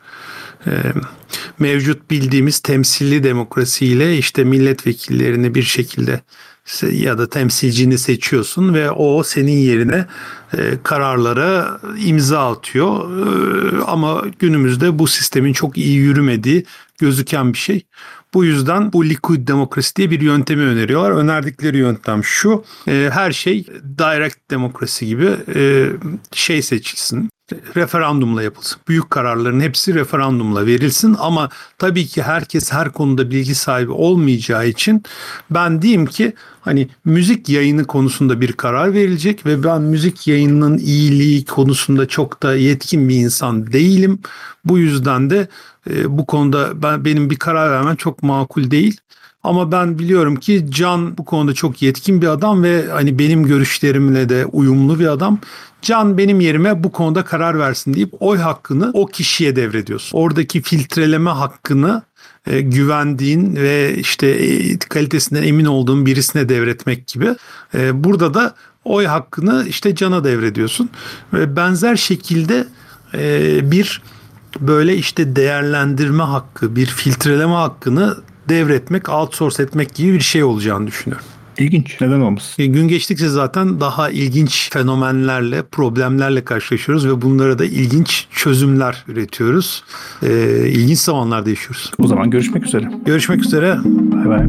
E, 0.67 0.73
mevcut 1.59 2.11
bildiğimiz 2.11 2.61
temsilli 2.61 3.25
demokrasiyle 3.25 4.19
işte 4.19 4.45
milletvekillerini 4.45 5.55
bir 5.55 5.63
şekilde 5.63 6.21
ya 6.93 7.19
da 7.19 7.29
temsilcini 7.29 7.99
seçiyorsun 7.99 8.75
ve 8.75 8.91
o 8.91 9.23
senin 9.23 9.59
yerine 9.59 10.07
e, 10.59 10.79
kararlara 10.83 11.81
imza 11.99 12.51
atıyor. 12.51 13.11
E, 13.27 13.85
ama 13.85 14.25
günümüzde 14.39 14.99
bu 14.99 15.07
sistemin 15.07 15.53
çok 15.53 15.79
iyi 15.79 15.97
yürümediği 15.97 16.65
gözüken 16.99 17.53
bir 17.53 17.59
şey. 17.59 17.83
Bu 18.35 18.45
yüzden 18.45 18.93
bu 18.93 19.05
liquid 19.05 19.49
demokrasi 19.49 19.97
diye 19.97 20.11
bir 20.11 20.21
yöntemi 20.21 20.63
öneriyorlar. 20.63 21.11
Önerdikleri 21.11 21.79
yöntem 21.79 22.25
şu. 22.25 22.65
E, 22.89 23.11
her 23.13 23.33
şey 23.33 23.67
direct 23.99 24.51
demokrasi 24.51 25.07
gibi 25.07 25.31
şey 26.33 26.63
seçilsin 26.63 27.31
referandumla 27.77 28.43
yapılsın. 28.43 28.81
Büyük 28.89 29.11
kararların 29.11 29.61
hepsi 29.61 29.95
referandumla 29.95 30.67
verilsin 30.67 31.17
ama 31.19 31.49
tabii 31.79 32.07
ki 32.07 32.23
herkes 32.23 32.73
her 32.73 32.93
konuda 32.93 33.31
bilgi 33.31 33.55
sahibi 33.55 33.93
olmayacağı 33.93 34.69
için 34.69 35.03
ben 35.51 35.83
diyeyim 35.83 36.07
ki 36.07 36.33
hani 36.69 36.89
müzik 37.05 37.49
yayını 37.49 37.85
konusunda 37.85 38.41
bir 38.41 38.53
karar 38.53 38.95
verilecek 38.95 39.47
ve 39.47 39.65
ben 39.65 39.83
müzik 39.83 40.27
yayınının 40.27 40.79
iyiliği 40.79 41.45
konusunda 41.45 42.09
çok 42.09 42.43
da 42.43 42.57
yetkin 42.57 43.09
bir 43.09 43.15
insan 43.15 43.73
değilim. 43.73 44.19
Bu 44.65 44.79
yüzden 44.79 45.31
de 45.31 45.49
e, 45.91 46.19
bu 46.19 46.27
konuda 46.27 46.83
ben 46.83 47.05
benim 47.05 47.31
bir 47.31 47.37
karar 47.37 47.71
vermem 47.71 47.97
çok 47.97 48.23
makul 48.23 48.71
değil. 48.71 49.01
Ama 49.43 49.73
ben 49.73 49.99
biliyorum 49.99 50.37
ki 50.37 50.67
Can 50.71 51.19
bu 51.19 51.25
konuda 51.25 51.55
çok 51.55 51.83
yetkin 51.83 52.23
bir 52.23 52.27
adam 52.27 52.63
ve 52.63 52.89
hani 52.93 53.19
benim 53.19 53.47
görüşlerimle 53.47 54.29
de 54.29 54.47
uyumlu 54.47 54.99
bir 54.99 55.07
adam. 55.07 55.39
Can 55.83 56.19
benim 56.19 56.41
yerime 56.41 56.85
bu 56.85 56.93
konuda 56.93 57.25
karar 57.25 57.59
versin 57.59 57.95
deyip 57.95 58.15
oy 58.21 58.39
hakkını 58.39 58.91
o 58.95 59.07
kişiye 59.07 59.57
devrediyorsun. 59.57 60.19
Oradaki 60.19 60.63
filtreleme 60.63 61.31
hakkını 61.31 62.03
güvendiğin 62.47 63.57
ve 63.57 63.97
işte 63.97 64.27
e, 64.27 64.79
kalitesinden 64.79 65.43
emin 65.43 65.65
olduğun 65.65 66.07
birisine 66.07 66.49
devretmek 66.49 67.07
gibi. 67.07 67.35
E, 67.75 68.05
burada 68.05 68.35
da 68.35 68.55
oy 68.85 69.07
hakkını 69.07 69.65
işte 69.69 69.95
Can'a 69.95 70.25
devrediyorsun. 70.25 70.91
Ve 71.33 71.57
benzer 71.57 71.97
şekilde 71.97 72.67
e, 73.15 73.71
bir 73.71 74.03
böyle 74.61 74.97
işte 74.97 75.37
değerlendirme 75.37 76.25
hakkı, 76.25 76.77
bir 76.77 76.87
filtreleme 76.87 77.55
hakkını 77.55 78.17
devretmek, 78.49 79.09
outsource 79.09 79.63
etmek 79.63 79.95
gibi 79.95 80.13
bir 80.13 80.21
şey 80.21 80.45
olacağını 80.45 80.87
düşünüyorum. 80.87 81.27
İlginç. 81.59 82.01
Neden 82.01 82.21
olmasın? 82.21 82.63
E, 82.63 82.67
gün 82.67 82.89
geçtikçe 82.89 83.29
zaten 83.29 83.81
daha 83.81 84.11
ilginç 84.11 84.71
fenomenlerle, 84.73 85.63
problemlerle 85.63 86.45
karşılaşıyoruz 86.45 87.07
ve 87.09 87.23
bunlara 87.23 87.59
da 87.59 87.65
ilginç 87.65 88.27
çözümler 88.31 89.05
üretiyoruz. 89.09 89.85
E, 90.23 90.31
ilginç 90.69 90.99
zamanlarda 90.99 91.51
yaşıyoruz. 91.51 91.93
O 91.99 92.07
zaman 92.07 92.31
görüşmek 92.31 92.67
üzere. 92.67 92.91
Görüşmek 93.07 93.41
üzere. 93.41 93.79
Bay 93.85 94.29
bay. 94.29 94.47